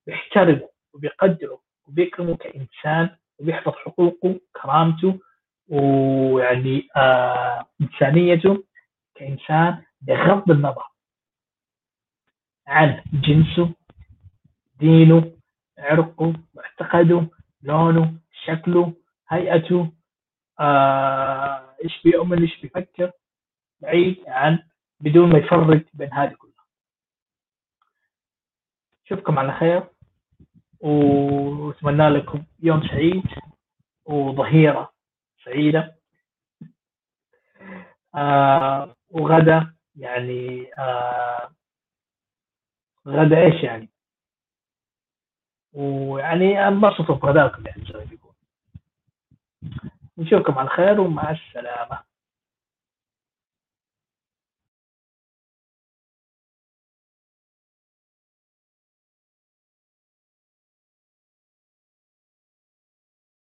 [0.08, 5.20] بيحترمه وبيقدره وبيكرمه كإنسان وبيحفظ حقوقه كرامته
[5.68, 8.64] ويعني آه إنسانيته
[9.16, 10.91] كإنسان بغض النظر
[12.72, 13.74] عن جنسه
[14.80, 15.32] دينه
[15.78, 17.28] عرقه معتقده
[17.62, 18.14] لونه
[18.46, 18.94] شكله
[19.30, 19.92] هيئته
[20.60, 23.12] آه إيش بيؤمن إيش بيفكر
[23.82, 24.60] بعيد عن
[25.00, 26.66] بدون ما يفرق بين هذه كلها.
[29.06, 29.84] أشوفكم على خير
[30.80, 33.24] وأتمنى لكم يوم سعيد
[34.06, 34.94] وظهيرة
[35.46, 35.96] سعيدة.
[38.16, 41.52] آه وغدا يعني آه
[43.08, 43.90] غدا إيش يعني.
[45.74, 48.22] ويعني انبسطوا بغداكم يعني زي ما
[50.18, 52.11] نشوفكم على خير ومع السلامة.